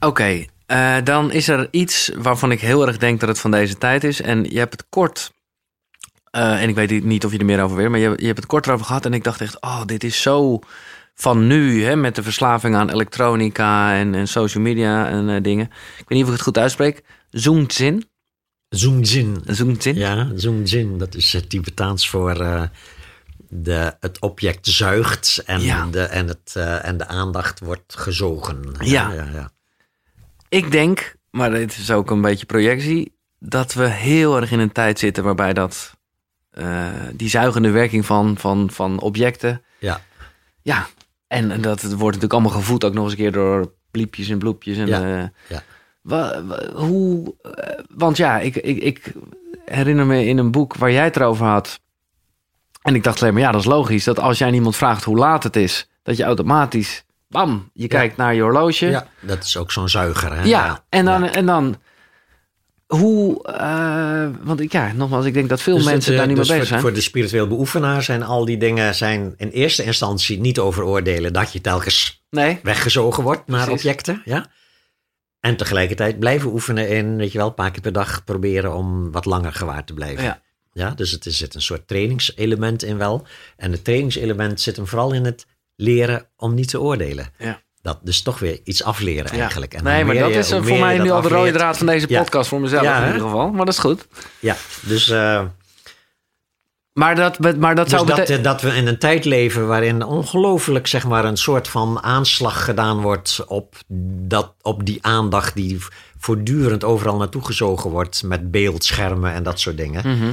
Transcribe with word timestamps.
Oké, 0.00 0.44
eh, 0.66 0.96
dan 1.04 1.32
is 1.32 1.48
er 1.48 1.68
iets 1.70 2.10
waarvan 2.16 2.50
ik 2.50 2.60
heel 2.60 2.86
erg 2.86 2.98
denk 2.98 3.20
dat 3.20 3.28
het 3.28 3.38
van 3.38 3.50
deze 3.50 3.78
tijd 3.78 4.04
is. 4.04 4.20
En 4.20 4.44
je 4.44 4.58
hebt 4.58 4.72
het 4.72 4.86
kort, 4.88 5.32
eh, 6.30 6.62
en 6.62 6.68
ik 6.68 6.74
weet 6.74 7.04
niet 7.04 7.24
of 7.24 7.32
je 7.32 7.38
er 7.38 7.44
meer 7.44 7.62
over 7.62 7.76
weet, 7.76 7.88
maar 7.88 7.98
je, 7.98 8.12
je 8.16 8.26
hebt 8.26 8.38
het 8.38 8.46
kort 8.46 8.66
erover 8.66 8.86
gehad. 8.86 9.04
En 9.04 9.14
ik 9.14 9.24
dacht 9.24 9.40
echt, 9.40 9.60
oh, 9.60 9.84
dit 9.84 10.04
is 10.04 10.22
zo 10.22 10.58
van 11.14 11.46
nu, 11.46 11.84
hè, 11.84 11.96
met 11.96 12.14
de 12.14 12.22
verslaving 12.22 12.74
aan 12.76 12.90
elektronica 12.90 13.94
en, 13.94 14.14
en 14.14 14.28
social 14.28 14.62
media 14.62 15.08
en 15.08 15.28
eh, 15.28 15.42
dingen. 15.42 15.66
Ik 15.98 16.08
weet 16.08 16.18
niet 16.18 16.22
of 16.22 16.28
ik 16.28 16.34
het 16.34 16.42
goed 16.42 16.58
uitspreek. 16.58 17.02
Zoomzin. 17.30 18.08
Zoomzin. 18.68 19.42
Zoomzin. 19.46 19.94
Ja, 19.94 20.30
zoomzin. 20.34 20.98
Dat 20.98 21.14
is 21.14 21.32
het 21.32 21.50
Tibetaans 21.50 22.08
voor 22.08 22.34
de, 23.48 23.96
het 24.00 24.18
object 24.20 24.66
zuigt 24.66 25.42
en, 25.46 25.60
Ja. 25.60 25.86
de, 25.90 26.02
en, 26.02 26.28
het, 26.28 26.54
en 26.82 26.96
de 26.96 27.06
aandacht 27.06 27.60
wordt 27.60 27.96
gezogen. 27.98 28.74
Ja. 28.78 29.12
ja, 29.12 29.28
ja. 29.32 29.50
Ik 30.54 30.70
denk, 30.72 31.14
maar 31.30 31.50
dit 31.50 31.76
is 31.76 31.90
ook 31.90 32.10
een 32.10 32.20
beetje 32.20 32.46
projectie, 32.46 33.16
dat 33.38 33.72
we 33.74 33.88
heel 33.88 34.36
erg 34.40 34.50
in 34.52 34.58
een 34.58 34.72
tijd 34.72 34.98
zitten 34.98 35.24
waarbij 35.24 35.52
dat, 35.52 35.96
eh, 36.50 36.88
die 37.12 37.28
zuigende 37.28 37.70
werking 37.70 38.06
van, 38.06 38.38
van, 38.38 38.70
van 38.70 39.00
objecten, 39.00 39.62
Ja. 39.78 40.00
ja, 40.62 40.86
en, 41.26 41.50
en 41.50 41.60
dat 41.60 41.80
het 41.80 41.90
wordt 41.90 42.04
natuurlijk 42.04 42.32
allemaal 42.32 42.60
gevoed 42.60 42.84
ook 42.84 42.94
nog 42.94 43.02
eens 43.04 43.12
een 43.12 43.18
keer 43.18 43.32
door 43.32 43.72
bliepjes 43.90 44.28
en 44.28 44.38
bloepjes. 44.38 44.76
En, 44.76 44.86
Ja, 44.86 45.02
eh, 45.22 45.28
ja. 45.48 45.62
wa- 46.00 46.44
wa- 46.44 46.72
hoe, 46.74 47.34
eh, 47.42 47.78
want 47.94 48.16
ja, 48.16 48.38
ik, 48.38 48.56
ik, 48.56 48.82
ik 48.82 49.12
herinner 49.64 50.06
me 50.06 50.24
in 50.24 50.38
een 50.38 50.50
boek 50.50 50.76
waar 50.76 50.92
jij 50.92 51.04
het 51.04 51.16
erover 51.16 51.46
had, 51.46 51.80
en 52.82 52.94
ik 52.94 53.02
dacht 53.02 53.20
alleen 53.22 53.34
maar, 53.34 53.42
ja, 53.42 53.50
dat 53.52 53.60
is 53.60 53.66
logisch, 53.66 54.04
dat 54.04 54.18
als 54.18 54.38
jij 54.38 54.48
aan 54.48 54.54
iemand 54.54 54.76
vraagt 54.76 55.04
hoe 55.04 55.16
laat 55.16 55.42
het 55.42 55.56
is, 55.56 55.88
dat 56.02 56.16
je 56.16 56.24
automatisch, 56.24 57.04
bam, 57.34 57.70
je 57.72 57.86
kijkt 57.88 58.16
naar 58.16 58.34
je 58.34 58.42
horloge. 58.42 58.86
Ja, 58.86 59.06
dat 59.20 59.44
is 59.44 59.56
ook 59.56 59.72
zo'n 59.72 59.88
zuiger. 59.88 60.34
Hè? 60.36 60.42
Ja, 60.42 60.84
en 60.88 61.04
dan, 61.04 61.24
en 61.28 61.46
dan 61.46 61.76
hoe, 62.86 63.42
eh, 63.46 64.26
want 64.42 64.60
ik, 64.60 64.72
ja, 64.72 64.92
nogmaals, 64.92 65.24
ik 65.26 65.34
denk 65.34 65.48
dat 65.48 65.60
veel 65.62 65.74
Dus 65.76 65.84
mensen 65.84 66.02
het, 66.02 66.12
eh, 66.12 66.16
daar 66.18 66.26
niet 66.26 66.36
dus 66.36 66.48
mee 66.48 66.58
bezig 66.58 66.72
voor, 66.72 66.78
zijn. 66.80 66.80
voor 66.80 67.00
de 67.02 67.06
spiritueel 67.06 67.46
beoefenaar 67.46 68.02
zijn 68.02 68.22
al 68.22 68.44
die 68.44 68.56
dingen 68.56 68.94
zijn 68.94 69.34
in 69.36 69.48
eerste 69.48 69.82
instantie 69.84 70.40
niet 70.40 70.58
over 70.58 70.84
oordelen 70.84 71.32
dat 71.32 71.52
je 71.52 71.60
telkens 71.60 72.22
Nee, 72.30 72.58
weggezogen 72.62 73.22
wordt 73.22 73.46
naar 73.46 73.64
Precies. 73.64 73.84
objecten. 73.84 74.22
Ja? 74.24 74.46
En 75.40 75.56
tegelijkertijd 75.56 76.18
blijven 76.18 76.52
oefenen 76.52 76.88
in, 76.88 77.16
weet 77.16 77.32
je 77.32 77.38
wel, 77.38 77.46
een 77.46 77.54
paar 77.54 77.70
keer 77.70 77.80
per 77.82 77.92
dag 77.92 78.24
proberen 78.24 78.74
om 78.74 79.12
wat 79.12 79.24
langer 79.24 79.52
gewaar 79.52 79.84
te 79.84 79.94
blijven. 79.94 80.24
Ja. 80.24 80.42
Ja, 80.72 80.90
dus 80.90 81.10
het 81.10 81.26
is- 81.26 81.36
zit 81.36 81.54
een 81.54 81.62
soort 81.62 81.88
trainingselement 81.88 82.82
in 82.82 82.98
wel. 82.98 83.26
En 83.56 83.72
het 83.72 83.84
trainingselement 83.84 84.60
zit 84.60 84.76
hem 84.76 84.86
vooral 84.86 85.12
in 85.12 85.24
het 85.24 85.46
leren 85.76 86.28
om 86.36 86.54
niet 86.54 86.68
te 86.68 86.80
oordelen. 86.80 87.28
Ja. 87.38 87.62
Dat 87.82 87.98
dus 88.02 88.22
toch 88.22 88.38
weer 88.38 88.60
iets 88.64 88.82
afleren 88.84 89.30
eigenlijk. 89.30 89.74
En 89.74 89.84
nee, 89.84 90.04
maar 90.04 90.14
dat 90.14 90.28
je- 90.32 90.38
is 90.38 90.50
eh, 90.50 90.62
voor 90.62 90.78
mij 90.78 90.98
nu 90.98 91.10
al 91.10 91.20
de 91.22 91.28
rode 91.28 91.52
draad 91.52 91.76
van 91.76 91.86
deze 91.86 92.06
podcast 92.06 92.48
voor 92.48 92.60
mezelf 92.60 92.82
in 92.98 93.06
ieder 93.06 93.20
geval. 93.20 93.48
Maar 93.50 93.64
dat 93.64 93.74
is 93.74 93.80
goed. 93.80 94.06
Ja, 94.38 94.56
dus, 94.80 95.08
eh, 95.10 95.42
Maar 96.92 97.14
dat, 97.14 97.38
maar 97.56 97.74
dat 97.74 97.84
dus 97.84 97.94
zou 97.94 98.06
dat, 98.06 98.16
betekenen... 98.16 98.38
eh, 98.38 98.44
dat 98.52 98.60
we 98.62 98.68
in 98.76 98.86
een 98.86 98.98
tijd 98.98 99.24
leven 99.24 99.66
waarin 99.66 100.02
ongelooflijk 100.04 100.86
zeg 100.86 101.06
maar, 101.06 101.24
een 101.24 101.36
soort 101.36 101.68
van 101.68 102.02
aanslag 102.02 102.64
gedaan 102.64 103.00
wordt 103.00 103.44
op, 103.46 103.74
dat, 104.28 104.54
op 104.62 104.86
die 104.86 104.98
aandacht 105.00 105.54
die 105.54 105.78
voortdurend 106.18 106.84
overal 106.84 107.16
naartoe 107.16 107.44
gezogen 107.44 107.90
wordt 107.90 108.22
met 108.22 108.50
beeldschermen 108.50 109.32
en 109.32 109.42
dat 109.42 109.60
soort 109.60 109.76
dingen. 109.76 110.16
Mhm. 110.18 110.32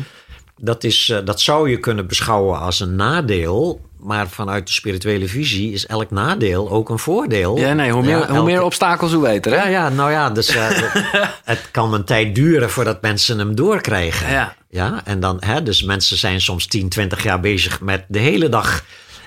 Dat, 0.64 0.84
is, 0.84 1.10
eh, 1.10 1.18
dat 1.26 1.42
zou 1.42 1.70
je 1.70 1.78
kunnen 1.80 2.08
beschouwen 2.08 2.60
als 2.60 2.80
een 2.80 2.96
nadeel. 2.96 3.82
Maar 4.00 4.30
vanuit 4.30 4.68
de 4.68 4.74
spirituele 4.74 5.28
visie 5.28 5.72
is 5.74 5.86
elk 5.86 6.12
nadeel 6.12 6.70
ook 6.70 6.90
een 6.90 7.00
voordeel. 7.00 7.58
Ja, 7.58 7.74
nee, 7.74 7.92
hoe 7.92 8.02
meer, 8.02 8.10
Ja, 8.12 8.18
hoe 8.18 8.36
elke- 8.36 8.44
meer 8.44 8.64
obstakels, 8.64 9.12
hoe 9.14 9.22
beter, 9.24 9.52
hè? 9.52 9.58
Ja, 9.58 9.68
ja, 9.68 9.90
nou 9.90 10.12
ja, 10.12 10.30
dus 10.30 10.48
eh, 10.56 10.68
het 11.44 11.70
kan 11.72 11.94
een 11.94 12.04
tijd 12.04 12.36
duren 12.36 12.70
voordat 12.70 13.02
mensen 13.02 13.40
hem 13.40 13.56
doorkrijgen. 13.56 14.30
Ja. 14.32 14.56
Ja, 14.70 15.02
en 15.06 15.20
dan, 15.20 15.38
hè, 15.40 15.64
dus 15.64 15.84
mensen 15.84 16.18
zijn 16.18 16.42
soms 16.42 16.66
10, 16.68 16.90
20 16.90 17.24
jaar 17.24 17.40
bezig 17.40 17.82
met 17.82 18.06
de 18.08 18.20
hele 18.20 18.50
dag 18.50 18.84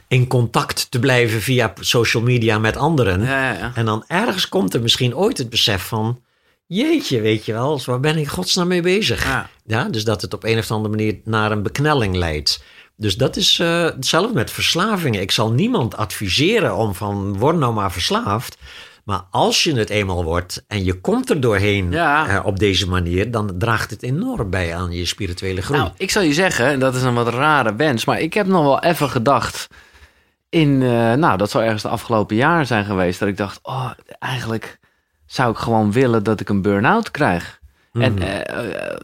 in 0.08 0.26
contact 0.26 0.86
te 0.90 0.98
blijven 0.98 1.40
via 1.40 1.72
social 1.80 2.22
media 2.22 2.58
met 2.58 2.76
anderen. 2.76 3.20
Ja, 3.22 3.52
ja, 3.52 3.58
ja. 3.58 3.72
En 3.74 3.84
dan 3.84 4.04
ergens 4.06 4.48
komt 4.48 4.74
er 4.74 4.82
misschien 4.82 5.16
ooit 5.16 5.38
het 5.38 5.50
besef 5.50 5.82
van, 5.82 6.20
jeetje, 6.66 7.20
weet 7.20 7.44
je 7.44 7.52
wel, 7.52 7.80
waar 7.84 8.00
ben 8.00 8.16
ik 8.16 8.28
godsnaam 8.28 8.68
mee 8.68 8.82
bezig? 8.82 9.24
Ja. 9.24 9.48
Ja, 9.66 9.84
dus 9.88 10.04
dat 10.04 10.22
het 10.22 10.34
op 10.34 10.44
een 10.44 10.58
of 10.58 10.70
andere 10.70 10.96
manier 10.96 11.20
naar 11.24 11.52
een 11.52 11.62
beknelling 11.62 12.16
leidt. 12.16 12.62
Dus 12.96 13.16
dat 13.16 13.36
is 13.36 13.58
eh, 13.58 13.84
hetzelfde 13.84 14.34
met 14.34 14.50
verslavingen. 14.50 15.20
Ik 15.20 15.30
zal 15.30 15.52
niemand 15.52 15.96
adviseren 15.96 16.76
om 16.76 16.94
van, 16.94 17.38
word 17.38 17.56
nou 17.56 17.74
maar 17.74 17.92
verslaafd. 17.92 18.56
Maar 19.04 19.22
als 19.30 19.64
je 19.64 19.74
het 19.74 19.90
eenmaal 19.90 20.24
wordt 20.24 20.64
en 20.68 20.84
je 20.84 21.00
komt 21.00 21.30
er 21.30 21.40
doorheen 21.40 21.90
Ja. 21.90 22.28
eh, 22.28 22.46
op 22.46 22.58
deze 22.58 22.88
manier, 22.88 23.30
dan 23.30 23.54
draagt 23.58 23.90
het 23.90 24.02
enorm 24.02 24.50
bij 24.50 24.74
aan 24.76 24.92
je 24.92 25.04
spirituele 25.04 25.62
groei. 25.62 25.80
Nou, 25.80 25.92
ik 25.96 26.10
zal 26.10 26.22
je 26.22 26.32
zeggen, 26.32 26.66
en 26.66 26.78
dat 26.78 26.94
is 26.94 27.02
een 27.02 27.14
wat 27.14 27.28
rare 27.28 27.74
wens, 27.76 28.04
maar 28.04 28.20
ik 28.20 28.34
heb 28.34 28.46
nog 28.46 28.62
wel 28.64 28.82
even 28.82 29.08
gedacht 29.10 29.66
in, 30.48 30.82
eh, 30.82 31.12
nou, 31.12 31.36
dat 31.36 31.50
zou 31.50 31.64
ergens 31.64 31.82
de 31.82 31.88
afgelopen 31.88 32.36
jaar 32.36 32.66
zijn 32.66 32.84
geweest, 32.84 33.18
dat 33.18 33.28
ik 33.28 33.36
dacht, 33.36 33.58
oh, 33.62 33.90
eigenlijk 34.18 34.78
zou 35.26 35.50
ik 35.50 35.56
gewoon 35.58 35.92
willen 35.92 36.22
dat 36.22 36.40
ik 36.40 36.48
een 36.48 36.62
burn-out 36.62 37.10
krijg. 37.10 37.62
En 37.92 38.18
eh, 38.22 38.90
eh, 38.90 38.98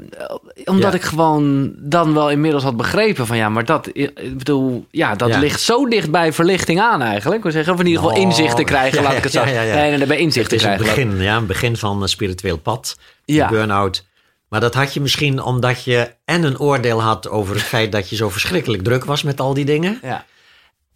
omdat 0.64 0.92
Ja. 0.92 0.98
ik 0.98 1.02
gewoon 1.04 1.72
dan 1.76 2.14
wel 2.14 2.30
inmiddels 2.30 2.62
had 2.62 2.76
begrepen 2.76 3.26
van 3.26 3.36
ja, 3.36 3.48
maar 3.48 3.64
dat, 3.64 3.88
ik 3.92 4.38
bedoel, 4.38 4.86
ja, 4.90 5.14
dat 5.14 5.28
Ja. 5.28 5.38
ligt 5.38 5.60
zo 5.60 5.88
dicht 5.88 6.10
bij 6.10 6.32
verlichting 6.32 6.80
aan 6.80 7.02
eigenlijk. 7.02 7.42
We 7.42 7.50
zeggen, 7.50 7.72
of 7.72 7.80
in 7.80 7.86
ieder 7.86 8.02
geval 8.02 8.16
Nou, 8.16 8.28
inzichten 8.28 8.64
krijgen, 8.64 9.02
ja, 9.02 9.08
laat 9.08 9.16
ik 9.16 9.22
het 9.22 9.32
zo. 9.32 9.40
ja, 9.40 9.46
ja, 9.48 9.62
ja. 9.62 9.74
Nee, 9.74 9.88
nee, 9.88 9.98
nee, 9.98 10.06
bij 10.06 10.16
Het 10.16 10.24
inzichten 10.24 10.56
is 10.56 10.62
een 10.62 10.68
krijgen. 10.76 10.86
laat- 10.96 11.06
begin, 11.08 11.22
ja, 11.24 11.36
een 11.36 11.46
begin 11.46 11.76
van 11.76 12.02
een 12.02 12.08
spiritueel 12.08 12.58
pad. 12.58 12.98
Ja. 13.24 13.48
Burn-out. 13.48 14.04
Maar 14.48 14.60
dat 14.60 14.74
had 14.74 14.94
je 14.94 15.00
misschien 15.00 15.42
omdat 15.42 15.84
je 15.84 16.14
en 16.24 16.42
een 16.42 16.58
oordeel 16.58 17.02
had 17.02 17.28
over 17.28 17.54
het 17.54 17.64
feit 17.64 17.92
dat 17.92 18.08
je 18.08 18.16
zo 18.16 18.28
verschrikkelijk 18.28 18.82
druk 18.82 19.04
was 19.04 19.22
met 19.22 19.40
al 19.40 19.54
die 19.54 19.64
dingen. 19.64 19.98
Ja. 20.02 20.24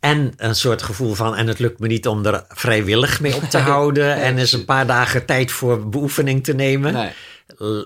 En 0.05 0.33
een 0.37 0.55
soort 0.55 0.83
gevoel 0.83 1.15
van, 1.15 1.37
en 1.37 1.47
het 1.47 1.59
lukt 1.59 1.79
me 1.79 1.87
niet 1.87 2.07
om 2.09 2.27
er 2.27 2.45
vrijwillig 2.49 3.21
mee 3.21 3.35
op 3.35 3.43
te 3.43 3.59
houden. 3.73 4.15
en 4.17 4.39
eens 4.39 4.53
een 4.53 4.65
paar 4.65 4.87
dagen 4.87 5.25
tijd 5.27 5.53
voor 5.53 5.89
beoefening 5.89 6.45
te 6.45 6.55
nemen. 6.55 6.93
Nee, 6.93 7.11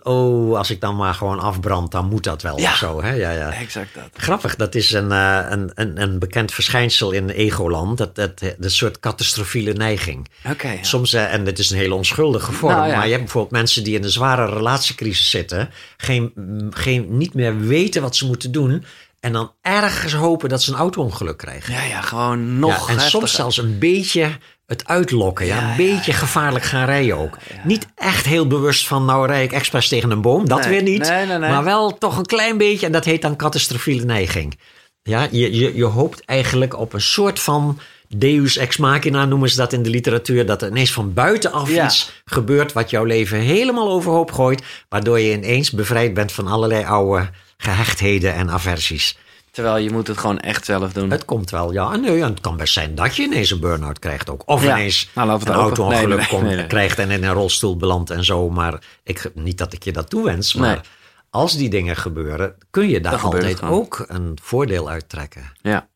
Oh, 0.03 0.57
als 0.57 0.71
ik 0.71 0.81
dan 0.81 0.97
maar 0.97 1.15
gewoon 1.15 1.39
afbrand, 1.41 1.91
dan 1.93 2.09
moet 2.09 2.25
dat 2.25 2.43
wel 2.43 2.59
Ja. 2.61 2.71
of 2.71 2.77
zo. 2.77 3.03
Hè? 3.03 3.13
Ja, 3.13 3.31
ja. 3.31 3.53
exact 3.53 3.95
dat. 3.95 4.09
Grappig, 4.13 4.57
dat 4.57 4.75
is 4.75 4.93
een, 4.93 5.13
eh, 5.13 5.41
een, 5.49 5.71
een, 5.75 6.03
een 6.03 6.19
bekend 6.19 6.53
verschijnsel 6.53 7.11
in 7.11 7.29
egoland. 7.31 7.99
Dat, 7.99 8.15
dat, 8.15 8.39
dat 8.39 8.55
een 8.61 8.71
soort 8.71 9.01
catastrofiele 9.01 9.73
neiging. 9.73 10.29
Oké. 10.51 10.69
ja. 10.71 10.83
Soms, 10.83 11.13
eh, 11.13 11.33
en 11.33 11.47
het 11.47 11.59
is 11.59 11.71
een 11.71 11.77
hele 11.79 11.95
onschuldige 11.95 12.53
vorm, 12.53 12.73
Nou, 12.75 12.89
ja. 12.89 12.95
maar 12.97 13.05
je 13.05 13.11
hebt 13.11 13.23
bijvoorbeeld 13.23 13.53
mensen 13.53 13.85
die 13.85 13.97
in 13.97 14.05
een 14.05 14.11
zware 14.11 14.47
relatiecrisis 14.55 15.31
zitten, 15.31 15.71
geen, 15.97 16.33
geen, 16.71 17.17
niet 17.17 17.35
meer 17.35 17.59
weten 17.61 18.03
wat 18.03 18.17
ze 18.17 18.27
moeten 18.27 18.53
doen 18.53 18.85
en 19.21 19.33
dan 19.33 19.53
ergens 19.63 20.13
hopen 20.13 20.49
dat 20.49 20.63
ze 20.63 20.73
een 20.73 20.79
auto-ongeluk 20.79 21.37
krijgen. 21.37 21.73
Ja, 21.75 21.83
ja, 21.83 22.01
gewoon 22.01 22.59
nog 22.59 22.71
Ja, 22.71 22.77
en 22.77 22.83
heftiger. 22.87 23.11
soms 23.11 23.33
zelfs 23.35 23.59
een 23.59 23.79
beetje 23.79 24.31
het 24.67 24.87
uitlokken, 24.87 25.47
ja, 25.47 25.55
Ja, 25.57 25.63
een 25.63 25.69
ja, 25.69 25.77
beetje 25.77 26.13
gevaarlijk 26.13 26.65
gaan 26.65 26.85
rijden 26.85 27.17
ook. 27.17 27.37
Niet 27.65 27.87
echt 27.95 28.27
heel 28.27 28.47
bewust 28.47 28.87
van, 28.87 29.05
nou 29.05 29.27
rij 29.27 29.43
ik 29.45 29.53
expres 29.53 29.89
tegen 29.89 30.11
een 30.11 30.21
boom, 30.21 30.49
dat 30.49 30.61
Nee, 30.61 30.69
weer 30.69 30.83
niet, 30.83 31.09
nee, 31.09 31.27
nee, 31.27 31.39
nee. 31.39 31.51
maar 31.51 31.65
wel 31.65 31.99
toch 31.99 32.17
een 32.19 32.27
klein 32.27 32.59
beetje 32.59 32.87
en 32.87 32.93
dat 32.93 33.05
heet 33.05 33.23
dan 33.23 33.37
catastrofiele 33.37 34.05
neiging. 34.05 34.59
Ja, 35.03 35.29
je, 35.31 35.55
je, 35.57 35.77
je 35.77 35.85
hoopt 35.85 36.25
eigenlijk 36.25 36.79
op 36.79 36.93
een 36.93 37.01
soort 37.01 37.41
van 37.41 37.79
deus 38.09 38.57
ex 38.57 38.77
machina 38.77 39.25
noemen 39.25 39.51
ze 39.51 39.57
dat 39.57 39.73
in 39.73 39.83
de 39.83 39.91
literatuur, 39.91 40.47
dat 40.47 40.63
er 40.63 40.69
ineens 40.69 40.93
van 40.93 41.13
buitenaf 41.15 41.71
Ja. 41.71 41.85
iets 41.85 42.23
gebeurt 42.25 42.73
wat 42.73 42.91
jouw 42.91 43.05
leven 43.05 43.39
helemaal 43.39 43.89
overhoop 43.91 44.33
gooit, 44.33 44.63
waardoor 44.89 45.21
je 45.21 45.33
ineens 45.33 45.71
bevrijd 45.71 46.15
bent 46.15 46.33
van 46.33 46.47
allerlei 46.47 46.85
oude 46.85 47.31
gehechtheden 47.63 48.35
en 48.35 48.51
aversies. 48.51 49.19
Terwijl 49.51 49.77
je 49.77 49.91
moet 49.91 50.07
het 50.07 50.19
gewoon 50.19 50.39
echt 50.39 50.65
zelf 50.65 50.93
doen. 50.93 51.11
Het 51.11 51.25
komt 51.25 51.51
wel, 51.51 51.73
ja. 51.73 51.93
En, 51.93 52.01
nee, 52.01 52.23
en 52.23 52.31
het 52.31 52.41
kan 52.41 52.57
best 52.57 52.73
zijn 52.73 52.95
dat 52.95 53.17
je 53.17 53.23
ineens 53.23 53.51
een 53.51 53.61
burn-out 53.61 53.99
krijgt 53.99 54.31
ook. 54.31 54.43
Of 54.47 54.63
Ja. 54.63 54.77
ineens 54.77 55.11
Nou, 55.15 55.29
een 55.45 55.53
auto-ongeluk 55.53 56.07
Nee, 56.09 56.17
nee, 56.17 56.27
komt- 56.29 56.43
nee, 56.43 56.57
nee. 56.57 56.67
krijgt 56.67 56.99
en 56.99 57.11
in 57.11 57.25
een 57.25 57.33
rolstoel 57.33 57.77
belandt 57.77 58.11
en 58.11 58.25
zo. 58.25 58.51
Maar 58.51 58.83
ik, 59.03 59.31
niet 59.35 59.59
dat 59.59 59.73
ik 59.73 59.83
je 59.85 59.93
dat 59.93 60.11
toewens, 60.11 60.55
maar 60.55 60.87
als 61.31 61.57
die 61.57 61.71
dingen 61.71 61.97
gebeuren, 61.97 62.57
kun 62.71 62.89
je 62.89 63.01
daar 63.01 63.17
altijd 63.21 63.63
ook 63.63 64.05
een 64.09 64.39
voordeel 64.43 64.89
uit 64.89 65.09
trekken. 65.09 65.53
Ja. 65.63 65.89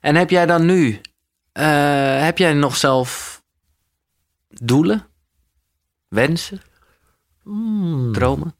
En 0.00 0.14
heb 0.14 0.30
jij 0.30 0.46
dan 0.46 0.66
nu, 0.66 1.00
eh, 1.52 2.22
heb 2.24 2.38
jij 2.38 2.52
nog 2.52 2.76
zelf 2.76 3.42
doelen, 4.48 5.06
wensen, 6.08 6.60
Hmm. 7.42 8.12
dromen? 8.12 8.54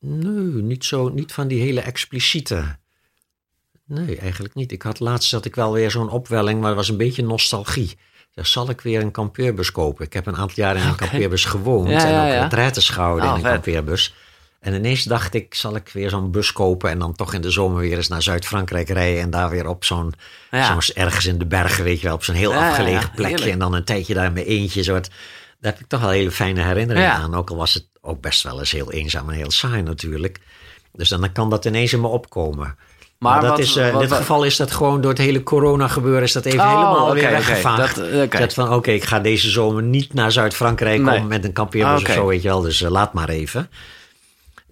Nee, 0.00 0.62
niet, 0.62 0.84
zo, 0.84 1.08
niet 1.08 1.32
van 1.32 1.48
die 1.48 1.60
hele 1.60 1.80
expliciete. 1.80 2.76
Nee, 3.84 4.16
eigenlijk 4.18 4.54
niet. 4.54 4.72
Ik 4.72 4.82
had 4.82 5.00
laatst 5.00 5.32
had 5.32 5.44
ik 5.44 5.54
wel 5.54 5.72
weer 5.72 5.90
zo'n 5.90 6.10
opwelling, 6.10 6.58
maar 6.60 6.68
het 6.68 6.76
was 6.78 6.88
een 6.88 6.96
beetje 6.96 7.22
nostalgie. 7.22 7.98
Zal 8.34 8.70
ik 8.70 8.80
weer 8.80 9.00
een 9.00 9.10
kampeerbus 9.10 9.72
kopen. 9.72 10.04
Ik 10.04 10.12
heb 10.12 10.26
een 10.26 10.36
aantal 10.36 10.56
jaar 10.64 10.76
in 10.76 10.82
een 10.82 10.88
Oké. 10.92 10.96
kampeerbus 11.08 11.44
gewoond 11.44 11.88
Ja, 11.90 11.98
en 11.98 12.26
ook 12.26 12.32
ja. 12.34 12.42
retraites 12.42 12.88
gehouden 12.88 13.24
Oh, 13.24 13.30
in 13.30 13.36
een 13.36 13.42
vet. 13.42 13.52
kampeerbus. 13.52 14.14
En 14.60 14.74
ineens 14.74 15.04
dacht 15.04 15.34
ik, 15.34 15.54
zal 15.54 15.76
ik 15.76 15.88
weer 15.88 16.10
zo'n 16.10 16.30
bus 16.30 16.52
kopen 16.52 16.90
en 16.90 16.98
dan 16.98 17.14
toch 17.14 17.34
in 17.34 17.40
de 17.40 17.50
zomer 17.50 17.80
weer 17.80 17.96
eens 17.96 18.08
naar 18.08 18.22
Zuid-Frankrijk 18.22 18.88
rijden 18.88 19.22
en 19.22 19.30
daar 19.30 19.50
weer 19.50 19.66
op 19.66 19.84
zo'n, 19.84 20.12
Ja. 20.50 20.78
ergens 20.94 21.26
in 21.26 21.38
de 21.38 21.46
bergen, 21.46 21.84
weet 21.84 22.00
je 22.00 22.06
wel, 22.06 22.14
op 22.14 22.24
zo'n 22.24 22.34
heel 22.34 22.54
afgelegen 22.54 23.10
plekje 23.10 23.28
heerlijk. 23.30 23.52
en 23.52 23.58
dan 23.58 23.74
een 23.74 23.84
tijdje 23.84 24.14
daar 24.14 24.26
in 24.26 24.32
mijn 24.32 24.46
eentje. 24.46 24.82
Soort, 24.82 25.10
daar 25.60 25.72
heb 25.72 25.80
ik 25.80 25.86
toch 25.88 26.00
wel 26.00 26.10
hele 26.10 26.30
fijne 26.30 26.62
herinneringen 26.62 27.08
Ja. 27.08 27.14
aan. 27.16 27.34
Ook 27.34 27.50
al 27.50 27.56
was 27.56 27.74
het 27.74 27.88
ook 28.00 28.20
best 28.20 28.42
wel 28.42 28.58
eens 28.58 28.70
heel 28.70 28.92
eenzaam 28.92 29.28
en 29.30 29.34
heel 29.36 29.50
saai 29.50 29.82
natuurlijk. 29.82 30.40
Dus 30.92 31.08
dan 31.08 31.32
kan 31.32 31.50
dat 31.50 31.64
ineens 31.64 31.92
in 31.92 32.00
me 32.00 32.06
opkomen. 32.06 32.58
Maar, 33.18 33.32
Maar 33.32 33.40
dat 33.40 33.50
wat- 33.50 33.58
is, 33.58 33.76
eh, 33.76 33.92
in 33.92 33.98
dit 33.98 34.08
wat- 34.08 34.18
geval 34.18 34.44
is 34.44 34.56
dat 34.56 34.70
gewoon 34.70 35.00
door 35.00 35.10
het 35.10 35.20
hele 35.20 35.42
corona 35.42 35.88
gebeuren, 35.88 36.22
is 36.22 36.32
dat 36.32 36.44
even 36.44 36.60
Oh, 36.60 36.66
helemaal 36.68 37.14
weer 37.14 37.30
weggevaagd. 37.30 37.96
Dat, 37.96 38.06
eh. 38.08 38.40
Dat 38.40 38.54
van, 38.54 38.72
oké, 38.72 38.90
ik 38.90 39.04
ga 39.04 39.20
deze 39.20 39.50
zomer 39.50 39.82
niet 39.82 40.14
naar 40.14 40.32
Zuid-Frankrijk 40.32 41.00
Nee. 41.00 41.18
om 41.20 41.26
met 41.26 41.44
een 41.44 41.52
kampeerbus 41.52 42.02
of 42.02 42.10
zo, 42.12 42.26
weet 42.26 42.42
je 42.42 42.48
wel. 42.48 42.60
Dus 42.60 42.82
eh, 42.82 42.90
laat 42.90 43.12
maar 43.12 43.28
even. 43.28 43.70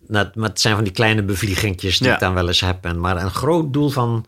Nou, 0.06 0.28
maar 0.34 0.48
het 0.48 0.60
zijn 0.60 0.74
van 0.74 0.84
die 0.84 0.92
kleine 0.92 1.22
bevliegingjes 1.22 1.98
die 1.98 2.08
Ja. 2.08 2.14
ik 2.14 2.20
dan 2.20 2.34
wel 2.34 2.46
eens 2.46 2.60
heb. 2.60 2.84
En, 2.84 3.00
maar 3.00 3.16
een 3.22 3.30
groot 3.30 3.72
doel 3.72 3.88
van... 3.88 4.26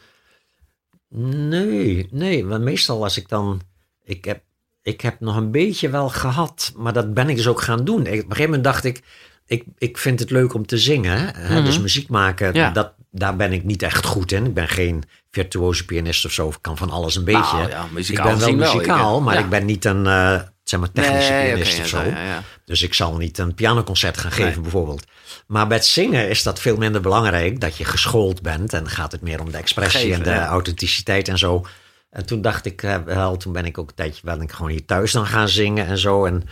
Nee, 1.08 2.08
nee. 2.10 2.46
Want 2.46 2.62
meestal 2.62 3.02
als 3.02 3.16
ik 3.16 3.28
dan... 3.28 3.60
Ik 4.04 4.24
heb, 4.24 4.42
ik 4.82 5.00
heb 5.00 5.20
nog 5.20 5.36
een 5.36 5.50
beetje 5.50 5.88
wel 5.90 6.08
gehad, 6.08 6.72
maar 6.76 6.92
dat 6.92 7.14
ben 7.14 7.28
ik 7.28 7.36
dus 7.36 7.46
ook 7.48 7.60
gaan 7.60 7.84
doen. 7.84 8.00
Ik, 8.00 8.06
op 8.06 8.12
een 8.14 8.20
gegeven 8.22 8.44
moment 8.44 8.64
dacht 8.64 8.84
ik... 8.84 9.02
Ik, 9.46 9.64
ik 9.78 9.98
vind 9.98 10.20
het 10.20 10.30
leuk 10.30 10.54
om 10.54 10.66
te 10.66 10.78
zingen. 10.78 11.34
Hè? 11.36 11.62
Dus 11.62 11.80
muziek 11.80 12.08
maken, 12.08 12.48
Mhm. 12.48 12.56
Ja. 12.56 12.70
dat, 12.70 12.92
daar 13.10 13.36
ben 13.36 13.52
ik 13.52 13.64
niet 13.64 13.82
echt 13.82 14.04
goed 14.06 14.32
in. 14.32 14.44
Ik 14.46 14.54
ben 14.54 14.68
geen 14.68 15.02
virtuoze 15.30 15.84
pianist 15.84 16.24
of 16.24 16.32
zo. 16.32 16.48
Ik 16.48 16.58
kan 16.60 16.76
van 16.76 16.90
alles 16.90 17.16
een 17.16 17.24
beetje. 17.24 17.56
Nou, 17.56 17.68
ja, 17.68 17.86
muzikaal 17.92 18.30
ik 18.32 18.38
ben 18.38 18.46
wel 18.46 18.56
muzikaal, 18.56 19.18
Ik, 19.18 19.24
maar 19.24 19.34
ja. 19.34 19.40
ik 19.40 19.48
ben 19.48 19.64
niet 19.64 19.84
een 19.84 20.06
eh, 20.06 20.40
zeg 20.64 20.80
maar 20.80 20.92
technische 20.92 21.32
Nee, 21.32 21.46
pianist 21.46 21.72
of 21.78 21.90
ja, 21.90 22.02
zo. 22.04 22.10
ja, 22.10 22.24
ja. 22.24 22.42
Dus 22.64 22.82
ik 22.82 22.94
zal 22.94 23.16
niet 23.16 23.38
een 23.38 23.54
pianoconcert 23.54 24.18
gaan 24.18 24.30
geven 24.32 24.50
Nee. 24.52 24.60
bijvoorbeeld. 24.60 25.04
Maar 25.46 25.66
bij 25.66 25.76
het 25.76 25.86
zingen 25.86 26.28
is 26.28 26.42
dat 26.42 26.60
veel 26.60 26.76
minder 26.76 27.00
belangrijk. 27.00 27.60
Dat 27.60 27.76
je 27.76 27.84
geschoold 27.84 28.42
bent. 28.42 28.72
En 28.72 28.88
gaat 28.88 29.12
het 29.12 29.20
meer 29.22 29.40
om 29.40 29.50
de 29.50 29.56
expressie 29.58 30.00
Geven, 30.00 30.16
en 30.16 30.22
de 30.22 30.30
ja. 30.30 30.46
authenticiteit 30.46 31.28
en 31.28 31.38
zo. 31.38 31.64
En 32.10 32.26
toen 32.26 32.40
dacht 32.40 32.66
ik 32.66 32.82
eh, 32.82 32.96
wel, 33.04 33.36
toen 33.36 33.52
ben 33.52 33.64
ik 33.64 33.78
ook 33.78 33.88
een 33.88 33.94
tijdje 33.94 34.20
ben 34.24 34.40
ik 34.40 34.52
gewoon 34.52 34.70
hier 34.70 34.84
thuis 34.84 35.12
dan 35.12 35.26
gaan 35.26 35.48
zingen 35.48 35.86
en 35.86 35.98
zo. 35.98 36.24
En 36.24 36.42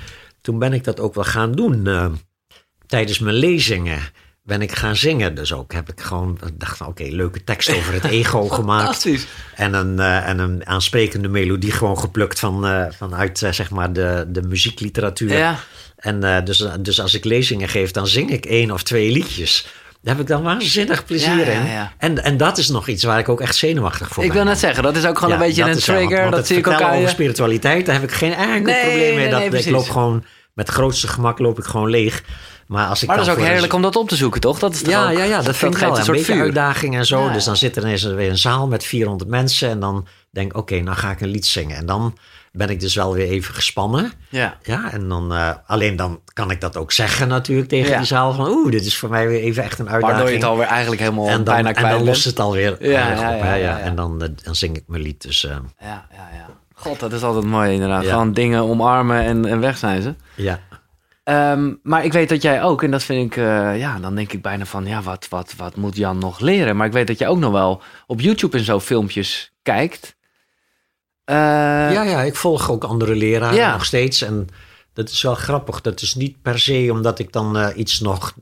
toen 0.41 0.59
ben 0.59 0.73
ik 0.73 0.85
dat 0.85 1.01
ook 1.01 1.15
wel 1.15 1.25
gaan 1.25 1.53
doen. 1.53 1.87
eh, 1.87 2.07
tijdens 2.87 3.19
mijn 3.19 3.37
lezingen 3.37 4.01
ben 4.43 4.63
ik 4.63 4.73
gaan 4.73 4.97
zingen. 4.97 5.35
Dus 5.35 5.53
ook 5.53 5.73
heb 5.73 5.89
ik 5.89 6.01
gewoon 6.01 6.39
dacht 6.55 6.77
van 6.77 6.87
oké, 6.87 7.03
leuke 7.03 7.45
tekst 7.45 7.75
over 7.75 7.93
het 7.93 8.05
ego 8.21 8.49
gemaakt. 8.49 9.09
En 9.55 9.75
een, 9.75 9.99
eh, 9.99 10.29
en 10.29 10.39
een 10.39 10.67
aansprekende 10.67 11.29
melodie 11.29 11.73
gewoon 11.73 11.99
geplukt 11.99 12.39
van, 12.39 12.87
vanuit 12.93 13.39
zeg 13.39 13.71
maar 13.71 13.93
de, 13.93 14.25
de 14.29 14.43
muziekliteratuur. 14.43 15.33
Ja. 15.33 15.59
En 15.97 16.45
dus, 16.45 16.69
dus 16.81 17.01
als 17.01 17.15
ik 17.15 17.25
lezingen 17.25 17.69
geef, 17.69 17.91
dan 17.91 18.07
zing 18.07 18.31
ik 18.31 18.47
één 18.47 18.71
of 18.71 18.83
twee 18.83 19.13
liedjes. 19.13 19.67
Daar 20.03 20.15
heb 20.15 20.23
ik 20.23 20.29
dan 20.29 20.43
waanzinnig 20.43 21.05
plezier 21.05 21.47
Ja, 21.47 21.53
in. 21.53 21.89
En, 21.99 22.25
en 22.25 22.37
dat 22.37 22.59
is 22.59 22.69
nog 22.69 22.89
iets 22.89 23.05
waar 23.05 23.19
ik 23.19 23.29
ook 23.29 23.41
echt 23.41 23.57
zenuwachtig 23.57 24.09
voor 24.09 24.23
Ik 24.25 24.29
ben. 24.29 24.39
wil 24.39 24.47
net 24.49 24.59
zeggen, 24.59 24.83
dat 24.83 24.97
is 24.97 25.07
ook 25.07 25.19
gewoon 25.19 25.33
een 25.35 25.39
beetje 25.41 25.63
een 25.63 25.69
wel, 25.69 25.79
trigger. 25.79 26.25
Dat 26.31 26.37
het 26.39 26.47
zie 26.47 26.57
ik 26.57 26.67
ook 26.67 26.81
over 26.81 27.01
je. 27.01 27.09
spiritualiteit, 27.09 27.87
daar 27.87 27.95
heb 27.95 28.05
ik 28.05 28.13
geen 28.13 28.33
enkel 28.35 28.73
Nee, 28.73 28.81
probleem 28.83 29.15
mee. 29.15 29.31
dat, 29.31 29.39
nee, 29.51 29.61
ik 29.65 29.71
loop 29.71 29.89
gewoon 29.89 30.25
met 30.55 30.67
het 30.67 30.77
grootste 30.77 31.09
gemak 31.09 31.39
loop 31.39 31.59
ik 31.59 31.65
gewoon 31.65 31.91
leeg. 31.91 32.23
Maar 32.67 32.87
als 32.87 33.03
ik 33.03 33.09
Maar 33.09 33.17
dat 33.17 33.27
is 33.27 33.33
ook 33.33 33.39
heerlijk 33.39 33.73
om 33.73 33.83
dat 33.83 33.97
op 33.97 34.09
te 34.09 34.17
zoeken, 34.17 34.41
toch? 34.41 34.59
Dat 34.59 34.75
is 34.75 34.81
toch 34.83 34.91
ja, 34.93 35.11
ook- 35.11 35.17
ja, 35.17 35.25
ja, 35.25 35.43
dat 35.43 35.57
vind 35.57 35.75
ik 35.75 35.81
wel. 35.81 35.91
Een 35.91 35.97
een 35.99 36.05
soort 36.05 36.17
beetje 36.17 36.33
vuur. 36.33 36.43
uitdaging 36.43 36.97
en 36.97 37.07
zo. 37.07 37.25
Ja, 37.25 37.33
Dus 37.33 37.45
dan 37.45 37.57
zit 37.57 37.77
er 37.77 37.83
ineens 37.83 38.03
weer 38.03 38.31
een 38.31 38.39
zaal 38.39 38.67
met 38.69 38.85
400 38.85 39.31
mensen. 39.31 39.69
En 39.71 39.81
dan 39.81 40.07
denk 40.31 40.51
ik, 40.51 40.57
oké, 40.57 40.81
nou 40.81 40.97
ga 40.97 41.11
ik 41.11 41.21
een 41.21 41.29
lied 41.29 41.47
zingen. 41.47 41.77
En 41.77 41.87
dan 41.87 42.19
ben 42.53 42.69
ik 42.71 42.81
dus 42.81 42.95
wel 42.95 43.15
weer 43.15 43.29
even 43.29 43.55
gespannen. 43.55 44.13
Ja. 44.29 44.57
Ja, 44.63 44.93
en 44.93 45.09
dan, 45.09 45.33
eh, 45.33 45.51
alleen 45.67 45.97
dan 45.97 46.21
kan 46.33 46.51
ik 46.51 46.61
dat 46.61 46.77
ook 46.77 46.93
zeggen 46.93 47.29
natuurlijk 47.29 47.69
tegen 47.69 47.91
Ja. 47.91 47.97
die 47.97 48.07
zaal. 48.07 48.33
Van, 48.33 48.49
oeh, 48.49 48.71
dit 48.71 48.87
is 48.87 48.97
voor 48.99 49.09
mij 49.11 49.29
weer 49.29 49.41
even 49.41 49.63
echt 49.63 49.79
een 49.79 49.89
uitdaging. 49.89 50.11
Waardoor 50.13 50.29
je 50.31 50.37
het 50.37 50.45
alweer 50.45 50.67
eigenlijk 50.67 51.01
helemaal 51.01 51.27
en 51.29 51.35
dan, 51.35 51.45
bijna 51.45 51.69
en 51.69 51.75
kwijt 51.75 51.89
dan 51.89 51.97
bent. 52.05 52.09
lost 52.15 52.25
het 52.25 52.41
alweer 52.41 52.77
Ja, 52.81 52.91
ja, 52.91 53.13
op. 53.13 53.19
ja, 53.19 53.31
hè, 53.31 53.37
ja, 53.49 53.55
ja. 53.55 53.79
ja. 53.79 53.79
En 53.79 53.95
dan, 53.95 54.23
eh, 54.23 54.29
dan 54.43 54.55
zing 54.55 54.77
ik 54.77 54.83
mijn 54.87 55.03
lied. 55.03 55.23
Dus 55.23 55.45
eh, 55.45 55.51
Ja, 55.81 56.07
ja, 56.13 56.29
ja. 56.33 56.47
God, 56.75 57.01
dat 57.01 57.13
is 57.13 57.23
altijd 57.23 57.45
mooi 57.45 57.73
inderdaad. 57.73 58.07
Gewoon 58.07 58.33
dingen 58.33 58.63
omarmen 58.63 59.21
en, 59.23 59.45
en 59.47 59.61
weg 59.61 59.79
zijn 59.79 60.03
ze. 60.03 60.15
ja. 60.35 60.59
Ehm, 61.25 61.73
maar 61.83 62.05
ik 62.05 62.13
weet 62.13 62.29
dat 62.29 62.43
jij 62.43 62.63
ook, 62.63 62.83
en 62.83 62.91
dat 62.91 63.03
vind 63.03 63.31
ik, 63.33 63.37
ja, 63.77 63.99
dan 64.01 64.15
denk 64.15 64.33
ik 64.33 64.43
bijna 64.43 64.65
van, 64.65 64.87
ja, 64.87 65.03
wat, 65.03 65.27
wat, 65.31 65.55
wat 65.57 65.77
moet 65.77 65.97
Jan 65.97 66.19
nog 66.19 66.41
leren? 66.41 66.77
Maar 66.77 66.87
ik 66.87 66.93
weet 66.93 67.07
dat 67.07 67.19
jij 67.19 67.29
ook 67.29 67.39
nog 67.39 67.53
wel 67.53 67.83
op 68.07 68.21
YouTube 68.21 68.59
en 68.59 68.65
zo 68.65 68.81
filmpjes 68.81 69.53
kijkt. 69.63 70.17
Eh, 71.29 71.35
ja, 71.93 72.03
ja, 72.03 72.23
ik 72.23 72.35
volg 72.37 72.71
ook 72.71 72.85
andere 72.85 73.15
leraren 73.15 73.57
Ja. 73.57 73.73
nog 73.73 73.85
steeds. 73.85 74.23
En 74.23 74.49
dat 74.93 75.09
is 75.09 75.23
wel 75.23 75.35
grappig. 75.35 75.81
Dat 75.81 76.01
is 76.01 76.15
niet 76.15 76.43
per 76.43 76.59
se 76.59 76.89
omdat 76.93 77.19
ik 77.19 77.33
dan 77.33 77.57
eh, 77.59 77.69
iets 77.77 78.01
nog 78.01 78.35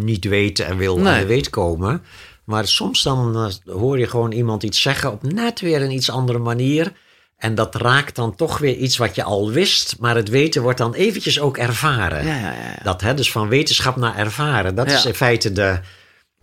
niet 0.00 0.24
weet 0.24 0.58
en 0.58 0.76
wil 0.76 0.96
Nee. 0.98 1.12
aan 1.12 1.20
de 1.20 1.26
weet 1.26 1.50
komen. 1.50 2.02
Maar 2.44 2.66
soms 2.66 3.02
dan 3.02 3.36
eh, 3.66 3.72
hoor 3.74 3.98
je 3.98 4.06
gewoon 4.06 4.32
iemand 4.32 4.62
iets 4.62 4.80
zeggen 4.82 5.12
op 5.12 5.22
net 5.22 5.60
weer 5.60 5.82
een 5.82 5.90
iets 5.90 6.10
andere 6.10 6.38
manier. 6.38 6.92
En 7.36 7.54
dat 7.54 7.74
raakt 7.74 8.14
dan 8.16 8.34
toch 8.34 8.58
weer 8.58 8.74
iets 8.74 8.96
wat 8.96 9.14
je 9.14 9.22
al 9.22 9.50
wist. 9.50 9.96
Maar 10.00 10.16
het 10.16 10.28
weten 10.28 10.62
wordt 10.62 10.78
dan 10.78 10.94
eventjes 10.94 11.40
ook 11.40 11.56
ervaren. 11.56 12.26
Ja, 12.26 12.36
ja. 12.36 12.52
Dat, 12.82 13.00
hè, 13.00 13.14
dus 13.14 13.30
van 13.32 13.48
wetenschap 13.48 13.96
naar 13.96 14.16
ervaren. 14.16 14.74
Dat 14.74 14.86
is 14.90 15.04
in 15.06 15.14
feite 15.14 15.52
de, 15.52 15.78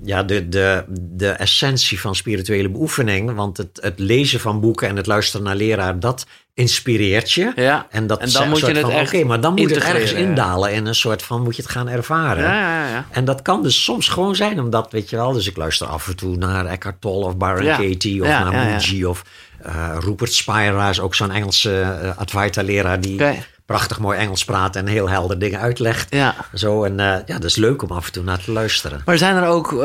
ja, 0.04 0.24
de, 0.24 0.50
de, 0.50 0.84
de 0.90 1.30
essentie 1.30 2.00
van 2.00 2.16
spirituele 2.16 2.69
beoefening. 2.69 3.36
Want 3.36 3.57
het, 3.57 3.80
het 3.81 4.00
lezen 4.00 4.40
van 4.40 4.60
boeken 4.60 4.88
en 4.88 4.95
het 4.95 5.07
luisteren 5.07 5.45
naar 5.45 5.56
leraar, 5.56 6.00
dat 6.00 6.25
inspireert 6.54 7.31
je. 7.31 7.51
Ja, 7.56 7.88
En, 7.90 8.07
dat 8.07 8.19
en 8.19 8.31
dan 8.31 8.50
moet 8.50 8.60
je 8.60 8.72
het 8.72 8.84
Oké, 8.84 9.24
maar 9.24 9.42
dan 9.42 9.54
moet 9.54 9.69
het 9.75 9.84
ergens 9.84 10.12
ja. 10.12 10.18
indalen. 10.18 10.74
In 10.74 10.86
een 10.86 10.95
soort 10.95 11.24
van, 11.24 11.42
moet 11.42 11.56
je 11.56 11.62
het 11.62 11.72
gaan 11.72 11.90
ervaren. 11.90 12.44
Ja, 12.44 12.60
ja, 12.60 12.90
ja. 12.90 13.06
En 13.12 13.25
dat 13.25 13.42
kan 13.42 13.63
dus 13.63 13.84
soms 13.84 14.07
gewoon 14.07 14.36
zijn, 14.36 14.60
omdat, 14.60 14.92
weet 14.92 15.10
je 15.10 15.16
wel, 15.16 15.31
dus 15.31 15.48
ik 15.48 15.57
luister 15.57 15.88
af 15.88 16.07
en 16.07 16.16
toe 16.16 16.36
naar 16.36 16.66
Eckhart 16.66 17.01
Tolle 17.01 17.25
of 17.25 17.38
Byron 17.38 17.63
Ja. 17.63 17.78
Katie 17.78 18.22
of 18.22 18.28
naar. 18.28 18.51
Mooji 18.51 19.06
of 19.06 19.24
eh, 19.63 19.98
Rupert 20.00 20.33
Spira 20.33 20.89
is 20.89 21.00
ook 21.00 21.15
zo'n 21.15 21.31
Engelse 21.31 21.81
eh, 21.81 22.18
Advaita-leraar 22.18 23.01
die 23.01 23.21
prachtig 23.65 24.00
mooi 24.00 24.18
Engels 24.18 24.45
praat 24.45 24.75
en 24.75 24.88
heel 24.88 25.10
helder 25.10 25.39
dingen 25.39 25.60
uitlegt. 25.60 26.15
Ja. 26.15 26.36
Zo, 26.54 26.83
en 26.83 27.00
eh, 27.00 27.06
ja, 27.06 27.33
dat 27.33 27.44
is 27.44 27.56
leuk 27.56 27.81
om 27.81 27.92
af 27.92 28.06
en 28.06 28.12
toe 28.12 28.24
naar 28.24 28.44
te 28.44 28.51
luisteren. 28.51 29.01
Maar 29.06 29.18
zijn 29.18 29.36
er 29.36 29.48
ook 29.48 29.83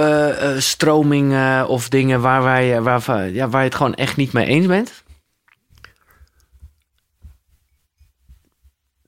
stromingen 0.58 1.68
of 1.68 1.88
dingen 1.88 2.20
waar, 2.20 2.42
wij, 2.42 2.82
waar, 2.82 3.28
ja, 3.30 3.48
waar 3.48 3.60
je 3.60 3.68
het 3.68 3.76
gewoon 3.76 3.94
echt 3.94 4.16
niet 4.16 4.32
mee 4.32 4.46
eens 4.46 4.66
bent? 4.66 5.02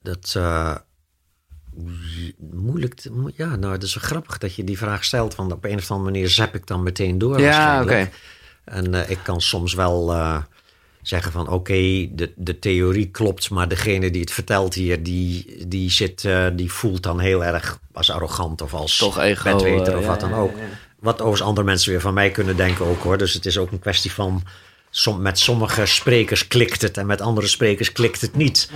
Dat 0.01 0.33
uh, 0.37 0.75
moeilijk. 2.51 3.09
Ja, 3.35 3.55
nou, 3.55 3.73
het 3.73 3.83
is 3.83 3.95
wel 3.95 4.03
grappig 4.03 4.37
dat 4.37 4.55
je 4.55 4.63
die 4.63 4.77
vraag 4.77 5.03
stelt. 5.03 5.35
Want 5.35 5.51
op 5.51 5.65
een 5.65 5.77
of 5.77 5.91
andere 5.91 6.11
manier 6.11 6.29
zap 6.29 6.55
ik 6.55 6.67
dan 6.67 6.83
meteen 6.83 7.17
door. 7.17 7.39
Ja, 7.39 7.81
oké. 7.81 8.09
En 8.63 9.09
ik 9.09 9.19
kan 9.23 9.41
soms 9.41 9.73
wel 9.73 10.13
zeggen 11.01 11.31
van 11.31 11.47
oké, 11.47 12.07
de, 12.11 12.31
de 12.35 12.59
theorie 12.59 13.09
klopt, 13.09 13.49
maar 13.49 13.67
degene 13.67 14.11
die 14.11 14.21
het 14.21 14.31
vertelt 14.31 14.73
hier, 14.73 15.03
die, 15.03 15.55
die, 15.67 15.91
zit, 15.91 16.25
eh, 16.25 16.45
die 16.53 16.71
voelt 16.71 17.03
dan 17.03 17.19
heel 17.19 17.45
erg 17.45 17.79
als 17.93 18.11
arrogant 18.11 18.61
of 18.61 18.73
als 18.73 18.97
Toch 18.97 19.19
ego, 19.19 19.51
bedweter 19.51 19.93
eh, 19.93 19.97
of 19.97 20.03
ja, 20.03 20.09
wat 20.09 20.19
dan 20.19 20.33
ook. 20.33 20.51
ja. 20.57 20.63
Wat 20.99 21.15
overigens 21.15 21.41
andere 21.41 21.65
mensen 21.65 21.91
weer 21.91 22.01
van 22.01 22.13
mij 22.13 22.31
kunnen 22.31 22.55
denken 22.55 22.85
ook 22.85 23.03
hoor. 23.03 23.17
Dus 23.17 23.33
het 23.33 23.45
is 23.45 23.57
ook 23.57 23.71
een 23.71 23.79
kwestie 23.79 24.11
van, 24.11 24.43
som, 24.89 25.21
met 25.21 25.39
sommige 25.39 25.85
sprekers 25.85 26.47
klikt 26.47 26.81
het 26.81 26.97
en 26.97 27.05
met 27.05 27.21
andere 27.21 27.47
sprekers 27.47 27.91
klikt 27.91 28.21
het 28.21 28.35
niet. 28.35 28.69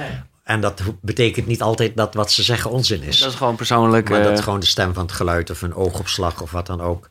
En 0.43 0.61
dat 0.61 0.81
betekent 1.01 1.47
niet 1.47 1.61
altijd 1.61 1.97
dat 1.97 2.13
wat 2.13 2.31
ze 2.31 2.43
zeggen 2.43 2.71
onzin 2.71 3.03
is. 3.03 3.19
Dat 3.19 3.31
is 3.31 3.37
gewoon 3.37 3.55
persoonlijk. 3.55 4.09
Maar 4.09 4.19
dat 4.19 4.31
eh, 4.31 4.37
is 4.37 4.43
gewoon 4.43 4.59
de 4.59 4.65
stem 4.65 4.93
van 4.93 5.03
het 5.03 5.11
geluid 5.11 5.49
of 5.49 5.61
een 5.61 5.73
oogopslag 5.73 6.41
of 6.41 6.51
wat 6.51 6.65
dan 6.65 6.81
ook. 6.81 7.09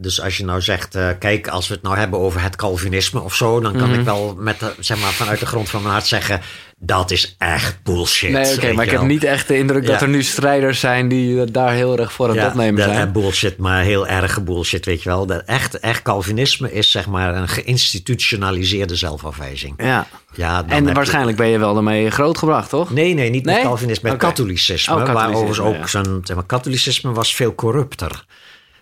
Dus 0.00 0.20
als 0.22 0.36
je 0.36 0.44
nou 0.44 0.60
zegt, 0.60 0.94
eh, 0.94 1.08
kijk, 1.18 1.48
als 1.48 1.68
we 1.68 1.74
het 1.74 1.82
nou 1.82 1.96
hebben 1.98 2.18
over 2.20 2.42
het 2.42 2.56
Calvinisme 2.56 3.20
of 3.20 3.34
zo, 3.34 3.60
dan 3.60 3.72
Mhm. 3.72 3.80
kan 3.80 3.94
ik 3.98 4.04
wel 4.04 4.34
met 4.38 4.60
de, 4.60 4.72
zeg 4.78 5.00
maar, 5.00 5.10
vanuit 5.12 5.40
de 5.40 5.46
grond 5.46 5.68
van 5.68 5.80
mijn 5.82 5.92
hart 5.92 6.06
zeggen, 6.06 6.40
dat 6.78 7.10
is 7.10 7.34
echt 7.38 7.82
bullshit. 7.82 8.30
Nee, 8.30 8.54
oké, 8.54 8.72
maar 8.72 8.84
ik 8.84 8.90
heb 8.90 9.00
niet 9.02 9.24
echt 9.24 9.48
de 9.48 9.56
indruk 9.58 9.86
dat 9.86 10.00
Ja. 10.00 10.06
er 10.06 10.08
nu 10.08 10.22
strijders 10.22 10.80
zijn 10.80 11.08
die 11.08 11.40
eh, 11.40 11.46
daar 11.52 11.72
heel 11.72 11.98
erg 11.98 12.12
voor 12.12 12.28
aan 12.28 12.36
het 12.36 12.46
opnemen 12.48 12.82
zijn. 12.82 13.06
eh, 13.06 13.12
bullshit, 13.12 13.56
maar 13.58 13.82
heel 13.82 14.06
erge 14.06 14.40
bullshit, 14.42 14.84
weet 14.84 15.02
je 15.02 15.08
wel. 15.08 15.26
Dat 15.26 15.42
echt, 15.46 15.78
echt 15.78 16.02
Calvinisme 16.02 16.72
is 16.72 16.90
zeg 16.90 17.06
maar 17.06 17.34
een 17.34 17.48
geïnstitutionaliseerde 17.48 18.94
zelfafwijzing. 18.96 19.74
ja. 19.76 20.06
Ja, 20.34 20.64
En 20.68 20.86
je- 20.86 20.92
waarschijnlijk 20.92 21.36
ben 21.36 21.48
je 21.48 21.58
wel 21.58 21.74
daarmee 21.74 22.10
grootgebracht, 22.10 22.68
toch? 22.68 22.90
Nee, 22.92 23.14
nee, 23.14 23.30
niet 23.30 23.44
Nee? 23.44 23.54
met 23.54 23.64
Calvinisme, 23.64 24.08
met 24.10 24.18
katholicisme. 24.18 24.92
Oh, 24.94 24.98
waar 25.02 25.14
katholicisme, 25.14 25.64
overigens 25.64 25.94
ook 25.94 26.02
ja. 26.04 26.10
zo'n... 26.10 26.20
Zeg 26.24 26.36
maar, 26.36 26.44
katholicisme 26.46 27.12
was 27.12 27.34
veel 27.34 27.54
corrupter. 27.54 28.24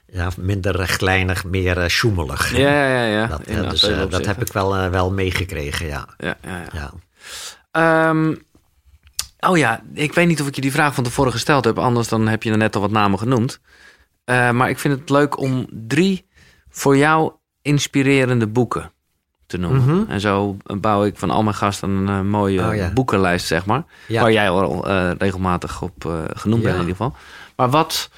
Ja, 0.06 0.30
minder 0.36 0.76
rechtlijnig, 0.76 1.44
meer 1.44 1.78
eh 1.78 1.88
sjoemelig. 1.88 2.56
Ja, 2.56 2.88
ja, 2.88 3.04
ja. 3.04 3.06
ja. 3.06 3.26
Dat, 3.26 3.40
eh, 3.40 3.70
dus, 3.70 3.82
eh, 3.82 3.88
dat 3.88 4.04
opzichten. 4.04 4.28
heb 4.28 4.46
ik 4.46 4.52
wel, 4.52 4.76
eh, 4.76 4.88
wel 4.88 5.12
meegekregen, 5.12 5.86
ja. 5.86 6.08
Ja, 6.18 6.36
ja, 6.42 6.58
ja. 6.58 6.68
ja. 6.72 6.90
Ehm, 7.70 8.34
oh 9.50 9.56
ja, 9.56 9.82
ik 9.94 10.14
weet 10.14 10.26
niet 10.26 10.40
of 10.40 10.46
ik 10.46 10.54
je 10.54 10.60
die 10.60 10.72
vraag 10.72 10.94
van 10.94 11.04
tevoren 11.04 11.32
gesteld 11.32 11.64
heb. 11.64 11.78
Anders 11.78 12.08
dan 12.08 12.28
heb 12.28 12.42
je 12.42 12.50
er 12.50 12.56
net 12.56 12.74
al 12.74 12.80
wat 12.80 12.90
namen 12.90 13.18
genoemd. 13.18 13.60
Eh, 14.24 14.50
maar 14.50 14.68
ik 14.68 14.78
vind 14.78 14.98
het 15.00 15.10
leuk 15.10 15.38
om 15.38 15.66
drie 15.70 16.26
voor 16.68 16.96
jou 16.96 17.32
inspirerende 17.62 18.46
boeken 18.46 18.92
te 19.46 19.58
noemen. 19.58 19.84
Mhm. 19.84 20.10
En 20.10 20.20
zo 20.20 20.56
bouw 20.80 21.04
ik 21.04 21.16
van 21.16 21.30
al 21.30 21.42
mijn 21.42 21.56
gasten 21.56 21.90
een 21.90 22.08
eh, 22.08 22.20
mooie 22.20 22.66
Oh 22.66 22.74
ja. 22.74 22.92
boekenlijst, 22.92 23.46
zeg 23.46 23.66
maar. 23.66 23.84
Ja. 24.08 24.22
Waar 24.22 24.32
jij 24.32 24.50
al 24.50 24.88
eh, 24.88 25.10
regelmatig 25.18 25.82
op 25.82 26.04
eh, 26.04 26.12
genoemd 26.26 26.62
bent 26.62 26.74
in 26.74 26.80
ieder 26.80 26.96
geval. 26.96 27.16
Maar 27.56 27.70
wat, 27.70 28.10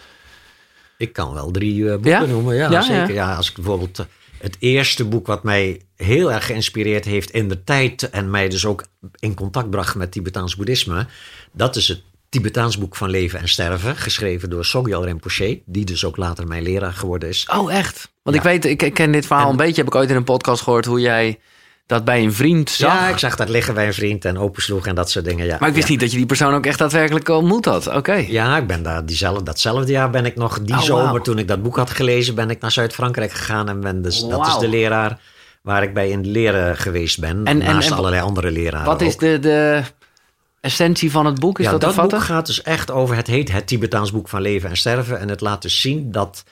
Ik 0.99 1.12
kan 1.12 1.33
wel 1.35 1.50
drie 1.50 1.85
eh, 1.85 1.93
boeken 1.93 2.11
Ja? 2.11 2.25
noemen. 2.25 2.55
Ja, 2.57 2.71
Ja, 2.71 2.83
zeker. 2.83 3.14
ja. 3.14 3.28
Ja. 3.31 3.35
als 3.37 3.49
ik 3.49 3.55
bijvoorbeeld 3.55 3.99
eh, 3.99 4.05
het 4.38 4.57
eerste 4.59 5.05
boek 5.05 5.26
wat 5.26 5.43
mij 5.43 5.81
heel 5.97 6.33
erg 6.33 6.47
geïnspireerd 6.47 7.05
heeft 7.05 7.31
in 7.31 7.49
de 7.49 7.64
tijd 7.64 8.11
en 8.11 8.31
mij 8.31 8.49
dus 8.49 8.64
ook 8.67 8.85
in 9.19 9.35
contact 9.35 9.71
bracht 9.71 9.95
met 9.95 10.12
Tibetaans 10.12 10.57
boeddhisme, 10.57 11.07
dat 11.52 11.76
is 11.76 11.88
het 11.88 12.02
Tibetaans 12.28 12.78
boek 12.78 12.97
van 12.97 13.11
leven 13.11 13.38
en 13.40 13.49
sterven, 13.49 13.97
geschreven 13.97 14.50
door 14.50 14.64
Sogyal 14.64 15.05
Rinpoche, 15.05 15.62
die 15.67 15.85
dus 15.85 16.05
ook 16.05 16.17
later 16.17 16.47
mijn 16.47 16.62
leraar 16.62 16.93
geworden 16.93 17.28
is. 17.28 17.49
Oh, 17.55 17.73
echt? 17.75 18.11
Want 18.23 18.37
ik 18.37 18.43
weet, 18.43 18.64
ik, 18.64 18.83
ik 18.83 18.95
ken 18.95 19.12
dit 19.12 19.26
verhaal 19.26 19.45
En- 19.45 19.50
een 19.50 19.57
beetje. 19.57 19.75
Heb 19.83 19.87
ik 19.87 19.95
ooit 19.95 20.11
in 20.11 20.17
een 20.17 20.25
podcast 20.25 20.62
gehoord 20.62 20.85
hoe 20.85 21.00
jij 21.00 21.38
dat 21.88 22.04
bij 22.04 22.23
een 22.23 22.33
vriend 22.33 22.71
zag. 22.71 22.92
Ja, 22.92 23.09
ik 23.09 23.18
zag 23.18 23.37
dat 23.37 23.49
liggen 23.49 23.75
bij 23.75 23.87
een 23.87 23.95
vriend 23.95 24.25
en 24.25 24.38
opensloeg 24.38 24.87
en 24.87 24.95
dat 24.95 25.11
soort 25.11 25.25
dingen. 25.25 25.47
Ja, 25.47 25.57
maar 25.61 25.68
ik 25.68 25.75
wist 25.75 25.87
ja. 25.87 25.92
niet 25.92 26.02
dat 26.02 26.11
je 26.11 26.16
die 26.16 26.26
persoon 26.26 26.54
ook 26.54 26.66
echt 26.66 26.78
daadwerkelijk 26.78 27.28
ontmoet 27.28 27.64
had. 27.64 27.87
Oké. 27.87 28.12
Ja, 28.12 28.57
ik 28.57 28.66
ben 28.66 28.83
daar 28.83 29.07
diezelfde, 29.07 29.42
datzelfde 29.42 29.92
jaar 29.92 30.11
ben 30.11 30.26
ik 30.26 30.37
nog, 30.37 30.61
die 30.61 30.75
Oh, 30.75 30.80
zomer 30.80 31.23
toen 31.23 31.38
ik 31.38 31.49
dat 31.49 31.62
boek 31.62 31.76
had 31.76 31.90
gelezen, 31.90 32.35
ben 32.35 32.50
ik 32.50 32.61
naar 32.61 32.71
Zuid-Frankrijk 32.71 33.33
gegaan. 33.33 33.68
En 33.68 33.80
ben 33.80 34.02
dus, 34.02 34.26
dat 34.28 34.47
is 34.47 34.59
de 34.59 34.68
leraar 34.68 35.21
waar 35.62 35.83
ik 35.83 35.95
bij 35.95 36.11
in 36.11 36.18
het 36.18 36.26
leren 36.26 36.76
geweest 36.76 37.21
ben. 37.21 37.45
En- 37.45 37.59
naast 37.59 37.90
en 37.90 37.97
allerlei 37.97 38.23
andere 38.23 38.50
leraren 38.50 38.87
Wat 38.87 39.00
is 39.00 39.12
ook. 39.12 39.21
de, 39.21 39.38
de 39.38 39.83
essentie 40.61 41.11
van 41.11 41.26
het 41.26 41.40
boek? 41.40 41.59
Is 41.59 41.64
ja, 41.64 41.71
dat, 41.71 41.80
dat 41.80 42.09
boek 42.09 42.21
gaat 42.23 42.47
dus 42.47 42.62
echt 42.62 42.90
over, 42.90 43.16
het 43.16 43.26
heet 43.26 43.52
Het 43.52 43.66
Tibetaans 43.66 44.12
Boek 44.12 44.28
van 44.28 44.40
Leven 44.40 44.71
en 44.71 44.76
Sterven. 44.76 45.21
En 45.21 45.28
het 45.28 45.40
laat 45.40 45.62
dus 45.62 45.80
zien 45.80 46.12
dat 46.12 46.45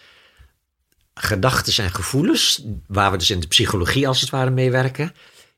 gedachten 1.20 1.84
en 1.84 1.90
gevoelens, 1.90 2.62
waar 2.86 3.10
we 3.10 3.16
dus 3.16 3.30
in 3.30 3.40
de 3.40 3.46
psychologie 3.46 4.08
als 4.08 4.20
het 4.20 4.30
ware 4.30 4.50
mee 4.50 4.70
werken, 4.70 5.12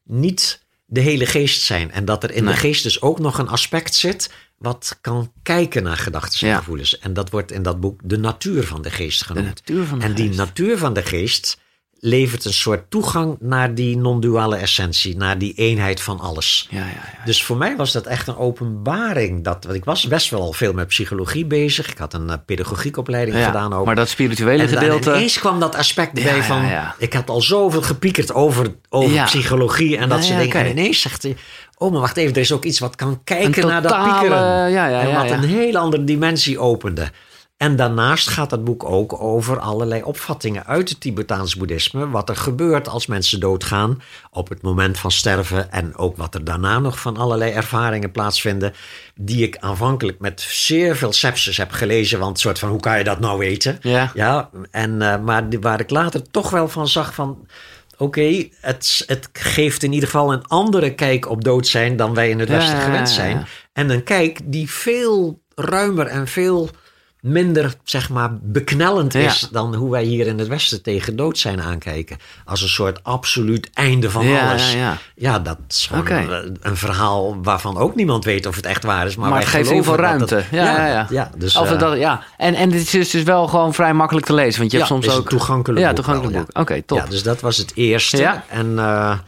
niet 0.04 0.62
de 0.84 1.00
hele 1.00 1.26
geest 1.26 1.62
zijn. 1.62 1.90
En 1.90 2.04
dat 2.04 2.22
er 2.24 2.30
in 2.32 2.44
Nee. 2.44 2.54
de 2.54 2.60
geest 2.60 2.82
dus 2.82 3.00
ook 3.00 3.18
nog 3.18 3.38
een 3.38 3.48
aspect 3.48 3.94
zit 3.94 4.30
wat 4.58 4.98
kan 5.00 5.32
kijken 5.42 5.82
naar 5.82 5.96
gedachten 5.96 6.40
en 6.40 6.46
Ja. 6.48 6.56
gevoelens. 6.58 6.98
En 6.98 7.12
dat 7.12 7.30
wordt 7.30 7.52
in 7.52 7.62
dat 7.62 7.80
boek 7.80 8.00
de 8.04 8.18
natuur 8.18 8.64
van 8.66 8.82
de 8.82 8.90
geest 8.90 9.18
De 9.18 9.24
genoemd. 9.24 9.46
natuur 9.46 9.84
van 9.86 9.98
de 9.98 10.04
en 10.04 10.14
die 10.14 10.26
geest. 10.26 10.38
natuur 10.38 10.78
van 10.78 10.92
de 10.92 11.02
geest 11.02 11.58
levert 12.00 12.44
een 12.44 12.52
soort 12.52 12.90
toegang 12.90 13.36
naar 13.40 13.74
die 13.74 13.96
non-duale 13.96 14.56
essentie, 14.56 15.16
naar 15.16 15.38
die 15.38 15.52
eenheid 15.54 16.00
van 16.00 16.20
alles. 16.20 16.66
Ja, 16.70 16.78
ja, 16.78 16.84
ja. 16.84 17.24
Dus 17.24 17.42
voor 17.42 17.56
mij 17.56 17.76
was 17.76 17.92
dat 17.92 18.06
echt 18.06 18.28
een 18.28 18.36
openbaring. 18.36 19.44
Dat, 19.44 19.64
want 19.64 19.76
ik 19.76 19.84
was 19.84 20.06
best 20.06 20.30
wel 20.30 20.52
veel 20.52 20.72
met 20.72 20.86
psychologie 20.86 21.46
bezig. 21.46 21.90
Ik 21.90 21.98
had 21.98 22.14
een 22.14 22.30
eh, 22.30 22.36
pedagogiekopleiding 22.46 23.44
gedaan 23.44 23.72
ook. 23.72 23.86
Maar 23.86 23.94
dat 23.94 24.08
spirituele 24.08 24.62
en 24.62 24.68
gedeelte... 24.68 25.10
ineens 25.10 25.38
kwam 25.38 25.60
dat 25.60 25.74
aspect 25.74 26.18
erbij 26.18 26.36
Ja, 26.36 26.42
van... 26.42 26.64
Ik 26.98 27.12
had 27.12 27.30
al 27.30 27.40
zoveel 27.40 27.82
gepiekerd 27.82 28.34
over, 28.34 28.74
over 28.88 29.24
psychologie 29.24 29.96
en 29.96 30.08
dat 30.08 30.24
soort 30.24 30.38
ja, 30.38 30.42
dingen. 30.42 30.56
En 30.56 30.70
ineens 30.70 31.00
zegt 31.00 31.22
hij... 31.22 31.36
Oh, 31.78 31.92
maar 31.92 32.00
wacht 32.00 32.16
even, 32.16 32.34
er 32.34 32.40
is 32.40 32.52
ook 32.52 32.64
iets 32.64 32.78
wat 32.78 32.96
kan 32.96 33.20
kijken 33.24 33.66
naar 33.66 33.82
dat 33.82 34.02
piekeren. 34.02 34.70
ja, 34.70 34.86
ja, 34.86 35.00
en 35.00 35.14
wat 35.14 35.30
een 35.30 35.48
hele 35.48 35.78
andere 35.78 36.04
dimensie 36.04 36.58
opende. 36.58 37.10
En 37.58 37.76
daarnaast 37.76 38.28
gaat 38.28 38.50
dat 38.50 38.64
boek 38.64 38.84
ook 38.84 39.20
over 39.20 39.58
allerlei 39.58 40.02
opvattingen 40.02 40.66
uit 40.66 40.88
het 40.88 41.00
Tibetaans 41.00 41.56
boeddhisme. 41.56 42.08
Wat 42.08 42.28
er 42.28 42.36
gebeurt 42.36 42.88
als 42.88 43.06
mensen 43.06 43.40
doodgaan 43.40 44.02
op 44.30 44.48
het 44.48 44.62
moment 44.62 44.98
van 44.98 45.10
sterven. 45.10 45.72
En 45.72 45.96
ook 45.96 46.16
wat 46.16 46.34
er 46.34 46.44
daarna 46.44 46.78
nog 46.78 47.00
van 47.00 47.16
allerlei 47.16 47.52
ervaringen 47.52 48.10
plaatsvinden. 48.10 48.74
Die 49.14 49.42
ik 49.42 49.56
aanvankelijk 49.56 50.18
met 50.18 50.40
zeer 50.40 50.96
veel 50.96 51.12
sepsis 51.12 51.56
heb 51.56 51.70
gelezen. 51.70 52.18
Want 52.18 52.40
soort 52.40 52.58
van, 52.58 52.68
hoe 52.68 52.80
kan 52.80 52.98
je 52.98 53.04
dat 53.04 53.20
nou 53.20 53.38
weten? 53.38 53.78
Ja. 53.80 54.10
Ja, 54.14 54.50
en, 54.70 55.02
eh, 55.02 55.20
maar 55.20 55.48
waar 55.60 55.80
ik 55.80 55.90
later 55.90 56.30
toch 56.30 56.50
wel 56.50 56.68
van 56.68 56.88
zag 56.88 57.14
van... 57.14 57.46
Oké, 57.96 58.48
het, 58.60 59.04
het 59.06 59.28
geeft 59.32 59.82
in 59.82 59.92
ieder 59.92 60.08
geval 60.08 60.32
een 60.32 60.46
andere 60.46 60.94
kijk 60.94 61.30
op 61.30 61.44
dood 61.44 61.66
zijn 61.66 61.96
dan 61.96 62.14
wij 62.14 62.30
in 62.30 62.38
het 62.38 62.48
Westen 62.48 62.76
ja, 62.76 62.82
gewend 62.82 63.08
ja, 63.08 63.14
zijn. 63.14 63.36
ja. 63.36 63.44
En 63.72 63.90
een 63.90 64.02
kijk 64.02 64.40
die 64.44 64.70
veel 64.70 65.40
ruimer 65.54 66.06
en 66.06 66.26
veel 66.26 66.70
minder, 67.20 67.74
zeg 67.84 68.10
maar, 68.10 68.30
beknellend 68.42 69.12
Ja. 69.12 69.20
is 69.20 69.48
dan 69.52 69.74
hoe 69.74 69.90
wij 69.90 70.02
hier 70.04 70.26
in 70.26 70.38
het 70.38 70.48
Westen 70.48 70.82
tegen 70.82 71.16
dood 71.16 71.38
zijn 71.38 71.60
aankijken. 71.62 72.16
Als 72.44 72.62
een 72.62 72.68
soort 72.68 73.04
absoluut 73.04 73.70
einde 73.74 74.10
van 74.10 74.26
Ja, 74.26 74.48
alles. 74.48 74.72
ja, 74.72 74.78
ja. 74.78 74.96
Ja, 75.14 75.38
dat 75.38 75.58
is 75.68 75.86
gewoon 75.86 76.02
Oké. 76.02 76.14
een, 76.14 76.56
een 76.60 76.76
verhaal 76.76 77.42
waarvan 77.42 77.76
ook 77.78 77.94
niemand 77.94 78.24
weet 78.24 78.46
of 78.46 78.56
het 78.56 78.66
echt 78.66 78.84
waar 78.84 79.06
is. 79.06 79.16
Maar, 79.16 79.38
het 79.38 79.46
geeft 79.48 79.68
geval 79.68 79.82
geloven 79.82 80.04
ruimte. 80.04 80.34
het- 80.34 80.46
ja, 80.50 81.06
ja, 81.10 81.30
dus, 81.36 81.56
Of 81.56 81.72
eh, 81.72 81.78
dat, 81.78 81.98
ja. 81.98 82.22
En, 82.36 82.54
en 82.54 82.72
het 82.72 82.94
is 82.94 83.10
dus 83.10 83.22
wel 83.22 83.46
gewoon 83.48 83.74
vrij 83.74 83.94
makkelijk 83.94 84.26
te 84.26 84.34
lezen. 84.34 84.58
Want 84.60 84.70
je 84.70 84.76
hebt 84.76 84.88
soms 84.90 85.06
is 85.06 85.12
een 85.12 85.18
ook... 85.18 85.28
toegankelijk 85.28 85.80
ja, 85.80 85.86
boek 85.86 85.96
toegankelijk 85.96 86.34
wel, 86.36 86.44
boek. 86.44 86.58
Oké, 86.60 86.82
top. 86.82 86.98
Ja, 86.98 87.06
dus 87.06 87.22
dat 87.22 87.40
was 87.40 87.56
het 87.56 87.72
eerste. 87.74 88.40
En 88.48 88.78
eh, 88.78 89.18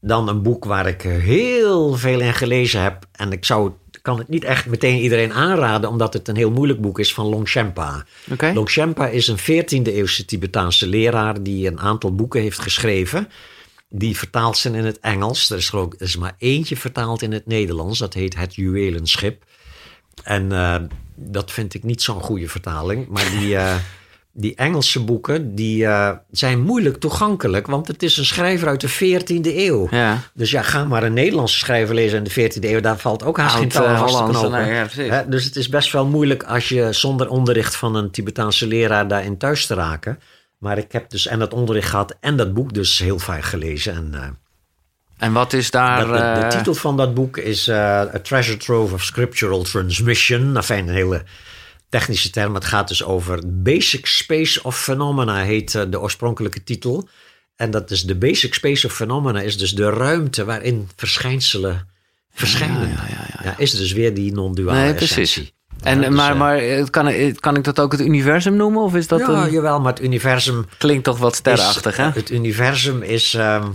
dan 0.00 0.28
een 0.28 0.42
boek 0.42 0.64
waar 0.64 0.86
ik 0.86 1.02
heel 1.02 1.94
veel 1.94 2.20
in 2.20 2.34
gelezen 2.34 2.82
heb. 2.82 3.04
En 3.12 3.32
ik 3.32 3.44
zou, 3.44 3.70
kan 4.06 4.18
het 4.18 4.28
niet 4.28 4.44
echt 4.44 4.66
meteen 4.66 5.00
iedereen 5.00 5.32
aanraden, 5.32 5.90
omdat 5.90 6.12
het 6.12 6.28
een 6.28 6.36
heel 6.36 6.50
moeilijk 6.50 6.80
boek 6.80 6.98
is 6.98 7.14
van 7.14 7.26
Longchenpa. 7.26 8.04
Oké. 8.30 8.52
Longchenpa 8.54 9.08
is 9.08 9.28
een 9.28 9.38
14e 9.38 9.92
eeuwse 9.92 10.24
Tibetaanse 10.24 10.86
leraar 10.86 11.42
die 11.42 11.66
een 11.66 11.80
aantal 11.80 12.14
boeken 12.14 12.40
heeft 12.40 12.58
geschreven. 12.58 13.28
Die 13.88 14.16
vertaald 14.16 14.56
zijn 14.56 14.74
in 14.74 14.84
het 14.84 15.00
Engels. 15.00 15.50
Er 15.50 15.56
is, 15.56 15.72
er 15.72 15.88
is 15.98 16.16
maar 16.16 16.34
eentje 16.38 16.76
vertaald 16.76 17.22
in 17.22 17.32
het 17.32 17.46
Nederlands. 17.46 17.98
Dat 17.98 18.14
heet 18.14 18.36
Het 18.36 18.54
Juwelenschip. 18.54 19.44
En 20.22 20.52
eh, 20.52 20.76
dat 21.14 21.52
vind 21.52 21.74
ik 21.74 21.82
niet 21.82 22.02
zo'n 22.02 22.20
goede 22.20 22.48
vertaling. 22.48 23.08
Maar 23.08 23.30
die, 23.38 23.56
eh, 23.56 23.76
die 24.38 24.54
Engelse 24.54 25.00
boeken 25.04 25.54
die, 25.54 25.86
eh, 25.86 26.10
zijn 26.30 26.60
moeilijk 26.62 26.96
toegankelijk. 26.96 27.66
Want 27.66 27.88
het 27.88 28.02
is 28.02 28.16
een 28.16 28.24
schrijver 28.24 28.68
uit 28.68 28.80
de 28.80 28.88
14e 28.88 29.56
eeuw. 29.66 29.88
Ja. 29.90 30.18
Dus 30.34 30.50
ja, 30.50 30.62
ga 30.62 30.84
maar 30.84 31.02
een 31.02 31.12
Nederlandse 31.12 31.58
schrijver 31.58 31.94
lezen 31.94 32.18
in 32.18 32.24
de 32.24 32.30
14e 32.30 32.70
eeuw. 32.72 32.80
Daar 32.80 32.98
valt 32.98 33.24
ook 33.24 33.36
haast 33.38 33.54
geen 33.56 33.68
touw 33.68 33.84
eh, 33.84 33.98
vast 33.98 34.12
te 34.14 34.18
Hollands, 34.22 34.38
knopen. 34.40 34.60
nee, 34.60 34.74
ja, 34.74 34.84
precies. 34.84 35.10
Hè, 35.10 35.28
dus 35.28 35.44
het 35.44 35.56
is 35.56 35.68
best 35.68 35.92
wel 35.92 36.06
moeilijk 36.06 36.42
als 36.42 36.68
je 36.68 36.92
zonder 36.92 37.28
onderricht 37.28 37.76
van 37.76 37.94
een 37.94 38.10
Tibetaanse 38.10 38.66
leraar 38.66 39.08
daarin 39.08 39.38
thuis 39.38 39.66
te 39.66 39.74
raken. 39.74 40.18
Maar 40.58 40.78
ik 40.78 40.92
heb 40.92 41.10
dus 41.10 41.26
en 41.26 41.38
dat 41.38 41.52
onderricht 41.54 41.88
gehad 41.90 42.16
en 42.20 42.36
dat 42.36 42.54
boek 42.54 42.74
dus 42.74 42.98
heel 42.98 43.18
vaak 43.18 43.42
gelezen. 43.44 43.94
En, 43.94 44.10
eh, 44.14 44.20
En 45.16 45.32
wat 45.32 45.52
is 45.52 45.70
daar... 45.70 46.06
dat- 46.06 46.34
de, 46.36 46.40
de 46.48 46.56
titel 46.56 46.74
van 46.74 46.96
dat 46.96 47.14
boek 47.14 47.36
is 47.36 47.68
A 47.70 48.10
Treasure 48.22 48.56
Trove 48.56 48.94
of 48.94 49.02
Scriptural 49.02 49.62
Transmission. 49.62 50.56
Enfin, 50.56 50.88
een 50.88 50.94
hele 50.94 51.22
technische 51.88 52.30
term. 52.30 52.54
Het 52.54 52.64
gaat 52.64 52.88
dus 52.88 53.04
over 53.04 53.40
Basic 53.62 54.06
Space 54.06 54.62
of 54.62 54.78
Phenomena, 54.82 55.36
heet 55.42 55.74
eh, 55.74 55.82
de 55.90 56.00
oorspronkelijke 56.00 56.64
titel. 56.64 57.08
En 57.56 57.70
dat 57.70 57.90
is 57.90 58.02
de 58.02 58.14
Basic 58.16 58.54
Space 58.54 58.86
of 58.86 58.92
Phenomena, 58.92 59.40
is 59.40 59.58
dus 59.58 59.74
de 59.74 59.90
ruimte 59.90 60.44
waarin 60.44 60.88
verschijnselen 60.96 61.88
verschijnen. 62.32 62.88
Ja, 62.88 63.04
ja, 63.08 63.26
ja, 63.32 63.40
Ja, 63.44 63.54
is 63.58 63.70
dus 63.70 63.92
weer 63.92 64.14
die 64.14 64.32
non-duale 64.32 64.80
Nee, 64.80 64.94
precies. 64.94 65.16
essentie. 65.16 65.54
En, 65.82 66.00
dus, 66.00 66.08
maar 66.08 66.30
eh, 66.32 66.38
maar 66.38 66.58
eh, 66.58 66.84
kan, 66.90 67.08
ik- 67.08 67.40
kan 67.40 67.56
ik 67.56 67.64
dat 67.64 67.80
ook 67.80 67.92
het 67.92 68.00
universum 68.00 68.56
noemen? 68.56 68.82
Of 68.82 68.94
is 68.94 69.06
dat 69.08 69.20
ja, 69.20 69.44
een... 69.44 69.50
jawel, 69.50 69.80
maar 69.80 69.92
het 69.92 70.02
universum 70.02 70.66
Klinkt 70.78 71.04
toch 71.04 71.18
wat 71.18 71.34
sterrenachtig, 71.36 71.92
is, 71.92 71.96
hè? 71.96 72.10
Het 72.10 72.30
universum 72.30 73.02
is 73.02 73.34
ehm, 73.34 73.68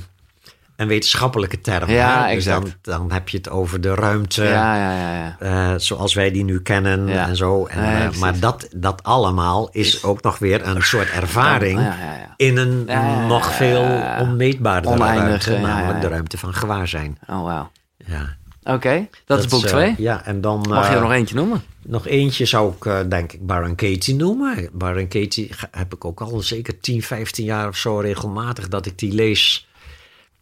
een 0.82 0.88
wetenschappelijke 0.88 1.62
term. 1.62 1.90
Ja, 1.90 2.28
hè? 2.28 2.36
Dus 2.36 2.46
dan, 2.46 2.74
dan 2.82 3.12
heb 3.12 3.30
je 3.30 3.38
het 3.38 3.50
over 3.50 3.82
de 3.82 3.96
ruimte. 3.96 4.44
Ja, 4.44 4.76
ja, 4.76 4.92
ja. 4.92 5.36
ja. 5.40 5.74
eh, 5.74 5.80
zoals 5.80 6.14
wij 6.14 6.32
die 6.32 6.44
nu 6.44 6.62
kennen 6.62 7.10
en 7.10 7.36
zo. 7.36 7.66
En, 7.66 7.84
eh, 7.84 8.18
maar 8.20 8.40
dat, 8.40 8.68
dat 8.76 9.04
allemaal 9.04 9.70
is 9.72 10.04
ook 10.04 10.22
nog 10.22 10.40
weer 10.40 10.68
een 10.68 10.84
soort 10.84 11.10
ervaring 11.10 11.94
in 12.36 12.58
een 12.58 12.86
nog 13.28 13.56
veel 13.56 14.04
onmeetbaardere 14.20 14.98
ruimte. 14.98 15.58
Namelijk 15.58 16.02
de 16.02 16.08
ruimte 16.08 16.38
van 16.38 16.54
gewaarzijn. 16.54 17.18
Oh, 17.28 17.44
wauw. 17.44 17.72
Ja. 18.06 18.40
Oké, 18.64 19.08
dat, 19.26 19.40
is 19.40 19.48
boek 19.48 19.64
eh, 19.64 19.70
2. 19.70 19.96
ja, 19.98 20.26
en 20.26 20.42
dan... 20.42 20.66
Mag 20.70 20.84
je 20.84 20.90
eh, 20.90 20.96
er 20.96 21.02
nog 21.02 21.12
eentje 21.12 21.36
noemen? 21.36 21.64
nog 21.84 22.08
eentje 22.08 22.46
zou 22.46 22.74
ik, 22.74 22.86
eh, 22.86 23.00
denk 23.10 23.32
ik, 23.32 23.46
Baron 23.46 23.76
Katie 23.76 24.16
noemen. 24.16 24.70
Baron 24.72 25.08
Katie 25.08 25.52
heb 25.72 25.94
ik 25.94 26.06
ook 26.06 26.22
al 26.22 26.40
zeker 26.40 26.80
10, 26.80 27.04
15 27.04 27.46
jaar 27.46 27.68
of 27.68 27.76
zo 27.76 27.98
regelmatig 27.98 28.68
dat 28.68 28.86
ik 28.86 28.98
die 28.98 29.14
lees. 29.14 29.68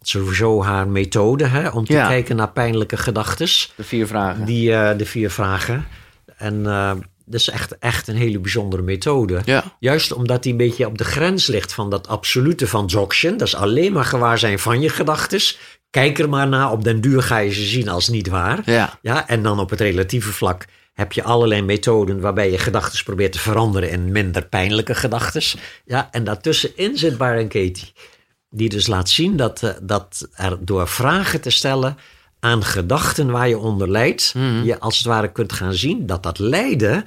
Sowieso 0.01 0.63
haar 0.63 0.87
methode 0.87 1.45
hè, 1.45 1.69
om 1.69 1.85
te 1.85 1.93
Ja. 1.93 2.07
kijken 2.07 2.35
naar 2.35 2.51
pijnlijke 2.51 2.97
gedachtes. 2.97 3.73
De 3.75 3.83
vier 3.83 4.07
vragen. 4.07 4.45
Die, 4.45 4.73
eh, 4.73 4.97
de 4.97 5.05
vier 5.05 5.29
vragen. 5.31 5.85
En 6.37 6.65
eh, 6.65 6.91
dat 7.25 7.39
is 7.39 7.49
echt, 7.49 7.77
echt 7.77 8.07
een 8.07 8.15
hele 8.15 8.39
bijzondere 8.39 8.81
methode. 8.81 9.41
Ja. 9.45 9.63
Juist 9.79 10.11
omdat 10.13 10.43
die 10.43 10.51
een 10.51 10.57
beetje 10.57 10.85
op 10.85 10.97
de 10.97 11.03
grens 11.03 11.47
ligt 11.47 11.73
van 11.73 11.89
dat 11.89 12.07
absolute 12.07 12.67
van 12.67 12.87
Dzogchen. 12.87 13.37
Dat 13.37 13.47
is 13.47 13.55
alleen 13.55 13.91
maar 13.93 14.05
gewaar 14.05 14.37
zijn 14.37 14.59
van 14.59 14.81
je 14.81 14.89
gedachtes. 14.89 15.59
Kijk 15.89 16.19
er 16.19 16.29
maar 16.29 16.47
naar, 16.47 16.71
op 16.71 16.83
den 16.83 17.01
duur 17.01 17.21
ga 17.21 17.37
je 17.37 17.51
ze 17.51 17.63
zien 17.63 17.89
als 17.89 18.07
niet 18.07 18.27
waar. 18.27 18.61
Ja. 18.65 18.99
Ja, 19.01 19.27
en 19.27 19.43
dan 19.43 19.59
op 19.59 19.69
het 19.69 19.79
relatieve 19.81 20.31
vlak 20.31 20.65
heb 20.93 21.11
je 21.11 21.23
allerlei 21.23 21.61
methoden 21.61 22.19
waarbij 22.19 22.51
je 22.51 22.57
gedachten 22.57 23.03
probeert 23.03 23.31
te 23.31 23.39
veranderen 23.39 23.89
in 23.89 24.11
minder 24.11 24.45
pijnlijke 24.45 24.95
gedachten. 24.95 25.41
Ja, 25.85 26.07
en 26.11 26.23
daartussenin 26.23 26.97
zit 26.97 27.17
Baron 27.17 27.47
Katie. 27.47 27.93
Die 28.49 28.69
dus 28.69 28.87
laat 28.87 29.09
zien 29.09 29.35
dat, 29.35 29.63
eh, 29.63 29.69
dat 29.81 30.27
er 30.33 30.57
door 30.65 30.87
vragen 30.87 31.41
te 31.41 31.49
stellen 31.49 31.97
aan 32.39 32.63
gedachten 32.63 33.31
waar 33.31 33.47
je 33.47 33.57
onder 33.57 33.89
lijdt, 33.89 34.33
Mhm. 34.35 34.63
je 34.63 34.79
als 34.79 34.97
het 34.97 35.07
ware 35.07 35.31
kunt 35.31 35.53
gaan 35.53 35.73
zien 35.73 36.05
dat 36.05 36.23
dat 36.23 36.39
lijden 36.39 37.05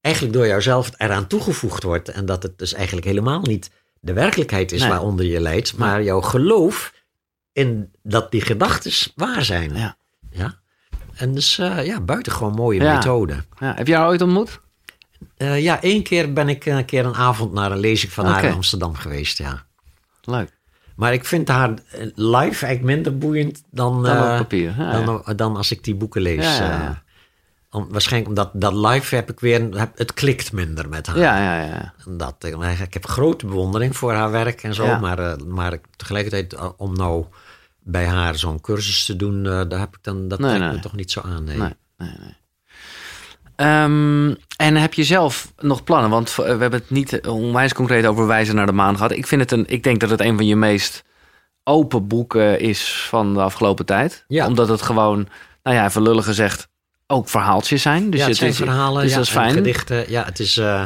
eigenlijk 0.00 0.34
door 0.34 0.46
jouzelf 0.46 0.90
eraan 0.96 1.26
toegevoegd 1.26 1.82
wordt. 1.82 2.08
En 2.08 2.26
dat 2.26 2.42
het 2.42 2.58
dus 2.58 2.72
eigenlijk 2.72 3.06
helemaal 3.06 3.40
niet 3.40 3.70
de 4.00 4.12
werkelijkheid 4.12 4.72
is 4.72 4.80
Nee. 4.80 4.88
waaronder 4.90 5.24
je 5.26 5.40
lijdt, 5.40 5.76
maar 5.76 6.02
jouw 6.02 6.20
geloof 6.20 6.92
in 7.52 7.90
dat 8.02 8.30
die 8.30 8.40
gedachten 8.40 8.92
waar 9.14 9.44
zijn. 9.44 9.74
Ja. 9.76 9.96
Ja. 10.30 10.60
En 11.14 11.34
dus 11.34 11.58
uh, 11.58 11.86
ja, 11.86 12.00
buitengewoon 12.00 12.52
mooie 12.54 12.80
Ja. 12.82 12.94
methode. 12.94 13.44
Ja. 13.58 13.74
Heb 13.74 13.86
jij 13.86 13.96
haar 13.98 14.08
ooit 14.08 14.22
ontmoet? 14.22 14.60
Eh, 15.36 15.62
ja, 15.62 15.82
één 15.82 16.02
keer 16.02 16.32
ben 16.32 16.48
ik 16.48 16.66
een 16.66 16.84
keer 16.84 17.04
een 17.06 17.14
avond 17.14 17.52
naar 17.52 17.72
een 17.72 17.78
lezing 17.78 18.12
van 18.12 18.24
haar 18.26 18.44
in 18.44 18.52
Amsterdam 18.52 18.94
geweest, 18.94 19.38
ja. 19.38 19.66
Leuk. 20.26 20.60
Maar 20.96 21.12
ik 21.12 21.24
vind 21.24 21.48
haar 21.48 21.68
eh, 21.70 22.06
live 22.14 22.66
eigenlijk 22.66 22.82
minder 22.82 23.18
boeiend 23.18 23.62
dan, 23.70 24.02
Dan 24.02 24.18
op 24.18 24.24
eh, 24.24 24.36
papier. 24.36 24.74
Ja, 24.78 24.98
ja. 24.98 25.04
dan, 25.04 25.36
dan 25.36 25.56
als 25.56 25.70
ik 25.70 25.84
die 25.84 25.94
boeken 25.94 26.22
lees. 26.22 26.58
Ja, 26.58 26.88
eh. 26.88 26.96
Om- 27.70 27.88
waarschijnlijk 27.90 28.30
omdat 28.30 28.50
dat 28.54 28.72
live 28.92 29.14
heb 29.14 29.30
ik 29.30 29.40
weer, 29.40 29.78
heb, 29.78 29.98
het 29.98 30.14
klikt 30.14 30.52
minder 30.52 30.88
met 30.88 31.06
haar. 31.06 31.18
Ja, 31.18 31.38
ja, 31.38 31.64
ja. 31.66 31.94
Dat, 32.08 32.44
ik 32.80 32.92
heb 32.94 33.06
grote 33.06 33.46
bewondering 33.46 33.96
voor 33.96 34.12
haar 34.12 34.30
werk 34.30 34.62
en 34.62 34.74
zo, 34.74 34.98
maar, 34.98 35.36
maar 35.46 35.78
tegelijkertijd 35.96 36.74
om 36.76 36.96
nou 36.96 37.24
bij 37.78 38.06
haar 38.06 38.38
zo'n 38.38 38.60
cursus 38.60 39.04
te 39.04 39.16
doen, 39.16 39.42
daar 39.42 39.78
heb 39.78 39.96
ik 39.96 40.02
dan, 40.02 40.28
dat 40.28 40.38
nee. 40.38 40.58
me 40.58 40.78
toch 40.78 40.94
niet 40.94 41.10
zo 41.10 41.20
aan. 41.20 41.44
Nee. 41.44 41.56
Nee, 41.56 41.74
nee, 41.96 42.36
Ehm, 43.62 44.34
en 44.56 44.76
heb 44.76 44.94
je 44.94 45.04
zelf 45.04 45.52
nog 45.60 45.84
plannen? 45.84 46.10
Want 46.10 46.30
v- 46.30 46.36
we 46.36 46.42
hebben 46.44 46.72
het 46.72 46.90
niet 46.90 47.26
onwijs 47.26 47.72
concreet 47.72 48.06
over 48.06 48.26
wijzen 48.26 48.54
naar 48.54 48.66
de 48.66 48.72
maan 48.72 48.96
gehad. 48.96 49.12
Ik, 49.12 49.26
vind 49.26 49.40
het 49.40 49.52
een, 49.52 49.64
ik 49.68 49.82
denk 49.82 50.00
dat 50.00 50.10
het 50.10 50.20
een 50.20 50.36
van 50.36 50.46
je 50.46 50.56
meest 50.56 51.04
open 51.64 52.06
boeken 52.06 52.60
is 52.60 53.06
van 53.08 53.34
de 53.34 53.40
afgelopen 53.40 53.86
tijd. 53.86 54.24
Ja. 54.28 54.46
Omdat 54.46 54.68
het 54.68 54.82
gewoon, 54.82 55.28
nou 55.62 55.76
ja, 55.76 55.86
even 55.86 56.02
lullig 56.02 56.24
gezegd, 56.24 56.68
ook 57.06 57.28
verhaaltjes 57.28 57.82
zijn. 57.82 58.10
Dus 58.10 58.20
ja, 58.20 58.26
het 58.26 58.36
zijn 58.36 58.50
is, 58.50 58.56
verhalen, 58.56 59.02
dus 59.02 59.10
ja, 59.10 59.16
dat 59.16 59.26
is 59.26 59.32
fijn. 59.32 59.52
gedichten. 59.52 60.04
Ja, 60.10 60.24
het 60.24 60.38
is, 60.38 60.56
eh, 60.56 60.82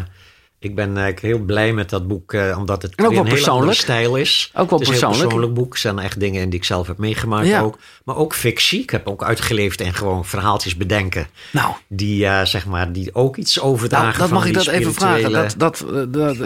ik 0.68 0.74
ben 0.74 0.96
eh, 1.06 1.16
heel 1.20 1.38
blij 1.38 1.72
met 1.72 1.90
dat 1.90 2.08
boek, 2.08 2.32
eh, 2.32 2.56
omdat 2.58 2.82
het 2.82 2.92
ook 2.98 3.10
wel 3.10 3.20
een 3.22 3.28
persoonlijk. 3.28 3.78
stijl 3.78 4.16
is. 4.16 4.50
Ook 4.54 4.70
wel 4.70 4.78
het 4.78 4.88
is 4.88 4.94
een 4.94 5.00
persoonlijk. 5.00 5.22
persoonlijk 5.22 5.54
boek. 5.54 5.72
Er 5.72 5.78
zijn 5.78 5.98
echt 5.98 6.20
dingen 6.20 6.42
in 6.42 6.50
die 6.50 6.58
ik 6.58 6.64
zelf 6.64 6.86
heb 6.86 6.98
meegemaakt 6.98 7.46
Ja. 7.46 7.60
ook. 7.60 7.78
Maar 8.04 8.16
ook 8.16 8.34
fictie. 8.34 8.82
Ik 8.82 8.90
heb 8.90 9.06
ook 9.08 9.22
uitgeleefd 9.24 9.80
en 9.80 9.94
gewoon 9.94 10.24
verhaaltjes 10.24 10.76
bedenken. 10.76 11.26
Nou, 11.52 11.74
Die, 11.88 12.26
eh, 12.26 12.44
zeg 12.44 12.66
maar, 12.66 12.92
die 12.92 13.14
ook 13.14 13.36
iets 13.36 13.60
overdragen 13.60 14.06
nou, 14.06 14.18
dat 14.18 14.28
van 14.28 14.36
mag 14.38 14.46
ik 14.46 14.54
dat 14.54 14.66
even 14.66 14.94
vragen. 14.94 15.32
Dat, 15.32 15.54
dat, 15.58 15.84
dat, 16.08 16.36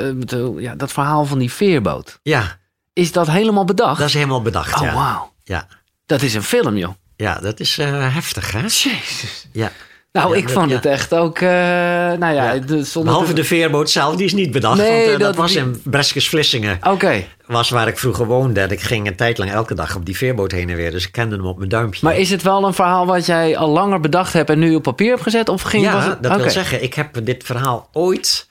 ja, 0.58 0.74
dat 0.74 0.92
verhaal 0.92 1.24
van 1.24 1.38
die 1.38 1.52
veerboot. 1.52 2.18
Ja, 2.22 2.58
Is 2.92 3.12
dat 3.12 3.26
helemaal 3.30 3.64
bedacht? 3.64 3.98
dat 3.98 4.08
is 4.08 4.14
helemaal 4.14 4.42
bedacht, 4.42 4.74
oh, 4.80 4.82
ja. 4.82 4.94
wauw. 4.94 5.32
ja. 5.44 5.66
Dat 6.06 6.22
is 6.22 6.34
een 6.34 6.42
film, 6.42 6.76
joh. 6.76 6.94
Ja, 7.16 7.38
dat 7.40 7.60
is 7.60 7.76
heftig, 7.76 8.52
hè? 8.52 8.60
Jezus. 8.60 9.46
Ja. 9.52 9.72
Nou, 10.12 10.30
Ja, 10.30 10.36
ik 10.42 10.48
vond 10.48 10.68
ja. 10.70 10.76
het 10.76 10.86
echt 10.86 11.14
ook... 11.14 11.38
eh, 11.38 11.48
nou 11.48 12.18
ja, 12.18 12.52
Ja. 12.52 12.54
de- 12.58 12.84
zonder 12.84 13.12
Behalve 13.12 13.34
te- 13.34 13.40
de 13.40 13.44
veerboot 13.46 13.90
zelf, 13.90 14.16
die 14.16 14.24
is 14.26 14.32
niet 14.32 14.50
bedacht. 14.50 14.76
Nee, 14.78 14.90
want, 14.90 15.04
eh, 15.04 15.10
dat, 15.10 15.20
dat- 15.20 15.36
was 15.36 15.52
die- 15.52 15.60
in 15.60 15.80
Breskes-Vlissingen. 15.84 16.78
Oké, 16.86 17.24
Was 17.46 17.70
waar 17.70 17.88
ik 17.88 17.98
vroeger 17.98 18.26
woonde. 18.26 18.60
En 18.60 18.70
ik 18.70 18.80
ging 18.80 19.06
een 19.06 19.16
tijd 19.16 19.38
lang 19.38 19.50
elke 19.52 19.74
dag 19.74 19.96
op 19.96 20.06
die 20.06 20.16
veerboot 20.16 20.52
heen 20.52 20.68
en 20.70 20.76
weer. 20.76 20.90
Dus 20.90 21.06
ik 21.06 21.12
kende 21.12 21.36
hem 21.36 21.46
op 21.46 21.56
mijn 21.56 21.68
duimpje. 21.68 22.00
maar 22.06 22.16
is 22.16 22.30
het 22.30 22.42
wel 22.42 22.64
een 22.66 22.74
verhaal 22.74 23.06
wat 23.06 23.26
jij 23.26 23.56
al 23.56 23.68
langer 23.68 24.00
bedacht 24.00 24.32
hebt 24.32 24.50
en 24.50 24.58
nu 24.58 24.74
op 24.74 24.82
papier 24.82 25.10
hebt 25.10 25.22
gezet? 25.22 25.48
Of 25.48 25.62
ging 25.62 25.82
ja, 25.84 25.92
was 25.94 26.04
het... 26.04 26.22
dat 26.22 26.36
wil 26.36 26.50
zeggen, 26.50 26.82
ik 26.82 26.94
heb 26.94 27.24
dit 27.24 27.44
verhaal 27.44 27.88
ooit 27.92 28.48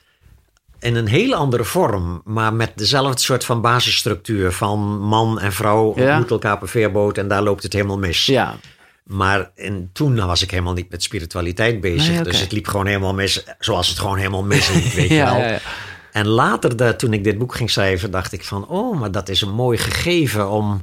in 0.80 0.96
een 0.96 1.08
hele 1.08 1.36
andere 1.36 1.64
vorm, 1.64 2.22
maar 2.26 2.54
met 2.54 2.72
dezelfde 2.76 3.22
soort 3.22 3.46
van 3.46 3.62
basisstructuur 3.62 4.52
van 4.52 5.00
man 5.00 5.40
en 5.40 5.52
vrouw 5.54 5.94
Ja. 5.96 6.04
ontmoeten 6.08 6.30
elkaar 6.36 6.54
op 6.54 6.62
een 6.62 6.68
veerboot 6.68 7.18
en 7.18 7.28
daar 7.28 7.42
loopt 7.42 7.64
het 7.64 7.74
helemaal 7.74 7.98
mis. 7.98 8.26
Ja, 8.26 8.56
Maar 9.10 9.52
en 9.56 9.90
toen 9.94 10.16
was 10.26 10.42
ik 10.42 10.52
helemaal 10.52 10.74
niet 10.74 10.90
met 10.90 11.04
spiritualiteit 11.04 11.82
bezig. 11.82 12.14
Nee. 12.14 12.24
Dus 12.24 12.40
het 12.40 12.52
liep 12.52 12.68
gewoon 12.68 12.86
helemaal 12.86 13.14
mis, 13.14 13.44
zoals 13.60 13.90
het 13.90 14.00
gewoon 14.00 14.18
helemaal 14.18 14.44
misliep, 14.44 14.94
weet 14.94 15.10
je 15.10 15.16
wel. 15.24 15.38
ja, 15.38 15.48
ja. 15.48 15.60
En 16.12 16.28
later, 16.28 16.76
de, 16.78 16.96
toen 16.96 17.14
ik 17.14 17.24
dit 17.24 17.38
boek 17.38 17.56
ging 17.56 17.72
schrijven, 17.72 18.12
dacht 18.12 18.32
ik 18.32 18.44
van... 18.44 18.68
oh, 18.68 19.00
maar 19.00 19.12
dat 19.12 19.30
is 19.30 19.42
een 19.42 19.54
mooi 19.54 19.78
gegeven 19.78 20.50
om 20.50 20.82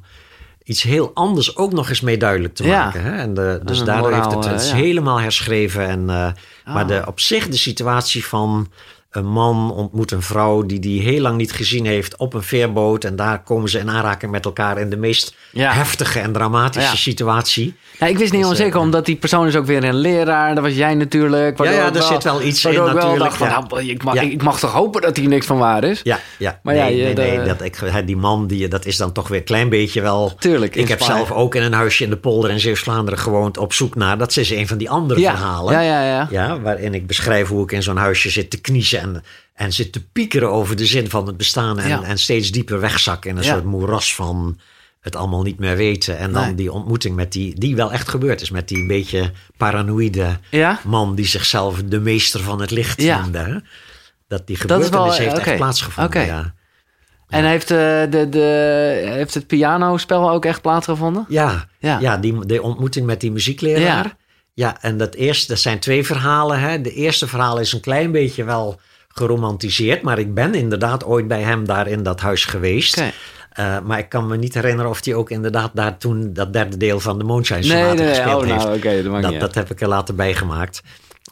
iets 0.65 0.83
heel 0.83 1.11
anders 1.15 1.57
ook 1.57 1.73
nog 1.73 1.89
eens 1.89 2.01
mee 2.01 2.17
duidelijk 2.17 2.55
te 2.55 2.67
maken. 2.67 3.03
Hè? 3.03 3.17
En 3.17 3.35
de, 3.35 3.61
dus 3.65 3.79
een 3.79 3.85
daar 3.87 3.99
moraal, 3.99 4.23
heeft 4.23 4.35
het, 4.45 4.53
het 4.55 4.63
is 4.63 4.71
eh, 4.71 4.77
helemaal 4.77 5.21
herschreven. 5.21 5.87
En, 5.89 6.01
eh, 6.11 6.29
Maar 6.65 6.83
Ah. 6.83 6.89
de, 6.89 7.03
op 7.07 7.21
zich 7.21 7.49
de 7.49 7.57
situatie 7.57 8.25
van 8.25 8.71
een 9.17 9.27
man 9.27 9.73
ontmoet 9.73 10.13
een 10.13 10.23
vrouw... 10.23 10.67
die 10.67 10.79
die 10.79 11.03
heel 11.03 11.21
lang 11.21 11.37
niet 11.37 11.53
gezien 11.53 11.87
heeft 11.87 12.17
op 12.17 12.35
een 12.35 12.43
veerboot... 12.43 13.05
en 13.05 13.17
daar 13.17 13.43
komen 13.43 13.69
ze 13.69 13.79
in 13.79 13.91
aanraking 13.91 14.31
met 14.31 14.45
elkaar... 14.45 14.79
in 14.79 14.91
de 14.91 14.97
meest 14.97 15.35
Ja. 15.53 15.73
heftige 15.73 16.19
en 16.21 16.33
dramatische 16.33 16.89
Ja. 16.91 16.97
situatie. 16.97 17.75
Nou, 17.99 18.13
ik 18.13 18.19
wist 18.19 18.19
niet 18.19 18.21
Dus, 18.21 18.31
helemaal 18.31 18.51
eh, 18.53 18.57
zeker, 18.65 18.81
omdat 18.81 19.07
die 19.07 19.17
persoon 19.17 19.47
is 19.47 19.57
ook 19.57 19.67
weer 19.67 19.85
een 19.85 19.95
leraar. 19.95 20.55
Dat 20.55 20.65
was 20.65 20.75
jij 20.75 20.95
natuurlijk. 20.95 21.59
Ja, 21.65 21.71
ja, 21.71 21.95
er 21.95 22.03
zit 22.03 22.23
wel 22.25 22.43
iets 22.43 22.65
in 22.65 22.73
natuurlijk, 22.75 23.19
dacht 23.19 23.37
van, 23.37 23.49
ja. 23.49 23.65
nou, 23.69 23.85
ik, 23.89 24.03
mag, 24.05 24.15
Ja. 24.15 24.21
ik 24.21 24.43
mag 24.43 24.59
toch 24.59 24.73
hopen 24.73 25.03
dat 25.03 25.17
hier 25.17 25.29
niks 25.29 25.47
van 25.47 25.59
waar 25.59 25.85
is? 25.85 26.01
Ja, 26.03 26.19
ja. 26.39 26.61
Maar 26.63 26.75
nee, 26.75 26.97
ja, 26.97 27.05
nee, 27.05 27.15
nee, 27.37 27.47
dat, 27.47 27.63
ik, 27.63 27.79
die 28.05 28.17
man, 28.17 28.47
die, 28.47 28.69
dat 28.69 28.87
is 28.87 28.97
dan 28.97 29.13
toch 29.13 29.29
weer 29.29 29.39
een 29.39 29.45
klein 29.45 29.69
beetje 29.69 30.01
wel... 30.03 30.35
Tuurlijk, 30.39 30.77
Ik 30.77 30.89
heb 30.89 31.01
zelf 31.03 31.31
ook 31.31 31.55
in 31.55 31.63
een 31.63 31.73
huisje 31.73 32.05
in 32.05 32.11
de 32.11 32.17
polder 32.17 32.51
in 32.51 32.61
Zeeuws-Vlaanderen 32.61 33.19
gewoond 33.19 33.59
op 33.59 33.73
zoek 33.73 33.95
naar... 33.95 34.19
Dat 34.19 34.37
is 34.37 34.51
een 34.51 34.69
van 34.69 34.79
die 34.79 34.91
andere 34.91 35.21
Ja, 35.21 35.31
verhalen. 35.37 35.73
ja, 35.73 35.81
ja, 35.81 36.03
ja. 36.05 36.27
Ja, 36.31 36.61
waarin 36.61 36.95
ik 36.95 37.07
beschrijf 37.07 37.49
hoe 37.49 37.63
ik 37.63 37.73
in 37.73 37.83
zo'n 37.83 37.97
huisje 37.97 38.31
zit 38.31 38.51
te 38.51 38.61
kniezen... 38.61 39.06
en, 39.15 39.23
en 39.55 39.73
zit 39.73 39.93
te 39.93 40.07
piekeren 40.07 40.51
over 40.53 40.77
de 40.77 40.87
zin 40.87 41.11
van 41.11 41.27
het 41.27 41.37
bestaan... 41.37 41.79
en, 41.79 41.89
Ja. 41.89 42.03
en 42.03 42.19
steeds 42.19 42.51
dieper 42.51 42.81
wegzak 42.81 43.25
in 43.25 43.37
een 43.37 43.43
Ja. 43.43 43.53
soort 43.53 43.65
moeras 43.65 44.15
van 44.15 44.59
het 45.01 45.17
allemaal 45.17 45.43
niet 45.43 45.59
meer 45.59 45.77
weten. 45.77 46.19
En 46.19 46.33
dan 46.33 46.45
Nee. 46.45 46.55
die 46.55 46.73
ontmoeting 46.73 47.17
met 47.17 47.33
die, 47.33 47.55
die 47.61 47.77
wel 47.77 47.93
echt 47.93 48.09
gebeurd 48.09 48.41
is... 48.41 48.51
met 48.51 48.69
die 48.69 48.87
beetje 48.87 49.33
paranoïde 49.57 50.39
Ja? 50.51 50.81
man 50.85 51.15
die 51.15 51.27
zichzelf 51.27 51.83
de 51.85 52.01
meester 52.01 52.41
van 52.41 52.61
het 52.61 52.71
licht 52.71 52.99
noemde. 52.99 53.39
hè. 53.39 53.57
Dat 54.29 54.47
die 54.47 54.67
Dat 54.67 54.81
is 54.83 54.89
wel- 54.89 55.01
gebeurtenis 55.01 55.19
heeft 55.33 55.47
echt 55.47 55.57
plaatsgevonden. 55.57 56.55
En 57.29 57.45
heeft, 57.45 57.71
eh, 57.71 57.77
de, 58.11 58.27
de, 58.31 59.03
heeft 59.15 59.35
het 59.35 59.47
pianospel 59.47 60.31
ook 60.31 60.45
echt 60.45 60.63
plaatsgevonden? 60.63 61.25
Ja, 61.29 61.69
Ja. 61.79 61.99
ja. 62.01 62.17
die, 62.17 62.47
de 62.47 62.63
ontmoeting 62.63 63.07
met 63.07 63.21
die 63.21 63.33
muziekleraar. 63.33 63.81
Ja. 64.05 64.17
Ja, 64.55 64.83
en 64.83 64.97
dat 64.99 65.15
eerste, 65.15 65.47
dat 65.49 65.59
zijn 65.59 65.79
twee 65.79 66.05
verhalen. 66.07 66.61
Hè. 66.61 66.81
De 66.81 66.93
eerste 66.93 67.27
verhaal 67.29 67.59
is 67.61 67.73
een 67.73 67.81
klein 67.81 68.13
beetje 68.13 68.45
wel 68.45 68.81
geromantiseerd, 69.17 70.03
maar 70.03 70.19
ik 70.19 70.35
ben 70.35 70.55
inderdaad 70.55 71.05
ooit 71.05 71.29
bij 71.29 71.43
hem 71.43 71.67
daar 71.67 71.87
in 71.89 72.03
dat 72.03 72.21
huis 72.21 72.45
geweest. 72.45 73.03
Eh, 73.51 73.79
maar 73.81 73.99
ik 73.99 74.09
kan 74.09 74.27
me 74.27 74.37
niet 74.37 74.55
herinneren 74.55 74.91
of 74.91 75.05
hij 75.05 75.15
ook 75.15 75.31
inderdaad 75.31 75.71
daar 75.75 75.99
toen 75.99 76.33
dat 76.33 76.53
derde 76.53 76.77
deel 76.77 77.01
van 77.01 77.19
de 77.19 77.25
Moonshine 77.25 77.61
Nee, 77.61 77.83
nee, 77.83 77.95
nee. 77.95 78.09
gespeeld 78.09 78.43
Oh, 78.43 78.49
heeft. 78.51 78.65
nou, 78.65 78.77
oké, 78.77 79.21
dat 79.21 79.41
dat, 79.41 79.55
heb 79.55 79.71
ik 79.71 79.81
er 79.81 79.89
later 79.89 80.15
bij 80.15 80.35
gemaakt. 80.35 80.83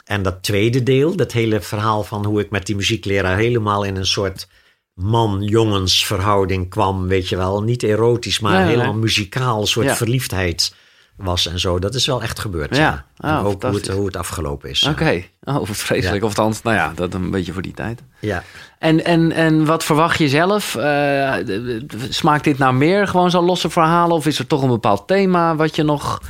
En 0.05 0.21
dat 0.21 0.43
tweede 0.43 0.83
deel, 0.83 1.15
dat 1.15 1.31
hele 1.31 1.61
verhaal 1.61 2.03
van 2.03 2.25
hoe 2.25 2.39
ik 2.41 2.49
met 2.49 2.65
die 2.65 2.75
muziekleraar 2.75 3.37
helemaal 3.37 3.83
in 3.83 3.95
een 3.95 4.05
soort 4.05 4.47
man-jongens 4.93 6.05
verhouding 6.05 6.69
kwam, 6.69 7.07
weet 7.07 7.29
je 7.29 7.37
wel. 7.37 7.63
Niet 7.63 7.83
erotisch, 7.83 8.39
maar 8.39 8.65
helemaal 8.67 8.93
muzikaal, 8.93 9.65
soort 9.65 9.85
Ja. 9.85 9.95
verliefdheid 9.95 10.75
was 11.15 11.47
en 11.47 11.59
zo. 11.59 11.79
Dat 11.79 11.95
is 11.95 12.05
wel 12.05 12.21
echt 12.21 12.39
gebeurd. 12.39 12.75
Ja. 12.75 13.05
Ja. 13.17 13.39
Oh, 13.39 13.45
ook 13.45 13.63
hoe 13.63 13.75
het, 13.75 13.87
hoe 13.87 14.05
het 14.05 14.17
afgelopen 14.17 14.69
is. 14.69 14.83
Oké. 14.83 15.23
Oh, 15.43 15.61
vreselijk. 15.63 16.21
Ja. 16.21 16.27
Of 16.27 16.37
althans, 16.37 16.61
nou 16.61 16.75
ja, 16.75 16.91
dat 16.95 17.13
een 17.13 17.31
beetje 17.31 17.53
voor 17.53 17.61
die 17.61 17.73
tijd. 17.73 18.01
Ja. 18.19 18.43
En, 18.79 19.05
en, 19.05 19.31
en 19.31 19.65
wat 19.65 19.83
verwacht 19.83 20.17
je 20.17 20.29
zelf? 20.29 20.71
D- 20.71 22.13
smaakt 22.13 22.43
dit 22.43 22.57
nou 22.57 22.73
meer 22.73 23.07
gewoon 23.07 23.31
zo'n 23.31 23.45
losse 23.45 23.69
verhalen? 23.69 24.15
Of 24.15 24.25
is 24.25 24.39
er 24.39 24.47
toch 24.47 24.61
een 24.61 24.69
bepaald 24.69 25.07
thema 25.07 25.55
wat 25.55 25.75
je 25.75 25.83
nog... 25.83 26.21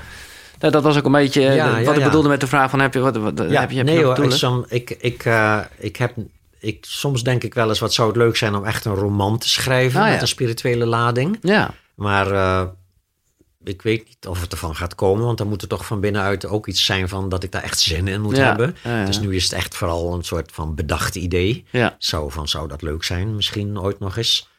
Nou, 0.60 0.71
dat 0.74 0.84
was 0.84 0.98
ook 0.98 1.06
een 1.06 1.12
beetje 1.12 1.48
eh, 1.48 1.56
Ja, 1.56 1.82
wat 1.84 1.98
ik 1.98 2.04
bedoelde 2.04 2.30
met 2.30 2.39
de 2.39 2.48
vraag 2.48 2.69
van... 2.69 2.80
Heb 2.80 2.93
je, 2.93 3.00
wat, 3.00 3.15
heb 3.15 3.26
je, 3.71 3.78
heb 3.78 3.86
nee 3.86 3.98
je 3.98 4.04
hoor, 4.04 4.24
ik, 4.24 4.32
som- 4.32 4.65
ik, 4.67 4.89
ik, 5.00 5.26
eh, 5.26 5.58
ik 5.78 5.95
heb, 5.95 6.13
ik, 6.60 6.78
soms 6.88 7.24
denk 7.24 7.43
ik 7.43 7.54
wel 7.54 7.67
eens, 7.69 7.80
wat 7.80 7.93
zou 7.93 8.08
het 8.08 8.17
leuk 8.17 8.36
zijn 8.38 8.56
om 8.56 8.65
echt 8.65 8.86
een 8.86 8.93
roman 8.95 9.38
te 9.38 9.50
schrijven 9.50 10.02
Ah, 10.02 10.10
met 10.10 10.21
een 10.21 10.28
spirituele 10.28 10.86
lading. 10.86 11.38
Ja, 11.41 11.69
Maar 11.95 12.28
ik 13.67 13.82
weet 13.82 14.08
niet 14.08 14.28
of 14.28 14.41
het 14.41 14.51
ervan 14.51 14.75
gaat 14.75 14.95
komen, 14.95 15.25
want 15.25 15.38
dan 15.38 15.47
moet 15.47 15.62
er 15.62 15.67
toch 15.67 15.86
van 15.86 15.99
binnenuit 15.99 16.45
ook 16.45 16.67
iets 16.67 16.86
zijn 16.86 17.10
van 17.10 17.30
dat 17.30 17.43
ik 17.43 17.51
daar 17.51 17.63
echt 17.63 17.80
zin 17.80 18.08
in 18.08 18.21
moet 18.21 18.36
Ja, 18.38 18.45
hebben. 18.45 18.75
ja, 18.84 18.99
ja. 18.99 19.06
Dus 19.06 19.19
nu 19.19 19.36
is 19.36 19.43
het 19.43 19.54
echt 19.54 19.75
vooral 19.75 20.13
een 20.13 20.23
soort 20.23 20.51
van 20.54 20.75
bedacht 20.75 21.15
idee. 21.15 21.65
ja. 21.71 21.95
Zo 21.99 22.30
van, 22.30 22.47
zou 22.47 22.67
dat 22.67 22.82
leuk 22.82 23.04
zijn, 23.04 23.36
misschien 23.36 23.80
ooit 23.80 23.99
nog 23.99 24.17
eens. 24.17 24.49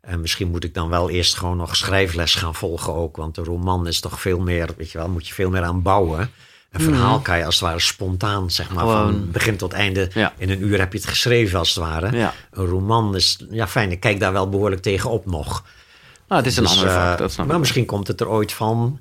En 0.00 0.20
misschien 0.20 0.48
moet 0.48 0.64
ik 0.64 0.74
dan 0.74 0.88
wel 0.88 1.10
eerst 1.10 1.36
gewoon 1.36 1.56
nog 1.56 1.76
schrijfles 1.76 2.34
gaan 2.34 2.54
volgen 2.54 2.94
ook. 2.94 3.16
Want 3.16 3.36
een 3.36 3.44
roman 3.44 3.86
is 3.86 4.00
toch 4.00 4.20
veel 4.20 4.38
meer, 4.40 4.68
weet 4.76 4.90
je 4.90 4.98
wel, 4.98 5.08
moet 5.08 5.28
je 5.28 5.34
veel 5.34 5.50
meer 5.50 5.62
aan 5.62 5.82
bouwen. 5.82 6.30
Een 6.70 6.80
verhaal 6.80 7.20
kan 7.20 7.38
je 7.38 7.44
als 7.44 7.54
het 7.54 7.64
ware 7.64 7.80
spontaan, 7.80 8.50
zeg 8.50 8.70
maar, 8.72 8.84
Mhm. 8.84 8.94
Gewoon- 8.96 9.12
van 9.12 9.30
begin 9.30 9.56
tot 9.56 9.72
einde. 9.72 10.10
Ja. 10.14 10.32
In 10.38 10.50
een 10.50 10.62
uur 10.64 10.78
heb 10.78 10.92
je 10.92 10.98
het 10.98 11.06
geschreven, 11.08 11.58
als 11.58 11.68
het 11.68 11.78
ware. 11.84 12.16
Ja. 12.16 12.34
Een 12.50 12.66
roman 12.66 13.16
is, 13.16 13.44
ja 13.50 13.68
fijn, 13.68 13.90
ik 13.90 14.00
kijk 14.00 14.20
daar 14.20 14.32
wel 14.32 14.48
behoorlijk 14.48 14.82
tegen 14.82 15.10
op 15.10 15.26
nog. 15.26 15.64
Nou, 16.28 16.42
het 16.42 16.50
is 16.50 16.56
een 16.56 16.62
Dus, 16.62 16.72
ander 16.72 16.88
eh, 16.88 17.08
vak, 17.08 17.18
dat 17.18 17.32
snap 17.32 17.46
maar 17.46 17.54
ik. 17.54 17.60
misschien 17.60 17.84
komt 17.86 18.06
het 18.08 18.20
er 18.20 18.28
ooit 18.28 18.52
van. 18.52 19.00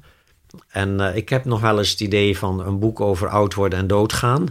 En 0.69 0.99
eh, 1.09 1.15
ik 1.15 1.29
heb 1.29 1.45
nog 1.45 1.61
wel 1.61 1.77
eens 1.77 1.89
het 1.89 1.99
idee 1.99 2.37
van 2.37 2.65
een 2.67 2.79
boek 2.79 3.01
over 3.01 3.27
oud 3.27 3.53
worden 3.53 3.79
en 3.79 3.87
doodgaan. 3.87 4.47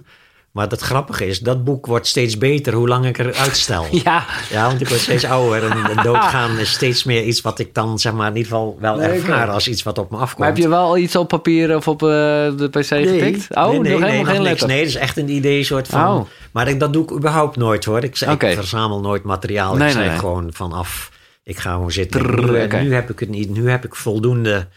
Maar 0.53 0.69
het 0.69 0.81
grappige 0.81 1.27
is, 1.27 1.41
dat 1.41 1.65
boek 1.65 1.87
wordt 1.87 2.07
steeds 2.07 2.39
beter 2.39 2.73
hoe 2.75 2.89
lang 2.89 3.07
ik 3.07 3.19
er 3.19 3.35
uitstel. 3.35 3.87
Ja, 4.05 4.25
Ja, 4.51 4.67
want 4.67 4.81
ik 4.81 4.89
word 4.89 5.01
steeds 5.01 5.25
ouder 5.25 5.71
en, 5.71 5.85
en 5.97 6.03
doodgaan 6.03 6.59
is 6.59 6.73
steeds 6.73 7.05
meer 7.05 7.23
iets 7.25 7.41
wat 7.41 7.59
ik 7.59 7.75
dan 7.75 7.99
zeg 7.99 8.13
maar 8.13 8.29
in 8.31 8.37
ieder 8.37 8.53
geval 8.53 8.77
wel 8.81 8.97
Nee, 8.97 9.09
ervaar 9.09 9.51
als 9.51 9.69
iets 9.69 9.83
wat 9.83 9.99
op 9.99 10.11
me 10.11 10.17
afkomt. 10.17 10.39
maar 10.39 10.49
heb 10.49 10.57
je 10.57 10.69
wel 10.69 10.97
iets 10.97 11.17
op 11.17 11.29
papier 11.29 11.77
of 11.77 11.89
op 11.89 12.03
eh, 12.03 12.09
de 12.09 12.69
pc 12.71 12.85
getikt? 12.85 13.47
Oh, 13.57 13.69
nee, 13.69 13.79
nee, 13.81 13.93
nog 13.93 14.01
nee, 14.01 14.11
helemaal 14.11 14.17
nog 14.19 14.29
geen 14.29 14.37
niks. 14.43 14.43
letter? 14.43 14.67
Nee, 14.67 14.79
dat 14.79 14.87
is 14.89 14.95
echt 14.95 15.17
een 15.17 15.29
idee 15.31 15.65
soort 15.65 15.89
van. 15.89 16.17
Oh. 16.17 16.27
Maar 16.53 16.69
ik, 16.69 16.81
dat 16.81 16.93
doe 16.93 17.03
ik 17.03 17.11
überhaupt 17.13 17.57
nooit 17.57 17.85
hoor. 17.85 18.03
Ik, 18.05 18.17
verzamel 18.39 19.01
nooit 19.01 19.23
materiaal. 19.23 19.75
Nee, 19.75 19.77
ik 19.77 19.83
nee, 19.85 19.91
schrijf 19.93 20.11
nee. 20.11 20.19
gewoon 20.19 20.51
vanaf. 20.53 21.11
Ik 21.45 21.59
ga 21.59 21.73
gewoon 21.73 21.91
zitten. 21.93 22.21
Trrr, 22.23 22.83
nu, 22.83 22.95
heb 22.95 23.11
ik 23.11 23.19
het 23.19 23.29
niet. 23.29 23.51
Nu 23.51 23.71
heb 23.71 23.85
ik 23.85 23.95
voldoende 23.95 24.69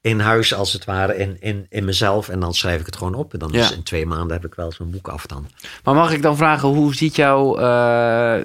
in 0.00 0.20
huis 0.20 0.54
als 0.54 0.72
het 0.72 0.84
ware, 0.84 1.16
in, 1.16 1.36
in, 1.40 1.66
in 1.68 1.84
mezelf. 1.84 2.28
En 2.28 2.40
dan 2.40 2.54
schrijf 2.54 2.80
ik 2.80 2.86
het 2.86 2.96
gewoon 2.96 3.14
op. 3.14 3.32
En 3.32 3.38
dan 3.38 3.52
Ja. 3.52 3.60
is 3.60 3.72
in 3.72 3.82
twee 3.82 4.06
maanden 4.06 4.36
heb 4.36 4.44
ik 4.44 4.54
wel 4.54 4.72
zo'n 4.72 4.90
boek 4.90 5.08
af 5.08 5.26
dan. 5.26 5.50
Maar 5.84 5.94
mag 5.94 6.12
ik 6.12 6.22
dan 6.22 6.36
vragen, 6.36 6.68
hoe 6.68 6.94
ziet 6.94 7.16
jouw... 7.16 7.56
eh, 7.58 8.40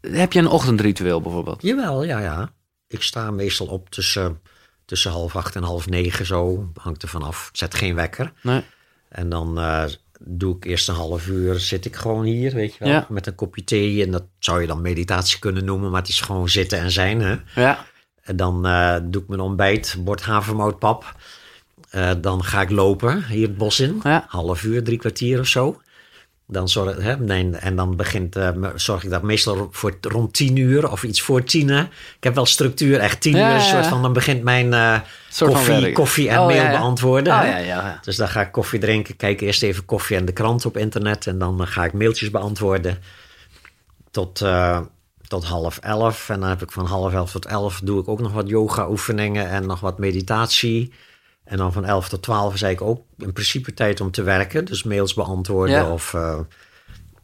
heb 0.00 0.32
je 0.32 0.38
een 0.38 0.46
ochtendritueel 0.48 1.20
bijvoorbeeld? 1.20 1.62
Jawel, 1.62 2.04
ja, 2.04 2.18
ja. 2.20 2.52
Ik 2.86 3.02
sta 3.02 3.30
meestal 3.30 3.66
op 3.66 3.90
tussen, 3.90 4.40
tussen 4.84 5.10
half 5.10 5.36
acht 5.36 5.56
en 5.56 5.62
half 5.62 5.88
negen 5.88 6.26
zo. 6.26 6.70
Hangt 6.74 7.02
er 7.02 7.08
vanaf. 7.08 7.48
Ik 7.52 7.56
zet 7.56 7.74
geen 7.74 7.94
wekker. 7.94 8.32
Nee. 8.42 8.62
En 9.08 9.28
dan 9.28 9.58
eh, 9.58 9.84
doe 10.18 10.56
ik 10.56 10.64
eerst 10.64 10.88
een 10.88 10.94
half 10.94 11.26
uur, 11.26 11.60
zit 11.60 11.84
ik 11.84 11.96
gewoon 11.96 12.24
hier, 12.24 12.54
weet 12.54 12.72
je 12.74 12.84
wel. 12.84 12.88
Ja. 12.92 13.06
Met 13.08 13.26
een 13.26 13.34
kopje 13.34 13.64
thee. 13.64 14.04
En 14.04 14.10
dat 14.10 14.24
zou 14.38 14.60
je 14.60 14.66
dan 14.66 14.82
meditatie 14.82 15.38
kunnen 15.38 15.64
noemen. 15.64 15.90
Maar 15.90 16.00
het 16.00 16.10
is 16.10 16.20
gewoon 16.20 16.48
zitten 16.48 16.78
en 16.78 16.90
zijn, 16.90 17.20
hè. 17.20 17.36
Ja. 17.54 17.86
En 18.22 18.36
dan 18.36 18.66
eh, 18.66 18.96
doe 19.02 19.22
ik 19.22 19.28
mijn 19.28 19.40
ontbijt, 19.40 19.96
bord 19.98 20.22
havermoutpap. 20.22 21.16
Eh, 21.90 22.10
dan 22.20 22.44
ga 22.44 22.60
ik 22.60 22.70
lopen 22.70 23.24
hier 23.24 23.46
het 23.46 23.56
bos 23.56 23.80
in. 23.80 24.00
Ja. 24.02 24.24
Half 24.28 24.62
uur, 24.62 24.82
drie 24.84 24.98
kwartier 24.98 25.40
of 25.40 25.46
zo. 25.46 25.80
Dan 26.50 26.68
zorg, 26.68 26.96
hè, 27.02 27.16
nee, 27.16 27.50
en 27.50 27.76
dan 27.76 27.96
begint, 27.96 28.36
eh, 28.36 28.48
zorg 28.74 29.04
ik 29.04 29.10
dat 29.10 29.22
meestal 29.22 29.68
voor 29.72 29.96
rond 30.00 30.32
tien 30.34 30.56
uur 30.56 30.90
of 30.90 31.02
iets 31.02 31.20
voor 31.20 31.44
tienen. 31.44 31.84
Ik 32.16 32.24
heb 32.24 32.34
wel 32.34 32.46
structuur, 32.46 32.98
echt 32.98 33.20
tien 33.20 33.36
Ja, 33.36 33.48
uur. 33.48 33.54
Een 33.54 33.60
soort 33.60 33.86
van, 33.86 34.02
dan 34.02 34.12
begint 34.12 34.42
mijn 34.42 35.02
van 35.28 35.48
koffie, 35.48 35.92
koffie 35.92 36.28
en 36.28 36.38
Oh, 36.38 36.46
mail 36.46 36.70
beantwoorden. 36.70 37.32
Oh, 37.32 37.40
hè. 37.40 37.46
ja, 37.46 37.56
ja, 37.56 37.64
ja. 37.64 37.98
Dus 38.02 38.16
dan 38.16 38.28
ga 38.28 38.40
ik 38.40 38.52
koffie 38.52 38.78
drinken, 38.78 39.16
kijk 39.16 39.40
eerst 39.40 39.62
even 39.62 39.84
koffie 39.84 40.16
en 40.16 40.24
de 40.24 40.32
krant 40.32 40.66
op 40.66 40.76
internet. 40.76 41.26
En 41.26 41.38
dan 41.38 41.60
eh, 41.60 41.66
ga 41.66 41.84
ik 41.84 41.92
mailtjes 41.92 42.30
beantwoorden 42.30 42.98
tot, 44.10 44.44
tot 45.26 45.44
half 45.44 45.78
elf. 45.78 46.28
En 46.28 46.40
dan 46.40 46.48
heb 46.48 46.62
ik 46.62 46.72
van 46.72 46.86
half 46.86 47.12
elf 47.12 47.30
tot 47.30 47.46
elf 47.46 47.80
doe 47.84 48.00
ik 48.00 48.08
ook 48.08 48.20
nog 48.20 48.32
wat 48.32 48.48
yoga 48.48 48.88
oefeningen 48.88 49.48
en 49.48 49.66
nog 49.66 49.80
wat 49.80 49.98
meditatie. 49.98 50.92
En 51.48 51.56
dan 51.56 51.72
van 51.72 51.84
elf 51.84 52.08
tot 52.08 52.22
twaalf 52.22 52.54
is 52.54 52.62
eigenlijk 52.62 52.98
ook 52.98 53.04
in 53.18 53.32
principe 53.32 53.74
tijd 53.74 54.00
om 54.00 54.10
te 54.10 54.22
werken. 54.22 54.64
Dus 54.64 54.82
mails 54.82 55.14
beantwoorden 55.14 55.74
Ja. 55.76 55.90
of 55.92 56.14
eh, 56.14 56.38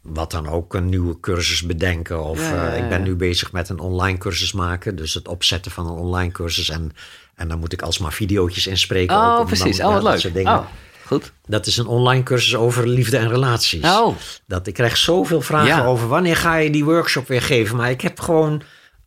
wat 0.03 0.31
dan 0.31 0.49
ook, 0.49 0.75
een 0.75 0.89
nieuwe 0.89 1.21
cursus 1.21 1.63
bedenken. 1.63 2.25
Of 2.25 2.41
Ja, 2.41 2.55
ja, 2.55 2.73
eh, 2.73 2.83
ik 2.83 2.89
ben 2.89 3.03
nu 3.03 3.15
bezig 3.15 3.53
met 3.53 3.69
een 3.69 3.79
online 3.79 4.19
cursus 4.19 4.53
maken. 4.53 4.97
Dus 4.97 5.15
het 5.15 5.29
opzetten 5.29 5.71
van 5.73 5.87
een 5.87 5.93
online 5.99 6.33
cursus. 6.33 6.69
En, 6.69 6.93
en 7.35 7.49
dan 7.49 7.59
moet 7.59 7.73
ik 7.73 7.83
alsmaar 7.83 8.13
videootjes 8.13 8.67
inspreken. 8.67 9.17
Oh, 9.17 9.45
precies. 9.47 9.77
dan- 9.77 9.87
Oh, 9.97 10.03
wat 10.03 10.23
leuk. 10.23 10.35
dingen. 10.35 10.53
Oh, 10.59 10.65
goed. 11.07 11.33
Dat 11.47 11.67
is 11.67 11.77
een 11.77 11.87
online 11.87 12.23
cursus 12.23 12.57
over 12.57 12.89
liefde 12.89 13.17
en 13.17 13.29
relaties. 13.29 13.85
Oh, 13.85 14.17
Dat, 14.47 14.67
ik 14.67 14.75
krijg 14.75 14.97
zoveel 14.97 15.41
vragen 15.41 15.67
Ja. 15.69 15.85
over 15.85 16.09
wanneer 16.09 16.37
ga 16.37 16.57
je 16.57 16.71
die 16.71 16.85
workshop 16.85 17.29
weer 17.29 17.43
geven. 17.43 17.77
Maar 17.77 17.91
ik 17.91 18.01
heb 18.01 18.21
gewoon 18.21 18.63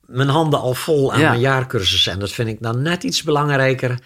mijn 0.05 0.29
handen 0.29 0.59
al 0.59 0.73
vol 0.73 1.13
aan 1.13 1.19
Ja. 1.19 1.29
mijn 1.29 1.41
jaarcursussen. 1.41 2.11
En 2.11 2.19
dat 2.19 2.31
vind 2.31 2.49
ik 2.49 2.61
dan 2.61 2.81
net 2.81 3.03
iets 3.03 3.23
belangrijker 3.23 3.99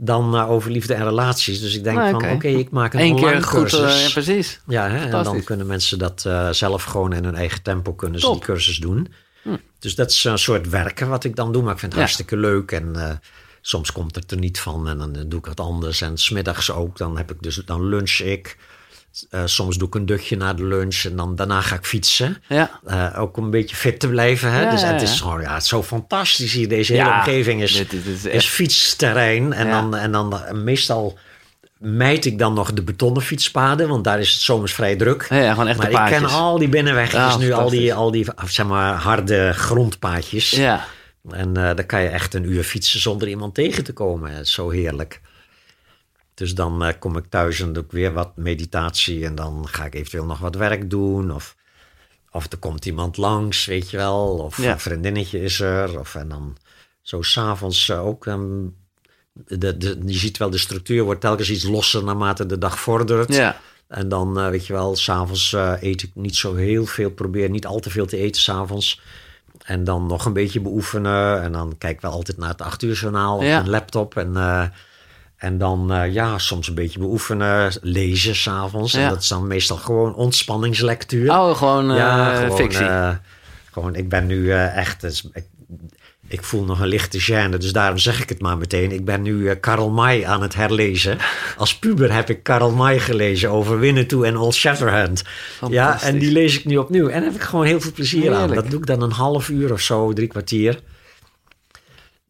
dan 0.00 0.36
eh, 0.36 0.50
over 0.50 0.70
liefde 0.70 0.94
en 0.94 1.04
relaties. 1.04 1.60
Dus 1.60 1.74
ik 1.76 1.84
denk 1.84 1.96
Nou, 1.96 2.10
van 2.20 2.30
oké. 2.30 2.48
ik 2.48 2.70
maak 2.70 2.94
een 2.94 3.00
Eén 3.00 3.12
online 3.14 3.32
keer 3.32 3.42
goed. 3.44 3.72
eh, 3.72 3.78
cursus. 3.78 4.02
ja, 4.06 4.10
precies. 4.12 4.60
Ja, 4.66 4.88
hè, 4.88 5.04
en 5.04 5.22
dan 5.24 5.44
kunnen 5.44 5.66
mensen 5.66 5.98
dat 5.98 6.24
eh, 6.26 6.50
zelf 6.50 6.82
gewoon 6.84 7.12
in 7.12 7.24
hun 7.24 7.34
eigen 7.34 7.62
tempo 7.62 7.92
kunnen 7.94 8.20
ze 8.20 8.30
die 8.30 8.40
cursus 8.40 8.76
doen. 8.76 9.08
Hm. 9.42 9.56
Dus 9.78 9.94
dat 9.94 10.10
is 10.10 10.24
een 10.24 10.38
soort 10.38 10.68
werken 10.68 11.08
wat 11.08 11.24
ik 11.24 11.36
dan 11.36 11.52
doe. 11.52 11.62
Maar 11.62 11.72
ik 11.72 11.78
vind 11.78 11.92
het 11.92 12.00
Ja. 12.00 12.06
hartstikke 12.06 12.36
leuk. 12.36 12.72
En 12.72 12.96
eh, 12.96 13.10
soms 13.60 13.92
komt 13.92 14.14
het 14.14 14.30
er 14.30 14.38
niet 14.38 14.60
van 14.60 14.88
en 14.88 14.98
dan 14.98 15.12
doe 15.26 15.38
ik 15.38 15.46
wat 15.46 15.60
anders. 15.60 16.00
En 16.00 16.16
smiddags 16.18 16.70
ook, 16.70 16.96
dan 16.98 17.16
heb 17.16 17.30
ik 17.30 17.42
dus 17.42 17.54
dan 17.64 17.84
lunch 17.88 18.18
ik. 18.18 18.56
Eh, 19.30 19.42
soms 19.44 19.76
doe 19.76 19.88
ik 19.88 19.94
een 19.94 20.06
dutje 20.06 20.36
na 20.36 20.54
de 20.54 20.64
lunch 20.64 21.02
en 21.04 21.16
dan 21.16 21.36
daarna 21.36 21.60
ga 21.60 21.74
ik 21.74 21.84
fietsen. 21.84 22.42
Ja. 22.48 22.70
Eh, 22.86 23.20
ook 23.20 23.36
om 23.36 23.44
een 23.44 23.50
beetje 23.50 23.76
fit 23.76 24.00
te 24.00 24.08
blijven. 24.08 24.52
Hè? 24.52 24.62
Ja, 24.62 24.70
dus 24.70 24.82
het 24.82 25.02
is 25.02 25.20
gewoon, 25.20 25.40
ja, 25.40 25.52
het 25.54 25.62
is 25.62 25.68
zo 25.68 25.82
fantastisch 25.82 26.52
hier. 26.52 26.68
Deze 26.68 26.92
hele 26.92 27.04
omgeving 27.18 27.62
is, 27.62 27.76
dit- 27.76 27.90
dit 27.90 28.24
is 28.24 28.46
fietsterrein. 28.46 29.52
En, 29.52 29.66
dan, 29.70 29.96
en 29.96 30.12
dan 30.12 30.32
eh, 30.44 30.52
meestal 30.52 31.18
mijt 31.78 32.24
ik 32.24 32.38
dan 32.38 32.54
nog 32.54 32.72
de 32.72 32.82
betonnen 32.82 33.22
fietspaden, 33.22 33.88
want 33.88 34.04
daar 34.04 34.20
is 34.20 34.32
het 34.32 34.40
zomers 34.40 34.72
vrij 34.74 34.96
druk. 34.96 35.26
Ja, 35.30 35.50
gewoon 35.50 35.66
maar 35.76 35.86
ik 35.90 35.92
ken 36.12 36.22
al 36.30 36.58
die 36.58 36.68
binnenwegjes 36.68 37.20
nu, 37.38 37.52
al 37.52 37.70
die, 37.70 37.94
al 37.94 38.10
die 38.10 38.26
zeg 38.46 38.66
maar, 38.66 38.94
harde 38.94 39.52
grondpaadjes. 39.52 40.50
Ja. 40.50 40.84
En 41.30 41.52
dan 41.52 41.86
kan 41.86 42.02
je 42.02 42.08
echt 42.08 42.34
een 42.34 42.44
uur 42.44 42.62
fietsen 42.64 43.00
zonder 43.00 43.28
iemand 43.28 43.54
tegen 43.54 43.84
te 43.84 43.92
komen. 43.92 44.46
Zo 44.46 44.70
heerlijk. 44.70 45.20
Dus 46.38 46.54
dan 46.54 46.84
eh, 46.84 46.92
kom 46.98 47.16
ik 47.16 47.24
thuis 47.28 47.60
en 47.60 47.72
doe 47.72 47.84
ik 47.84 47.90
weer 47.92 48.12
wat 48.12 48.36
meditatie. 48.36 49.24
En 49.24 49.34
dan 49.34 49.68
ga 49.68 49.84
ik 49.84 49.94
eventueel 49.94 50.24
nog 50.24 50.38
wat 50.38 50.54
werk 50.54 50.90
doen. 50.90 51.30
Of, 51.34 51.56
of 52.30 52.52
er 52.52 52.58
komt 52.58 52.86
iemand 52.86 53.16
langs, 53.16 53.64
weet 53.66 53.90
je 53.90 53.96
wel. 53.96 54.28
Of 54.38 54.56
Ja. 54.62 54.72
een 54.72 54.78
vriendinnetje 54.80 55.40
is 55.42 55.60
er. 55.60 55.98
Of, 55.98 56.14
en 56.14 56.28
dan 56.28 56.56
zo 57.02 57.22
s'avonds 57.22 57.88
uh, 57.88 58.06
ook. 58.06 58.26
ehm, 58.26 58.66
de, 59.32 59.76
de, 59.76 59.98
je 60.04 60.18
ziet 60.18 60.36
wel, 60.38 60.50
de 60.50 60.58
structuur 60.58 61.02
wordt 61.04 61.20
telkens 61.20 61.50
iets 61.50 61.64
losser 61.64 62.04
naarmate 62.04 62.46
de 62.46 62.58
dag 62.58 62.78
vordert. 62.80 63.34
Ja. 63.34 63.60
En 63.88 64.08
dan, 64.08 64.38
eh, 64.38 64.48
weet 64.48 64.66
je 64.66 64.72
wel, 64.72 64.96
s'avonds 64.96 65.52
eet 65.80 66.02
ik 66.02 66.10
niet 66.14 66.36
zo 66.36 66.54
heel 66.54 66.86
veel. 66.86 67.10
Probeer 67.10 67.50
niet 67.50 67.66
al 67.66 67.78
te 67.80 67.90
veel 67.90 68.06
te 68.06 68.16
eten 68.16 68.40
s'avonds. 68.42 69.00
En 69.64 69.84
dan 69.84 70.06
nog 70.06 70.24
een 70.24 70.32
beetje 70.32 70.60
beoefenen. 70.60 71.42
En 71.42 71.52
dan 71.52 71.74
kijk 71.78 71.94
ik 71.94 72.00
wel 72.00 72.12
altijd 72.12 72.36
naar 72.38 72.48
het 72.48 72.62
acht 72.62 72.82
uur 72.82 72.94
journaal 72.94 73.36
op 73.36 73.42
Ja. 73.42 73.58
mijn 73.58 73.70
laptop. 73.70 74.16
En, 74.16 74.36
en 75.38 75.58
dan, 75.58 75.92
eh, 75.92 76.12
ja, 76.12 76.38
soms 76.38 76.68
een 76.68 76.74
beetje 76.74 76.98
beoefenen. 76.98 77.72
Lezen 77.80 78.36
s'avonds. 78.36 78.92
Ja. 78.92 79.02
En 79.02 79.08
dat 79.08 79.22
is 79.22 79.28
dan 79.28 79.46
meestal 79.46 79.76
gewoon 79.76 80.14
ontspanningslectuur. 80.14 81.30
Oh, 81.30 81.56
gewoon, 81.56 81.90
eh 81.90 82.36
gewoon, 82.36 82.56
fictie. 82.56 82.86
eh, 82.86 83.10
gewoon, 83.72 83.94
ik 83.94 84.08
ben 84.08 84.26
nu 84.26 84.50
echt... 84.52 85.00
dus 85.00 85.28
ik, 85.32 85.44
ik 86.30 86.42
voel 86.42 86.64
nog 86.64 86.80
een 86.80 86.88
lichte 86.88 87.20
gêne, 87.20 87.58
dus 87.58 87.72
daarom 87.72 87.98
zeg 87.98 88.22
ik 88.22 88.28
het 88.28 88.40
maar 88.40 88.58
meteen. 88.58 88.92
Ik 88.92 89.04
ben 89.04 89.22
nu 89.22 89.54
Karl 89.54 89.90
May 89.90 90.24
aan 90.24 90.42
het 90.42 90.54
herlezen. 90.54 91.18
Als 91.56 91.78
puber 91.78 92.12
heb 92.12 92.30
ik 92.30 92.42
Karl 92.42 92.70
May 92.70 92.98
gelezen 92.98 93.50
over 93.50 93.78
Winnetou 93.78 94.26
en 94.26 94.36
Old 94.36 94.54
Shatterhand. 94.54 95.24
Ja, 95.68 96.02
en 96.02 96.18
die 96.18 96.32
lees 96.32 96.58
ik 96.58 96.64
nu 96.64 96.76
opnieuw. 96.76 97.08
En 97.08 97.20
daar 97.20 97.30
heb 97.30 97.40
ik 97.40 97.46
gewoon 97.46 97.64
heel 97.64 97.80
veel 97.80 97.92
plezier 97.92 98.34
aan. 98.34 98.54
Dat 98.54 98.70
doe 98.70 98.80
ik 98.80 98.86
dan 98.86 99.02
een 99.02 99.12
half 99.12 99.48
uur 99.48 99.72
of 99.72 99.80
zo, 99.80 100.12
drie 100.12 100.28
kwartier. 100.28 100.80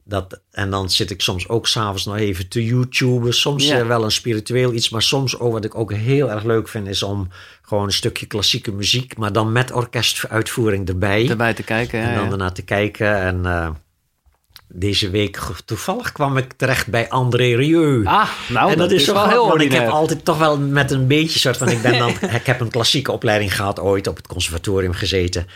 Dat, 0.09 0.41
en 0.51 0.71
dan 0.71 0.91
zit 0.91 1.11
ik 1.11 1.21
soms 1.21 1.49
ook 1.49 1.67
s'avonds 1.67 2.05
nog 2.05 2.17
even 2.17 2.49
te 2.49 2.65
YouTuben. 2.65 3.35
Soms 3.35 3.67
Ja. 3.67 3.79
eh, 3.79 3.87
wel 3.87 4.05
een 4.05 4.11
spiritueel 4.11 4.73
iets, 4.73 4.89
maar 4.89 5.03
soms 5.03 5.39
ook 5.39 5.53
wat 5.53 5.65
ik 5.65 5.75
ook 5.75 5.93
heel 5.93 6.31
erg 6.31 6.45
leuk 6.45 6.69
vind... 6.69 6.89
is 6.89 7.03
om 7.03 7.29
gewoon 7.63 7.85
een 7.85 7.93
stukje 7.93 8.27
klassieke 8.27 8.73
muziek... 8.73 9.17
maar 9.17 9.33
dan 9.33 9.53
met 9.53 9.73
orkestuitvoering 9.73 10.89
erbij. 10.89 11.29
Erbij 11.29 11.55
te 11.55 11.63
kijken. 11.63 12.01
Ja, 12.01 12.09
En 12.09 12.15
dan 12.15 12.25
ja. 12.25 12.31
ernaar 12.31 12.53
te 12.53 12.63
kijken. 12.63 13.21
En 13.21 13.47
eh, 13.47 13.71
deze 14.69 15.11
week 15.11 15.39
toevallig 15.65 16.13
kwam 16.13 16.37
ik 16.37 16.53
terecht 16.53 16.87
bij 16.87 17.09
André 17.09 17.57
Rieu. 17.57 18.07
Ah, 18.07 18.29
nou, 18.49 18.73
en 18.73 18.79
dat, 18.79 18.91
is, 18.91 19.07
wel 19.07 19.15
toch 19.15 19.31
heel 19.31 19.61
ik 19.61 19.73
heb 19.73 19.89
altijd 19.89 20.25
toch 20.25 20.39
wel 20.39 20.59
met 20.59 20.91
een 20.91 21.07
beetje 21.07 21.39
soort 21.39 21.57
van... 21.57 21.69
Ik, 21.69 21.83
ben 21.83 21.99
dan, 21.99 22.11
ik 22.41 22.47
heb 22.47 22.61
een 22.61 22.71
klassieke 22.71 23.13
opleiding 23.13 23.57
gehad 23.57 23.81
ooit 23.81 24.07
op 24.07 24.17
het 24.17 24.27
conservatorium 24.27 24.93
gezeten. 24.93 25.47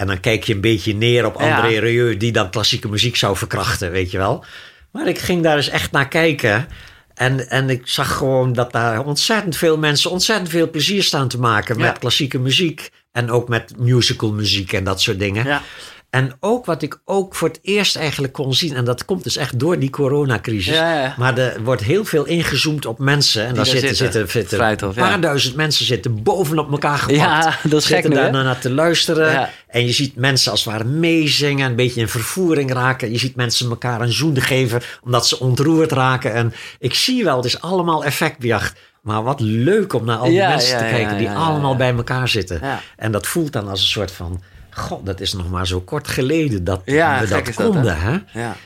En 0.00 0.06
dan 0.06 0.20
kijk 0.20 0.44
je 0.44 0.54
een 0.54 0.60
beetje 0.60 0.94
neer 0.94 1.26
op 1.26 1.40
Ja. 1.40 1.56
André 1.56 1.78
Rieu... 1.78 2.16
die 2.16 2.32
dan 2.32 2.50
klassieke 2.50 2.88
muziek 2.88 3.16
zou 3.16 3.36
verkrachten, 3.36 3.90
weet 3.90 4.10
je 4.10 4.18
wel. 4.18 4.44
Maar 4.92 5.08
ik 5.08 5.18
ging 5.18 5.42
daar 5.42 5.56
eens 5.56 5.68
echt 5.68 5.92
naar 5.92 6.08
kijken... 6.08 6.68
En, 7.14 7.48
en 7.50 7.70
ik 7.70 7.80
zag 7.84 8.16
gewoon 8.16 8.52
dat 8.52 8.72
daar 8.72 9.04
ontzettend 9.04 9.56
veel 9.56 9.78
mensen 9.78 10.10
ontzettend 10.10 10.48
veel 10.48 10.70
plezier 10.70 11.02
staan 11.02 11.28
te 11.28 11.38
maken 11.38 11.76
met 11.76 11.86
Ja. 11.86 11.92
klassieke 11.92 12.38
muziek. 12.38 12.90
En 13.12 13.30
ook 13.30 13.48
met 13.48 13.72
musical 13.78 14.32
muziek 14.32 14.72
en 14.72 14.84
dat 14.84 15.00
soort 15.00 15.18
dingen. 15.18 15.46
Ja. 15.46 15.62
En 16.10 16.32
ook 16.40 16.64
wat 16.64 16.82
ik 16.82 17.00
ook 17.04 17.34
voor 17.34 17.48
het 17.48 17.58
eerst 17.62 17.96
eigenlijk 17.96 18.32
kon 18.32 18.54
zien, 18.54 18.76
en 18.76 18.84
dat 18.84 19.04
komt 19.04 19.24
dus 19.24 19.36
echt 19.36 19.58
door 19.58 19.78
die 19.78 19.90
coronacrisis. 19.90 20.74
Ja, 20.74 21.02
ja. 21.02 21.14
Maar 21.18 21.38
er 21.38 21.62
wordt 21.62 21.82
heel 21.82 22.04
veel 22.04 22.24
ingezoomd 22.24 22.86
op 22.86 22.98
mensen. 22.98 23.42
En 23.42 23.46
daar 23.46 23.56
daar 23.56 23.66
zitten, 23.66 23.96
zitten. 23.96 24.28
zitten, 24.28 24.60
een 24.60 24.76
paar 24.94 25.10
ja. 25.10 25.18
duizend 25.18 25.56
mensen 25.56 25.84
zitten 25.84 26.22
bovenop 26.22 26.70
elkaar 26.70 26.98
gepakt. 26.98 27.44
Ja, 27.44 27.58
dat 27.62 27.80
is 27.80 27.86
gek 27.86 27.94
zitten 27.94 28.10
daar 28.10 28.24
hè? 28.24 28.42
naar 28.42 28.58
te 28.58 28.70
luisteren. 28.70 29.48
En 29.66 29.86
je 29.86 29.92
ziet 29.92 30.16
mensen 30.16 30.50
als 30.50 30.64
het 30.64 30.72
ware 30.72 30.84
meezingen, 30.84 31.70
een 31.70 31.76
beetje 31.76 32.00
in 32.00 32.08
vervoering 32.08 32.72
raken. 32.72 33.12
Je 33.12 33.18
ziet 33.18 33.36
mensen 33.36 33.70
elkaar 33.70 34.00
een 34.00 34.12
zoen 34.12 34.40
geven 34.40 34.80
omdat 35.04 35.26
ze 35.26 35.40
ontroerd 35.40 35.92
raken. 35.92 36.34
En 36.34 36.52
ik 36.78 36.94
zie 36.94 37.24
wel, 37.24 37.36
het 37.36 37.44
is 37.44 37.60
allemaal 37.60 38.04
effectbejacht. 38.04 38.78
Maar 39.02 39.22
wat 39.22 39.40
leuk 39.40 39.92
om 39.92 40.04
naar 40.04 40.16
al 40.16 40.28
die 40.28 40.38
mensen 40.38 40.78
te 40.78 40.84
kijken 40.84 41.18
die 41.18 41.30
allemaal 41.30 41.76
bij 41.76 41.94
elkaar 41.94 42.28
zitten. 42.28 42.60
En 42.96 43.12
dat 43.12 43.26
voelt 43.26 43.52
dan 43.52 43.68
als 43.68 43.80
een 43.80 43.88
soort 43.88 44.10
van... 44.10 44.42
God, 44.80 45.06
dat 45.06 45.20
is 45.20 45.32
nog 45.32 45.50
maar 45.50 45.66
zo 45.66 45.80
kort 45.80 46.08
geleden 46.08 46.64
dat 46.64 46.80
Ja, 46.84 47.20
we 47.20 47.28
dat 47.28 47.54
konden. 47.54 47.96
hè? 48.00 48.18
Ja. 48.40 48.56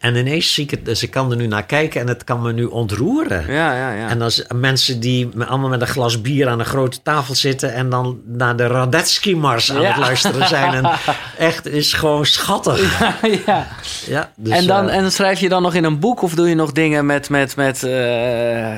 En 0.00 0.16
ineens 0.16 0.54
zie 0.54 0.64
ik 0.64 0.70
het, 0.70 0.84
dus 0.84 1.02
ik 1.02 1.10
kan 1.10 1.30
er 1.30 1.36
nu 1.36 1.46
naar 1.46 1.64
kijken 1.66 2.00
en 2.00 2.08
het 2.08 2.24
kan 2.24 2.42
me 2.42 2.52
nu 2.52 2.64
ontroeren. 2.64 3.52
Ja, 3.52 3.74
ja, 3.76 3.92
ja. 3.92 4.08
En 4.08 4.22
als 4.22 4.44
mensen 4.54 5.00
die 5.00 5.28
allemaal 5.48 5.68
met 5.68 5.80
een 5.80 5.86
glas 5.86 6.20
bier 6.20 6.48
aan 6.48 6.58
een 6.58 6.64
grote 6.64 7.02
tafel 7.02 7.34
zitten 7.34 7.74
en 7.74 7.90
dan 7.90 8.20
naar 8.26 8.56
de 8.56 8.66
Radetzky-mars 8.66 9.72
aan 9.72 9.84
het 9.84 9.96
luisteren 9.96 10.48
zijn. 10.48 10.72
En 10.74 10.90
echt 11.38 11.66
is 11.66 11.92
gewoon 11.92 12.26
schattig. 12.26 13.00
ja. 13.46 13.66
Ja, 14.06 14.30
dus, 14.36 14.56
en, 14.58 14.66
dan, 14.66 14.88
eh, 14.88 14.96
en 14.96 15.12
schrijf 15.12 15.40
je 15.40 15.48
dan 15.48 15.62
nog 15.62 15.74
in 15.74 15.84
een 15.84 15.98
boek 15.98 16.22
of 16.22 16.34
doe 16.34 16.48
je 16.48 16.54
nog 16.54 16.72
dingen 16.72 17.06
met, 17.06 17.28
met, 17.30 17.56
met 17.56 17.82
eh, 17.82 17.90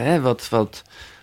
hè, 0.03 0.21
wat, 0.21 0.47
wat 0.51 0.83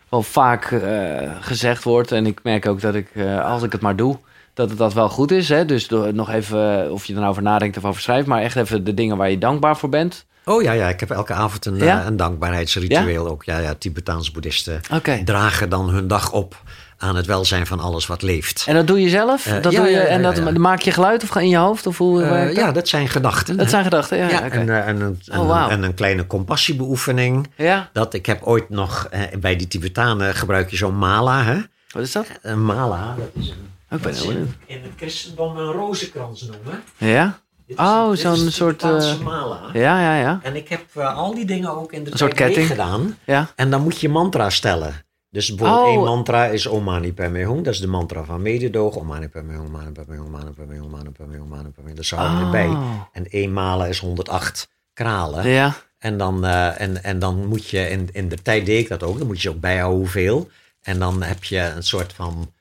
wel 0.10 0.24
vaak 0.24 0.72
eh, 0.72 1.32
gezegd 1.40 1.84
wordt. 1.84 2.12
En 2.12 2.26
ik 2.26 2.40
merk 2.44 2.68
ook 2.68 2.82
dat 2.82 2.96
ik, 2.96 3.08
als 3.44 3.64
ik 3.64 3.72
het 3.72 3.82
maar 3.82 3.96
doe, 3.96 4.18
dat 4.54 4.70
het 4.70 4.78
dat 4.78 4.94
wel 4.94 5.10
goed 5.10 5.32
is. 5.32 5.50
Hè? 5.50 5.66
Dus 5.66 5.90
nog 6.14 6.30
even, 6.32 6.92
of 6.92 7.06
je 7.06 7.14
er 7.14 7.20
nou 7.20 7.32
over 7.32 7.44
nadenkt 7.44 7.78
of 7.78 7.86
over 7.86 8.02
schrijft, 8.02 8.28
maar 8.28 8.42
echt 8.42 8.56
even 8.56 8.84
de 8.84 8.94
dingen 8.94 9.18
waar 9.18 9.30
je 9.30 9.38
dankbaar 9.38 9.78
voor 9.78 9.90
bent. 9.90 10.26
Oh 10.46 10.62
ja, 10.62 10.72
ja, 10.72 10.88
ik 10.90 11.00
heb 11.00 11.10
elke 11.12 11.34
avond 11.34 11.66
een, 11.66 11.76
Ja? 11.76 12.00
eh, 12.00 12.06
een 12.06 12.18
dankbaarheidsritueel 12.18 13.28
ook. 13.28 13.44
Ja, 13.44 13.58
ja, 13.58 13.74
Tibetaanse 13.78 14.32
boeddhisten 14.32 14.82
Oké. 14.94 15.22
dragen 15.26 15.70
dan 15.70 15.90
hun 15.90 16.08
dag 16.08 16.32
op 16.32 16.62
aan 16.98 17.16
het 17.16 17.26
welzijn 17.26 17.68
van 17.68 17.80
alles 17.80 18.08
wat 18.08 18.22
leeft. 18.22 18.64
En 18.68 18.76
dat 18.76 18.88
doe 18.88 19.02
je 19.02 19.10
zelf? 19.10 19.46
Eh, 19.46 19.62
dat 19.62 19.72
ja, 19.72 19.80
doe 19.82 19.90
je, 19.90 19.98
en 20.00 20.22
dat, 20.22 20.38
ja, 20.38 20.44
ja. 20.50 20.60
maak 20.60 20.80
je 20.82 20.92
geluid 20.92 21.24
of 21.24 21.30
ga 21.30 21.40
in 21.40 21.50
je 21.50 21.58
hoofd? 21.58 21.86
Of 21.88 21.98
hoe 21.98 22.24
Eh, 22.24 22.54
ja, 22.56 22.72
dat 22.72 22.88
zijn 22.88 23.10
gedachten. 23.10 23.58
dat 23.58 23.70
zijn 23.70 23.84
gedachten, 23.84 24.18
ja. 24.18 24.42
en, 24.50 24.70
eh, 24.70 24.88
en, 24.88 25.02
een, 25.02 25.20
en, 25.28 25.40
Oh, 25.40 25.68
en 25.72 25.84
een 25.84 25.94
kleine 25.94 26.28
compassiebeoefening. 26.28 27.50
ja? 27.56 27.90
Dat 27.94 28.14
ik 28.14 28.26
heb 28.26 28.44
ooit 28.44 28.70
nog, 28.70 29.08
eh, 29.12 29.22
bij 29.40 29.56
die 29.56 29.68
Tibetanen 29.68 30.36
gebruik 30.36 30.70
je 30.70 30.78
zo'n 30.78 30.98
mala. 30.98 31.44
Hè? 31.44 31.58
Wat 31.90 32.04
is 32.04 32.12
dat? 32.12 32.26
Een 32.42 32.66
mala, 32.66 33.16
dat 33.18 33.44
is 33.44 33.50
een, 33.50 33.72
Ik 33.94 34.02
ben 34.02 34.14
heel 34.16 34.28
benieuwd. 34.28 34.50
in 34.66 34.82
het 34.82 34.92
christendom 34.96 35.58
een 35.58 35.72
rozenkrans 35.72 36.42
noemen. 36.42 36.84
Ja? 36.98 37.40
Dit 37.68 37.78
is 37.80 37.84
Oh, 37.86 38.12
zo'n 38.16 38.50
soort, 38.52 38.82
mala. 39.24 39.60
Ja, 39.74 40.02
ja, 40.02 40.18
ja. 40.20 40.40
En 40.44 40.56
ik 40.56 40.70
heb 40.70 40.86
eh, 40.94 41.16
al 41.18 41.34
die 41.36 41.46
dingen 41.46 41.76
ook 41.78 41.92
in 41.94 42.04
de 42.04 42.12
Een 42.12 42.18
soort 42.18 42.34
ketting. 42.34 42.68
gedaan. 42.68 43.18
Ja. 43.26 43.50
En 43.56 43.70
dan 43.70 43.82
moet 43.82 44.00
je 44.00 44.10
mantra 44.10 44.50
stellen. 44.50 44.94
Dus 45.30 45.56
bijvoorbeeld 45.56 45.88
Oh. 45.88 45.94
één 45.94 46.04
mantra 46.04 46.46
is 46.46 46.66
Om 46.66 46.84
Mani 46.84 47.14
Padme 47.14 47.40
Hum. 47.46 47.64
Dat 47.64 47.74
is 47.74 47.80
de 47.80 47.88
mantra 47.88 48.24
van 48.24 48.42
mededogen. 48.42 49.02
Om 49.02 49.08
Mani 49.08 49.28
Padme 49.28 49.54
Hum, 49.54 49.72
Mani 49.72 49.92
Padme 49.92 50.16
Hum, 50.16 50.30
Mani 50.32 50.50
Padme 50.52 50.76
Hum, 50.76 50.90
Mani 50.90 51.10
Padme 51.10 51.36
Hum, 51.38 51.48
Mani 51.48 51.70
Padme 51.70 51.90
Hum. 51.90 51.96
Dat 51.96 52.10
houden 52.10 52.38
we 52.40 52.44
erbij. 52.46 52.68
Oh. 52.68 53.02
En 53.12 53.28
één 53.30 53.54
malen 53.54 53.88
is 53.90 54.00
108 54.00 54.70
kralen. 54.94 55.48
Ja. 55.50 55.74
En, 56.00 56.18
dan, 56.18 56.46
eh, 56.46 56.82
en, 56.82 57.04
en 57.04 57.20
dan 57.20 57.46
moet 57.48 57.70
je, 57.70 57.90
in, 57.90 58.10
in 58.12 58.30
de 58.30 58.42
tijd 58.42 58.66
deed 58.66 58.80
ik 58.80 58.90
dat 58.90 59.04
ook, 59.04 59.18
dan 59.18 59.28
moet 59.28 59.42
je 59.42 59.50
ook 59.50 59.60
bijhouden 59.60 60.00
hoeveel. 60.00 60.50
En 60.82 61.00
dan 61.00 61.22
heb 61.24 61.44
je 61.44 61.60
een 61.60 61.84
soort 61.84 62.14
van 62.14 62.52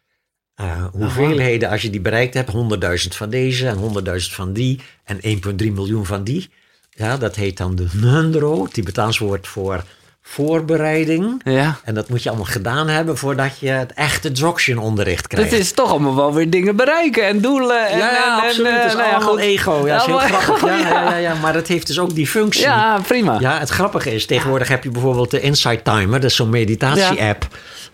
eh, 0.54 0.84
hoeveelheden, 0.92 1.68
als 1.68 1.82
je 1.82 1.90
die 1.90 2.00
bereikt 2.00 2.34
hebt, 2.34 2.50
100.000 2.50 3.16
van 3.16 3.30
deze 3.30 3.68
en 3.68 3.76
100.000 3.76 4.34
van 4.34 4.52
die 4.52 4.80
en 5.04 5.20
1,3 5.20 5.72
miljoen 5.72 6.06
van 6.06 6.24
die. 6.24 6.50
Ja, 6.90 7.16
dat 7.16 7.36
heet 7.36 7.56
dan 7.56 7.74
de 7.74 7.88
Nundro, 7.92 8.66
Tibetaans 8.66 9.18
woord 9.18 9.48
voor 9.48 9.84
voorbereiding. 10.22 11.40
Ja. 11.44 11.78
En 11.84 11.94
dat 11.94 12.08
moet 12.08 12.22
je 12.22 12.28
allemaal 12.28 12.46
gedaan 12.46 12.88
hebben 12.88 13.18
voordat 13.18 13.58
je 13.58 13.68
het 13.68 13.92
echte 13.92 14.32
Dzogchen 14.32 14.78
onderricht 14.78 15.26
krijgt. 15.26 15.50
Dat 15.50 15.60
is 15.60 15.72
toch 15.72 15.90
allemaal 15.90 16.16
wel 16.16 16.34
weer 16.34 16.50
dingen 16.50 16.76
bereiken 16.76 17.26
en 17.26 17.40
doelen. 17.40 17.88
En, 17.88 17.98
ja, 17.98 18.10
ja, 18.10 18.38
en, 18.38 18.48
absoluut. 18.48 18.72
En, 18.72 18.80
Het 18.80 18.86
is 18.86 18.92
nou 18.92 19.08
ja, 19.08 19.14
allemaal 19.14 19.38
ego. 19.38 19.86
Ja, 19.86 19.92
dat 19.92 20.00
is 20.00 20.06
heel 20.06 20.18
grappig. 20.18 20.60
Ja, 20.72 20.78
ja. 20.78 21.16
ja, 21.16 21.34
maar 21.34 21.54
het 21.54 21.68
heeft 21.68 21.86
dus 21.86 21.98
ook 21.98 22.14
die 22.14 22.26
functie. 22.26 22.62
Ja, 22.62 23.00
prima. 23.06 23.36
Ja, 23.40 23.58
het 23.58 23.68
grappige 23.68 24.14
is, 24.14 24.26
tegenwoordig 24.26 24.68
heb 24.68 24.84
je 24.84 24.90
bijvoorbeeld 24.90 25.30
de 25.30 25.40
Insight 25.40 25.84
Timer, 25.84 26.20
dat 26.20 26.30
is 26.30 26.36
zo'n 26.36 26.50
meditatie-app. 26.50 27.48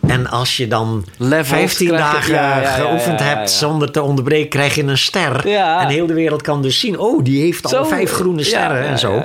En 0.07 0.27
als 0.31 0.57
je 0.57 0.69
dan 0.69 1.05
Levels 1.17 1.49
15 1.49 1.87
krijg 1.87 2.03
je- 2.03 2.13
dagen 2.13 2.35
ja, 2.35 2.57
ja, 2.57 2.63
ja, 2.63 2.69
geoefend 2.69 3.19
ja, 3.21 3.25
hebt 3.27 3.51
zonder 3.51 3.91
te 3.91 4.03
onderbreken, 4.03 4.49
krijg 4.49 4.75
je 4.75 4.83
een 4.83 4.99
ster. 4.99 5.47
En 5.81 5.89
heel 5.89 6.07
de 6.07 6.15
wereld 6.15 6.43
kan 6.43 6.63
dus 6.63 6.81
zien, 6.81 6.99
oh, 6.99 7.25
die 7.25 7.41
heeft 7.43 7.75
al 7.75 7.85
vijf 7.87 8.13
groene 8.13 8.43
sterren 8.43 8.83
en 8.87 8.99
zo. 8.99 9.23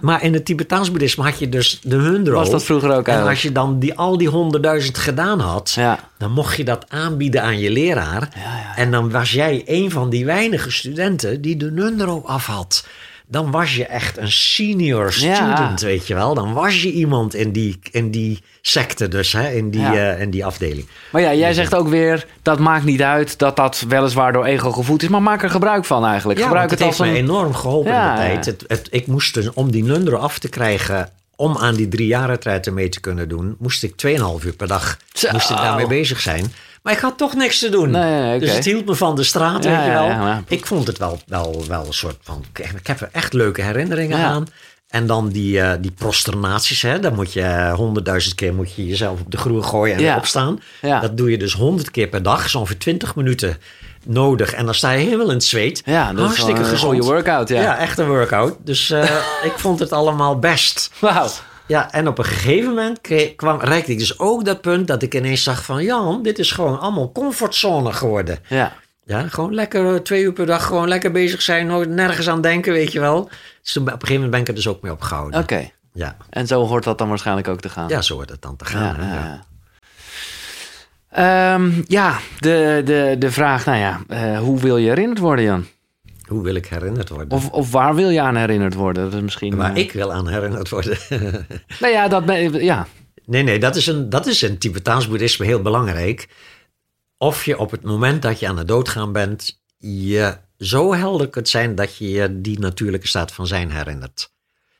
Maar 0.00 0.22
in 0.22 0.32
het 0.34 0.44
Tibetaans 0.44 0.90
boeddhisme 0.90 1.24
had 1.24 1.38
je 1.38 1.48
dus 1.48 1.80
de 1.82 1.96
Hundro. 1.96 2.34
Was 2.34 2.50
dat 2.50 2.64
vroeger 2.64 2.88
ook 2.90 2.96
En 2.96 3.04
eigenlijk? 3.04 3.34
als 3.34 3.42
je 3.42 3.52
dan 3.52 3.78
die, 3.78 3.94
al 3.94 4.18
die 4.18 4.28
honderdduizend 4.28 4.98
gedaan 4.98 5.40
had, 5.40 5.76
dan 6.18 6.30
mocht 6.32 6.56
je 6.56 6.64
dat 6.64 6.84
aanbieden 6.88 7.42
aan 7.42 7.58
je 7.58 7.70
leraar. 7.70 8.28
En 8.76 8.90
dan 8.90 9.10
was 9.10 9.30
jij 9.32 9.62
een 9.66 9.90
van 9.90 10.10
die 10.10 10.24
weinige 10.24 10.70
studenten 10.70 11.40
die 11.40 11.56
de 11.56 11.70
Nundro 11.70 12.22
af 12.26 12.46
had. 12.46 12.86
Dan 13.26 13.50
was 13.50 13.74
je 13.76 13.86
echt 13.86 14.16
een 14.18 14.32
senior 14.32 15.14
Ja. 15.18 15.34
student, 15.34 15.80
weet 15.80 16.06
je 16.06 16.14
wel. 16.14 16.34
Dan 16.34 16.52
was 16.52 16.82
je 16.82 16.92
iemand 16.92 17.34
in 17.34 17.52
die, 17.52 17.78
in 17.90 18.10
die 18.10 18.42
secte 18.60 19.08
dus, 19.08 19.32
hè, 19.32 19.50
in, 19.50 19.70
die, 19.70 19.80
Ja. 19.80 19.94
eh, 20.12 20.20
in 20.20 20.30
die 20.30 20.44
afdeling. 20.44 20.86
Maar 21.12 21.22
ja, 21.22 21.34
jij 21.34 21.52
zegt 21.52 21.74
ook 21.74 21.88
weer, 21.88 22.26
dat 22.42 22.58
maakt 22.58 22.84
niet 22.84 23.02
uit 23.02 23.38
dat 23.38 23.56
dat 23.56 23.84
weliswaar 23.88 24.32
door 24.32 24.44
ego 24.44 24.72
gevoed 24.72 25.02
is. 25.02 25.08
Maar 25.08 25.22
maak 25.22 25.42
er 25.42 25.50
gebruik 25.50 25.84
van 25.84 26.04
eigenlijk. 26.04 26.38
Ja, 26.38 26.44
gebruik 26.46 26.70
het 26.70 26.78
het 26.78 26.88
heeft 26.88 27.00
als 27.00 27.08
me 27.08 27.14
een... 27.18 27.22
enorm 27.24 27.54
geholpen 27.54 27.92
in 27.94 28.00
de 28.10 28.16
tijd. 28.16 28.44
Het, 28.46 28.64
het, 28.66 28.88
ik 28.90 29.06
moest 29.06 29.34
dus, 29.34 29.52
om 29.52 29.70
die 29.70 29.84
Nundro 29.84 30.16
af 30.16 30.38
te 30.38 30.48
krijgen, 30.48 31.10
om 31.36 31.56
aan 31.56 31.74
die 31.74 31.88
drie 31.88 32.06
jaren 32.06 32.74
mee 32.74 32.88
te 32.88 33.00
kunnen 33.00 33.28
doen, 33.28 33.56
moest 33.58 33.82
ik 33.82 33.92
2,5 34.06 34.44
uur 34.44 34.52
per 34.56 34.66
dag 34.68 34.98
Zo. 35.12 35.28
moest 35.32 35.50
ik 35.50 35.56
daarmee 35.56 35.86
bezig 35.86 36.20
zijn. 36.20 36.52
Maar 36.84 36.92
ik 36.92 36.98
had 36.98 37.18
toch 37.18 37.34
niks 37.34 37.58
te 37.58 37.68
doen. 37.68 37.90
Nee. 37.90 38.40
Dus 38.40 38.54
het 38.54 38.64
hield 38.64 38.86
me 38.86 38.94
van 38.94 39.16
de 39.16 39.22
straat, 39.22 39.64
Ja, 39.64 39.70
weet 39.70 39.80
je 39.84 39.90
ja, 39.90 39.94
wel. 40.08 40.26
ja, 40.26 40.42
Ik 40.48 40.66
vond 40.66 40.86
het 40.86 40.98
wel, 40.98 41.20
wel, 41.26 41.64
wel 41.68 41.86
een 41.86 41.92
soort 41.92 42.16
van... 42.22 42.44
Ik 42.76 42.86
heb 42.86 43.00
er 43.00 43.08
echt 43.12 43.32
leuke 43.32 43.62
herinneringen 43.62 44.18
Ja. 44.18 44.24
aan. 44.26 44.46
En 44.88 45.06
dan 45.06 45.28
die, 45.28 45.60
eh, 45.60 45.72
die 45.80 45.90
prosternaties, 45.90 46.82
hè. 46.82 47.00
Dan 47.00 47.14
moet 47.14 47.32
je 47.32 47.72
honderdduizend 47.74 48.34
keer 48.34 48.54
moet 48.54 48.74
je 48.74 48.86
jezelf 48.86 49.20
op 49.20 49.30
de 49.30 49.36
groen 49.36 49.64
gooien 49.64 49.96
en 49.96 50.02
Ja. 50.02 50.16
opstaan. 50.16 50.60
Ja. 50.80 51.00
Dat 51.00 51.16
doe 51.16 51.30
je 51.30 51.38
dus 51.38 51.52
honderd 51.52 51.90
keer 51.90 52.06
per 52.08 52.22
dag, 52.22 52.48
zo 52.50 52.58
ongeveer 52.58 52.78
20 52.78 53.14
minuten 53.16 53.56
nodig. 54.06 54.52
En 54.52 54.64
dan 54.64 54.74
sta 54.74 54.90
je 54.90 55.04
helemaal 55.04 55.28
in 55.28 55.34
het 55.34 55.44
zweet. 55.44 55.82
Ja, 55.84 56.06
dat 56.06 56.14
is 56.18 56.20
Hartstikke 56.20 56.52
wel 56.52 56.62
een 56.62 56.68
gezond. 56.68 56.92
goede 56.94 57.06
workout, 57.12 57.48
ja. 57.48 57.78
echt 57.78 57.98
een 57.98 58.06
workout. 58.08 58.56
Dus 58.64 58.90
eh, 58.90 59.02
ik 59.48 59.52
vond 59.56 59.78
het 59.78 59.92
allemaal 59.92 60.38
best. 60.38 60.90
Wauw. 60.98 61.28
Ja, 61.66 61.92
en 61.92 62.08
op 62.08 62.18
een 62.18 62.24
gegeven 62.24 62.68
moment 62.68 63.00
kreeg, 63.00 63.34
kwam, 63.34 63.60
reikte 63.60 63.92
ik 63.92 63.98
dus 63.98 64.18
ook 64.18 64.44
dat 64.44 64.60
punt 64.60 64.86
dat 64.86 65.02
ik 65.02 65.14
ineens 65.14 65.42
zag 65.42 65.64
van... 65.64 65.84
Jan, 65.84 66.22
dit 66.22 66.38
is 66.38 66.50
gewoon 66.50 66.80
allemaal 66.80 67.12
comfortzone 67.12 67.92
geworden. 67.92 68.38
Ja. 68.48 68.72
Ja, 69.06 69.28
gewoon 69.28 69.54
lekker 69.54 69.94
eh, 69.94 70.00
twee 70.00 70.22
uur 70.22 70.32
per 70.32 70.46
dag 70.46 70.66
gewoon 70.66 70.88
lekker 70.88 71.10
bezig 71.10 71.42
zijn. 71.42 71.66
Nooit 71.66 71.88
nergens 71.88 72.28
aan 72.28 72.40
denken, 72.40 72.72
weet 72.72 72.92
je 72.92 73.00
wel. 73.00 73.28
Dus 73.62 73.72
toen, 73.72 73.82
op 73.82 73.88
een 73.88 73.92
gegeven 73.92 74.14
moment 74.14 74.30
ben 74.30 74.40
ik 74.40 74.48
er 74.48 74.54
dus 74.54 74.68
ook 74.68 74.82
mee 74.82 74.92
opgehouden. 74.92 75.40
Oké. 75.40 75.70
Ja. 75.92 76.16
En 76.30 76.46
zo 76.46 76.66
hoort 76.66 76.84
dat 76.84 76.98
dan 76.98 77.08
waarschijnlijk 77.08 77.48
ook 77.48 77.60
te 77.60 77.68
gaan. 77.68 77.88
ja, 77.88 78.02
zo 78.02 78.14
wordt 78.14 78.30
het 78.30 78.42
dan 78.42 78.56
te 78.56 78.64
Ja, 78.64 78.70
gaan. 78.70 78.96
hè, 78.96 79.14
ja, 79.14 79.16
ja. 79.20 79.24
ja. 79.24 79.44
Ehm, 81.54 81.70
ja, 81.86 82.18
de, 82.38 82.82
de, 82.84 83.16
de 83.18 83.30
vraag, 83.30 83.64
nou 83.64 83.78
ja, 83.78 84.00
eh, 84.08 84.38
hoe 84.38 84.60
wil 84.60 84.76
je 84.76 84.88
herinnerd 84.88 85.18
worden, 85.18 85.44
Jan? 85.44 85.66
Hoe 86.28 86.42
wil 86.42 86.54
ik 86.54 86.66
herinnerd 86.66 87.08
worden? 87.08 87.30
Of, 87.30 87.50
of 87.50 87.70
waar 87.70 87.94
wil 87.94 88.08
je 88.08 88.20
aan 88.20 88.36
herinnerd 88.36 88.74
worden? 88.74 89.04
Dat 89.04 89.14
is 89.14 89.20
misschien. 89.20 89.56
Waar 89.56 89.74
eh, 89.74 89.82
ik 89.82 89.92
wil 89.92 90.12
aan 90.12 90.28
herinnerd 90.28 90.68
worden. 90.68 90.98
Nou 91.80 91.92
ja, 91.92 92.08
dat 92.08 92.24
ben, 92.24 92.64
ja. 92.64 92.86
Nee, 93.24 93.42
nee, 93.42 93.58
dat 93.58 93.76
is, 93.76 93.86
een, 93.86 94.10
dat 94.10 94.26
is 94.26 94.42
in 94.42 94.58
Tibetaans 94.58 95.08
boeddhisme 95.08 95.46
heel 95.46 95.62
belangrijk. 95.62 96.28
Of 97.18 97.44
je 97.44 97.58
op 97.58 97.70
het 97.70 97.82
moment 97.82 98.22
dat 98.22 98.40
je 98.40 98.48
aan 98.48 98.58
het 98.58 98.68
doodgaan 98.68 99.12
bent, 99.12 99.60
je 99.78 100.36
zo 100.58 100.94
helder 100.94 101.28
kunt 101.28 101.48
zijn 101.48 101.74
dat 101.74 101.96
je 101.96 102.10
je 102.10 102.40
die 102.40 102.58
natuurlijke 102.58 103.08
staat 103.08 103.32
van 103.32 103.46
zijn 103.46 103.70
herinnert. 103.70 104.32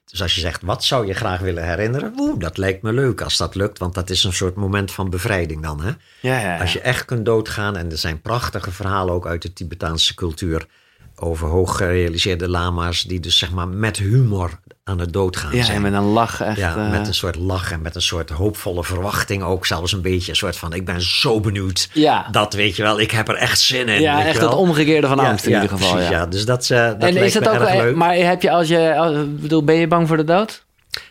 Dus 0.05 0.23
als 0.23 0.35
je 0.35 0.41
zegt, 0.41 0.63
wat 0.63 0.85
zou 0.85 1.07
je 1.07 1.15
graag 1.15 1.41
willen 1.41 1.69
herinneren? 1.69 2.13
Oeh, 2.17 2.39
dat 2.39 2.57
lijkt 2.57 2.83
me 2.83 2.93
leuk 2.93 3.21
als 3.21 3.37
dat 3.37 3.55
lukt, 3.55 3.79
want 3.79 3.95
dat 3.95 4.11
is 4.11 4.25
een 4.25 4.33
soort 4.33 4.55
moment 4.55 4.93
van 4.93 5.11
bevrijding 5.11 5.63
dan. 5.63 5.81
Hè? 5.81 5.89
Ja, 6.21 6.39
ja, 6.39 6.41
ja. 6.41 6.61
Als 6.61 6.73
je 6.73 6.81
echt 6.81 7.05
kunt 7.05 7.25
doodgaan, 7.25 7.77
en 7.77 7.91
er 7.91 7.99
zijn 7.99 8.21
prachtige 8.21 8.71
verhalen 8.71 9.15
ook 9.15 9.27
uit 9.27 9.43
de 9.43 9.53
Tibetaanse 9.53 10.15
cultuur 10.15 10.67
over 11.17 11.49
hoog 11.49 11.77
gerealiseerde 11.77 12.49
lama's 12.49 13.03
die 13.03 13.21
dus 13.21 13.39
zeg 13.39 13.51
maar 13.53 13.69
met 13.69 13.97
humor 13.97 14.51
aan 14.85 14.99
het 14.99 15.13
doodgaan 15.13 15.57
ja, 15.57 15.65
zijn. 15.65 15.77
en 15.77 15.83
met 15.83 15.93
een 15.93 16.03
lach 16.09 16.41
echt. 16.41 16.57
Ja, 16.59 16.77
eh, 16.77 16.91
met 16.91 17.07
een 17.07 17.15
soort 17.15 17.37
lach 17.37 17.73
en 17.73 17.83
met 17.83 17.95
een 17.95 18.03
soort 18.03 18.31
hoopvolle 18.31 18.85
verwachting 18.85 19.43
ook. 19.43 19.67
Zelfs 19.67 19.93
een 19.93 20.01
beetje 20.03 20.31
een 20.31 20.37
soort 20.37 20.57
van, 20.57 20.73
ik 20.73 20.85
ben 20.85 21.03
zo 21.03 21.41
benieuwd. 21.41 21.89
Ja. 21.93 22.29
Dat 22.31 22.53
weet 22.55 22.77
je 22.77 22.83
wel, 22.83 23.01
ik 23.01 23.11
heb 23.11 23.29
er 23.29 23.35
echt 23.35 23.61
zin 23.61 23.89
in. 23.89 24.01
ja, 24.01 24.25
echt 24.25 24.39
wel. 24.39 24.49
het 24.49 24.59
omgekeerde 24.59 25.07
van 25.07 25.17
Ja, 25.17 25.29
angst 25.29 25.45
in 25.45 25.51
ja, 25.51 25.63
ieder 25.63 25.77
geval. 25.77 25.93
precies, 25.93 26.11
ja. 26.11 26.19
ja. 26.19 26.27
Dus 26.27 26.45
dat, 26.45 26.71
eh 26.71 26.79
dat 26.79 26.93
en 26.95 26.99
lijkt 27.13 27.19
is 27.21 27.33
dat 27.33 27.43
me 27.43 27.49
ook, 27.49 27.55
erg 27.61 27.69
eh, 27.71 27.77
leuk. 27.77 27.97
maar 27.97 28.15
heb 28.15 28.43
je 28.43 28.51
als 28.51 28.69
je, 28.69 28.97
als- 28.97 29.17
bedoel, 29.29 29.65
ben 29.65 29.75
je 29.75 29.87
bang 29.89 30.09
voor 30.09 30.17
de 30.17 30.25
dood? 30.25 30.65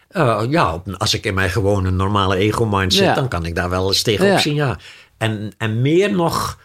Eh, 0.09 0.41
ja, 0.49 0.81
als 0.97 1.13
ik 1.13 1.25
in 1.25 1.33
mijn 1.33 1.49
gewone 1.49 1.91
normale 1.91 2.35
ego-mind 2.35 2.93
zit, 2.93 3.03
Ja. 3.05 3.13
dan 3.13 3.27
kan 3.27 3.45
ik 3.45 3.55
daar 3.55 3.69
wel 3.69 3.87
eens 3.87 4.01
tegenop 4.01 4.31
Ja. 4.31 4.37
zien, 4.37 4.55
ja. 4.55 4.77
En, 5.17 5.51
en 5.57 5.81
meer 5.81 6.11
nog 6.13 6.57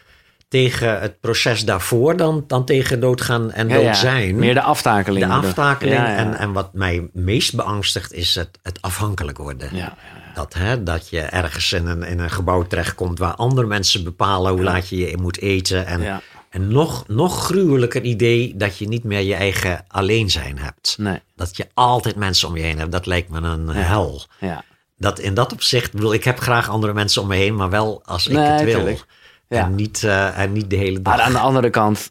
tegen 0.48 1.00
het 1.00 1.20
proces 1.20 1.64
daarvoor 1.64 2.16
dan, 2.16 2.44
dan 2.46 2.64
tegen 2.64 3.00
doodgaan 3.00 3.52
en 3.52 3.68
dood 3.68 3.82
ja. 3.82 3.94
zijn. 3.94 4.37
Meer 4.37 4.54
de 4.54 4.62
aftakeling. 4.62 5.26
de 5.26 5.32
aftakeling. 5.32 5.96
Ja. 5.96 6.16
En, 6.16 6.34
en 6.34 6.52
wat 6.52 6.74
mij 6.74 7.08
meest 7.12 7.54
beangstigt 7.54 8.12
is 8.12 8.34
het, 8.34 8.58
het 8.62 8.82
afhankelijk 8.82 9.38
worden. 9.38 9.68
Ja, 9.72 9.78
ja, 9.78 9.96
Dat, 10.34 10.54
hè, 10.54 10.82
dat 10.82 11.08
je 11.08 11.20
ergens 11.20 11.72
in 11.72 11.87
een, 11.87 12.02
in 12.02 12.18
een 12.18 12.30
gebouw 12.30 12.66
terechtkomt 12.66 13.18
waar 13.18 13.34
andere 13.34 13.66
mensen 13.66 14.04
bepalen 14.04 14.52
hoe 14.52 14.62
laat 14.62 14.88
je 14.88 14.96
je 14.96 15.16
moet 15.16 15.40
eten. 15.40 15.87
En, 15.87 16.20
en 16.50 16.68
nog, 16.68 17.04
nog 17.08 17.44
gruwelijker 17.44 18.02
idee 18.02 18.56
dat 18.56 18.78
je 18.78 18.88
niet 18.88 19.04
meer 19.04 19.20
je 19.20 19.34
eigen 19.34 19.84
alleen 19.88 20.30
zijn 20.30 20.58
hebt. 20.58 20.94
Nee. 20.98 21.20
Dat 21.37 21.56
je 21.56 21.66
altijd 21.74 22.16
mensen 22.16 22.48
om 22.48 22.56
je 22.56 22.62
heen 22.62 22.78
hebt, 22.78 22.92
dat 22.92 23.06
lijkt 23.06 23.28
me 23.30 23.40
een 23.40 23.68
hel. 23.68 24.22
Ja. 24.40 24.64
Dat 24.96 25.18
in 25.18 25.34
dat 25.34 25.52
opzicht, 25.52 25.92
bedoel, 25.92 26.12
ik 26.12 26.24
heb 26.24 26.38
graag 26.40 26.68
andere 26.68 26.92
mensen 26.92 27.22
om 27.22 27.28
me 27.28 27.37
heen, 27.37 27.54
maar 27.56 27.70
wel 27.70 28.02
als 28.04 28.26
ik 28.26 28.32
Nee, 28.32 28.44
het 28.46 28.64
wil. 28.64 28.74
tuurlijk. 28.74 29.04
Ja. 29.48 29.64
En, 29.64 29.74
niet, 29.74 30.04
eh, 30.04 30.38
en 30.38 30.52
niet 30.52 30.70
de 30.70 30.76
hele 30.76 31.02
dag. 31.02 31.16
Maar 31.16 31.24
aan 31.24 31.32
de 31.32 31.38
andere 31.38 31.70
kant, 31.70 32.11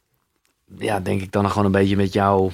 ja, 0.77 0.99
denk 0.99 1.21
ik 1.21 1.31
dan 1.31 1.41
nog 1.43 1.51
gewoon 1.51 1.65
een 1.65 1.71
beetje 1.79 1.95
met 1.95 2.13
jouw 2.13 2.51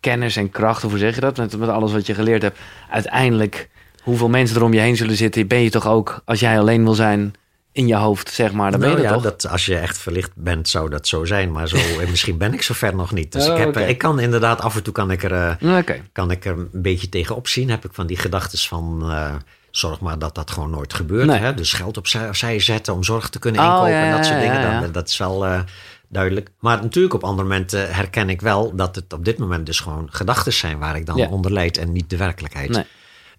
kennis 0.00 0.36
en 0.36 0.50
kracht, 0.50 0.84
of 0.84 0.90
hoe 0.90 0.98
zeg 1.00 1.14
je 1.14 1.20
dat? 1.20 1.36
Met, 1.36 1.58
met 1.58 1.68
alles 1.68 1.92
wat 1.92 2.06
je 2.06 2.14
geleerd 2.14 2.42
hebt. 2.42 2.58
Uiteindelijk, 2.90 3.68
hoeveel 4.02 4.28
mensen 4.28 4.56
er 4.56 4.62
om 4.62 4.72
je 4.72 4.80
heen 4.80 4.96
zullen 4.96 5.16
zitten, 5.16 5.46
ben 5.46 5.62
je 5.62 5.70
toch 5.70 5.86
ook, 5.88 6.22
als 6.24 6.40
jij 6.40 6.58
alleen 6.58 6.84
wil 6.84 6.94
zijn, 6.94 7.32
in 7.72 7.86
je 7.86 7.94
hoofd, 7.94 8.30
zeg 8.30 8.52
maar. 8.52 8.70
Dan 8.70 8.80
ben 8.80 8.88
je 8.88 8.94
Nou 8.94 9.06
er 9.06 9.12
ja, 9.14 9.20
toch? 9.20 9.30
dat, 9.30 9.48
als 9.52 9.66
je 9.66 9.76
echt 9.76 9.98
verlicht 9.98 10.30
bent, 10.34 10.68
zou 10.68 10.90
dat 10.90 11.08
zo 11.08 11.24
zijn. 11.24 11.52
Maar 11.52 11.68
zo, 11.68 11.76
eh, 11.76 12.08
misschien 12.10 12.38
ben 12.38 12.52
ik 12.54 12.62
zover 12.62 12.94
nog 12.94 13.12
niet. 13.12 13.32
Dus 13.32 13.46
Oh, 13.48 13.52
ik, 13.52 13.58
heb, 13.58 13.68
oké. 13.68 13.80
ik 13.80 13.98
kan 13.98 14.20
inderdaad 14.20 14.60
af 14.60 14.76
en 14.76 14.82
toe 14.82 14.92
kan 14.92 15.10
ik 15.10 15.22
er, 15.22 15.32
eh, 15.32 15.78
kan 16.12 16.30
ik 16.30 16.44
er 16.44 16.52
een 16.52 16.68
beetje 16.72 17.08
tegenop 17.08 17.48
zien. 17.48 17.70
Heb 17.70 17.84
ik 17.84 17.90
van 17.94 18.06
die 18.06 18.16
gedachten 18.16 18.58
van... 18.58 19.10
eh, 19.10 19.34
zorg 19.70 20.00
maar 20.00 20.18
dat 20.18 20.34
dat 20.34 20.50
gewoon 20.50 20.70
nooit 20.70 20.94
gebeurt. 20.94 21.26
Nee. 21.26 21.38
Hè? 21.38 21.54
Dus 21.54 21.72
geld 21.72 21.96
opzij, 21.96 22.28
opzij 22.28 22.60
zetten 22.60 22.94
om 22.94 23.04
zorg 23.04 23.28
te 23.28 23.38
kunnen 23.38 23.60
Oh, 23.60 23.66
inkopen 23.66 23.90
ja, 23.90 24.04
en 24.04 24.16
dat 24.16 24.26
soort 24.26 24.40
dingen. 24.40 24.60
ja, 24.60 24.80
ja. 24.80 24.86
Dat, 24.88 25.08
is 25.08 25.16
wel... 25.16 25.46
eh, 25.46 25.60
duidelijk. 26.08 26.50
Maar 26.58 26.82
natuurlijk 26.82 27.14
op 27.14 27.24
andere 27.24 27.48
momenten 27.48 27.94
herken 27.94 28.28
ik 28.30 28.40
wel 28.40 28.74
dat 28.76 28.94
het 28.94 29.12
op 29.12 29.24
dit 29.24 29.38
moment 29.38 29.66
dus 29.66 29.80
gewoon 29.80 30.08
gedachten 30.10 30.52
zijn 30.52 30.78
waar 30.78 30.96
ik 30.96 31.06
dan 31.06 31.26
onder 31.26 31.52
lijd 31.52 31.76
en 31.76 31.92
niet 31.92 32.10
de 32.10 32.16
werkelijkheid. 32.16 32.70
Nee. 32.70 32.84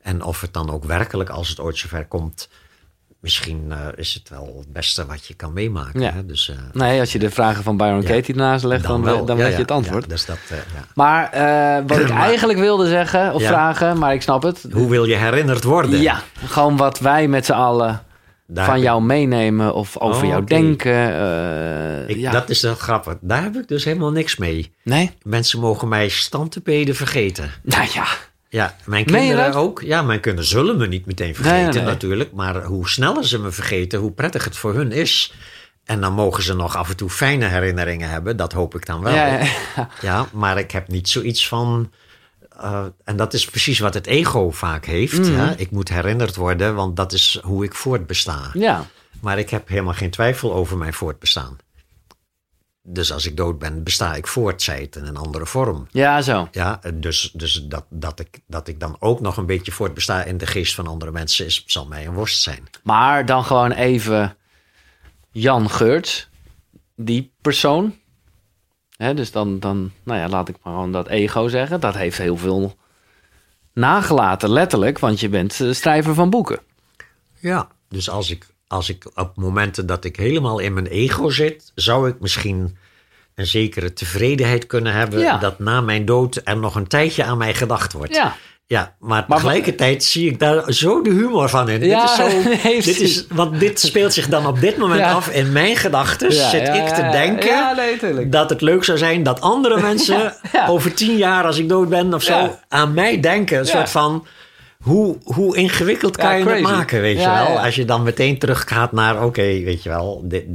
En 0.01 0.23
of 0.23 0.41
het 0.41 0.53
dan 0.53 0.69
ook 0.69 0.83
werkelijk, 0.83 1.29
als 1.29 1.49
het 1.49 1.59
ooit 1.59 1.77
zover 1.77 2.07
komt, 2.07 2.49
misschien 3.21 3.65
eh, 3.69 3.77
is 3.95 4.13
het 4.13 4.29
wel 4.29 4.55
het 4.59 4.73
beste 4.73 5.05
wat 5.05 5.25
je 5.25 5.33
kan 5.33 5.53
meemaken. 5.53 6.01
Ja. 6.01 6.11
Hè? 6.11 6.25
Dus, 6.25 6.49
eh, 6.49 6.55
Nee, 6.73 6.99
als 6.99 7.11
je 7.11 7.19
de 7.19 7.29
vragen 7.29 7.63
van 7.63 7.77
Byron 7.77 8.01
Ja. 8.01 8.07
Katie 8.07 8.33
ernaast 8.33 8.63
legt, 8.63 8.83
dan, 8.83 9.03
dan, 9.03 9.25
Ja, 9.37 9.43
weet 9.43 9.51
je 9.53 9.57
het 9.61 9.71
antwoord. 9.71 10.03
ja, 10.03 10.09
dus 10.09 10.25
dat, 10.25 10.37
eh, 10.49 10.57
ja. 10.57 10.85
Maar 10.95 11.29
wat 11.87 11.99
ik 11.99 12.09
eigenlijk 12.29 12.59
wilde 12.59 12.87
zeggen, 12.87 13.33
of 13.33 13.43
vragen, 13.43 13.97
maar 13.99 14.13
ik 14.13 14.21
snap 14.21 14.43
het. 14.43 14.65
Hoe 14.71 14.89
wil 14.89 15.05
je 15.05 15.15
herinnerd 15.15 15.63
worden? 15.63 16.01
Ja, 16.01 16.21
gewoon 16.45 16.77
wat 16.77 16.99
wij 16.99 17.27
met 17.27 17.45
z'n 17.45 17.51
allen 17.51 18.01
Daar 18.47 18.65
van 18.65 18.81
jou 18.81 19.01
meenemen 19.01 19.73
of 19.73 19.97
over 19.97 20.23
Oh, 20.23 20.29
jou 20.29 20.43
denken. 20.43 22.09
ik, 22.09 22.17
ja. 22.17 22.31
Dat 22.31 22.49
is 22.49 22.61
wel 22.61 22.75
grappig. 22.75 23.15
Daar 23.21 23.43
heb 23.43 23.55
ik 23.55 23.67
dus 23.67 23.83
helemaal 23.83 24.11
niks 24.11 24.35
mee. 24.37 24.73
Nee? 24.83 25.11
Mensen 25.23 25.59
mogen 25.59 25.87
mij 25.87 26.09
standtepeden 26.09 26.95
vergeten. 26.95 27.51
Nou 27.63 27.87
ja. 27.93 28.05
Ja, 28.51 28.75
mijn 28.85 29.05
kinderen 29.05 29.53
ook. 29.53 29.81
Ja, 29.81 30.01
mijn 30.01 30.19
kinderen 30.19 30.49
zullen 30.49 30.77
me 30.77 30.87
niet 30.87 31.05
meteen 31.05 31.35
vergeten 31.35 31.57
Nee, 31.57 31.65
nee, 31.69 31.75
nee. 31.81 31.83
natuurlijk. 31.91 32.31
Maar 32.31 32.63
hoe 32.63 32.89
sneller 32.89 33.25
ze 33.27 33.39
me 33.39 33.51
vergeten, 33.51 33.99
hoe 33.99 34.11
prettig 34.11 34.43
het 34.43 34.57
voor 34.57 34.73
hun 34.73 34.91
is. 34.91 35.33
En 35.85 36.01
dan 36.01 36.13
mogen 36.13 36.43
ze 36.43 36.53
nog 36.55 36.75
af 36.75 36.89
en 36.89 36.95
toe 36.95 37.09
fijne 37.09 37.45
herinneringen 37.45 38.09
hebben. 38.09 38.37
Dat 38.37 38.53
hoop 38.53 38.75
ik 38.75 38.85
dan 38.85 39.01
wel. 39.01 39.13
Ja, 39.13 39.25
ja, 39.25 39.39
Ja, 39.75 39.89
ja. 40.01 40.25
maar 40.31 40.57
ik 40.59 40.71
heb 40.71 40.87
niet 40.87 41.09
zoiets 41.09 41.47
van... 41.47 41.91
eh, 42.59 42.85
en 43.03 43.15
dat 43.15 43.33
is 43.33 43.45
precies 43.45 43.79
wat 43.79 43.93
het 43.93 44.07
ego 44.07 44.49
vaak 44.51 44.85
heeft. 44.85 45.27
Hè. 45.27 45.55
Ik 45.55 45.71
moet 45.71 45.89
herinnerd 45.89 46.35
worden, 46.35 46.75
want 46.75 46.95
dat 46.95 47.13
is 47.13 47.39
hoe 47.43 47.63
ik 47.63 47.75
voortbesta. 47.75 48.49
Ja. 48.53 48.85
Maar 49.21 49.39
ik 49.39 49.49
heb 49.49 49.67
helemaal 49.67 49.93
geen 49.93 50.09
twijfel 50.09 50.53
over 50.53 50.77
mijn 50.77 50.93
voortbestaan. 50.93 51.57
Dus 52.83 53.13
als 53.13 53.25
ik 53.25 53.37
dood 53.37 53.59
ben, 53.59 53.83
besta 53.83 54.15
ik 54.15 54.27
voort, 54.27 54.65
het 54.65 54.95
in 54.95 55.05
een 55.05 55.17
andere 55.17 55.45
vorm. 55.45 55.87
Ja, 55.91 56.21
zo. 56.21 56.47
Ja, 56.51 56.79
dus, 56.93 57.31
dus 57.33 57.53
dat, 57.53 57.85
dat, 57.89 58.19
ik, 58.19 58.39
dat 58.47 58.67
ik 58.67 58.79
dan 58.79 58.95
ook 58.99 59.19
nog 59.19 59.37
een 59.37 59.45
beetje 59.45 59.71
voortbesta 59.71 60.23
in 60.23 60.37
de 60.37 60.45
geest 60.45 60.75
van 60.75 60.87
andere 60.87 61.11
mensen, 61.11 61.45
is, 61.45 61.63
zal 61.65 61.85
mij 61.85 62.05
een 62.05 62.13
worst 62.13 62.41
zijn. 62.41 62.69
Maar 62.83 63.25
dan 63.25 63.43
gewoon 63.43 63.71
even 63.71 64.37
Jan 65.31 65.69
Geurts, 65.69 66.29
die 66.95 67.33
persoon. 67.41 67.95
Hè, 68.95 69.13
dus 69.13 69.31
dan, 69.31 69.59
dan, 69.59 69.91
nou 70.03 70.19
ja, 70.19 70.27
laat 70.27 70.49
ik 70.49 70.55
maar 70.63 70.73
gewoon 70.73 70.91
dat 70.91 71.07
ego 71.07 71.47
zeggen. 71.47 71.79
Dat 71.79 71.95
heeft 71.95 72.17
heel 72.17 72.37
veel 72.37 72.77
nagelaten, 73.73 74.49
letterlijk, 74.49 74.99
want 74.99 75.19
je 75.19 75.29
bent 75.29 75.59
eh, 75.59 75.71
schrijver 75.71 76.13
van 76.13 76.29
boeken. 76.29 76.59
Ja. 77.39 77.67
Dus 77.89 78.09
als 78.09 78.29
ik, 78.29 78.47
als 78.71 78.89
ik 78.89 79.05
op 79.15 79.31
momenten 79.35 79.85
dat 79.85 80.03
ik 80.05 80.15
helemaal 80.15 80.59
in 80.59 80.73
mijn 80.73 80.87
ego 80.87 81.29
zit, 81.29 81.71
zou 81.75 82.09
ik 82.09 82.15
misschien 82.19 82.77
een 83.35 83.45
zekere 83.47 83.93
tevredenheid 83.93 84.65
kunnen 84.67 84.93
hebben 84.93 85.19
Ja. 85.19 85.37
dat 85.37 85.59
na 85.59 85.81
mijn 85.81 86.05
dood 86.05 86.41
er 86.43 86.57
nog 86.57 86.75
een 86.75 86.87
tijdje 86.87 87.23
aan 87.23 87.37
mij 87.37 87.53
gedacht 87.53 87.93
wordt. 87.93 88.15
Ja. 88.15 88.35
Ja, 88.65 88.95
maar 88.99 89.25
Maar- 89.27 89.37
tegelijkertijd 89.37 90.03
zie 90.03 90.29
ik 90.29 90.39
daar 90.39 90.73
zo 90.73 91.01
de 91.01 91.09
humor 91.09 91.49
van 91.49 91.69
in. 91.69 91.83
Ja, 91.85 92.01
dit 92.05 92.09
is 92.09 92.15
zo, 92.63 92.91
dit 92.91 92.99
is, 92.99 93.25
want 93.29 93.59
dit 93.59 93.79
speelt 93.79 94.13
zich 94.13 94.27
dan 94.27 94.45
op 94.45 94.59
dit 94.59 94.77
moment 94.77 94.99
Ja. 94.99 95.13
af 95.13 95.29
in 95.29 95.51
mijn 95.51 95.75
gedachten. 95.75 96.33
Ja, 96.33 96.49
zit 96.49 96.67
ik 96.67 96.87
te 96.87 97.09
denken 97.11 97.75
nee, 98.15 98.29
dat 98.29 98.49
het 98.49 98.61
leuk 98.61 98.83
zou 98.83 98.97
zijn 98.97 99.23
dat 99.23 99.41
andere 99.41 99.81
mensen 99.89 100.33
over 100.67 100.93
tien 100.93 101.17
jaar, 101.17 101.45
als 101.45 101.57
ik 101.57 101.69
dood 101.69 101.89
ben 101.89 102.13
of 102.13 102.23
zo, 102.23 102.57
aan 102.67 102.93
mij 102.93 103.19
denken. 103.19 103.59
Een 103.59 103.65
soort 103.65 103.89
van. 103.89 104.25
Hoe, 104.81 105.17
hoe 105.23 105.57
ingewikkeld 105.57 106.17
kan 106.17 106.29
Ja, 106.29 106.35
je 106.35 106.43
crazy. 106.43 106.61
het 106.61 106.71
maken, 106.71 107.01
weet 107.01 107.17
Ja, 107.19 107.39
je 107.39 107.45
wel? 107.47 107.53
ja. 107.57 107.65
Als 107.65 107.75
je 107.75 107.85
dan 107.85 108.03
meteen 108.03 108.37
teruggaat 108.37 108.91
naar, 108.91 109.23
oké, 109.25 109.41
weet 109.41 109.83
je 109.83 109.89
wel. 109.89 110.21
Dit, 110.23 110.45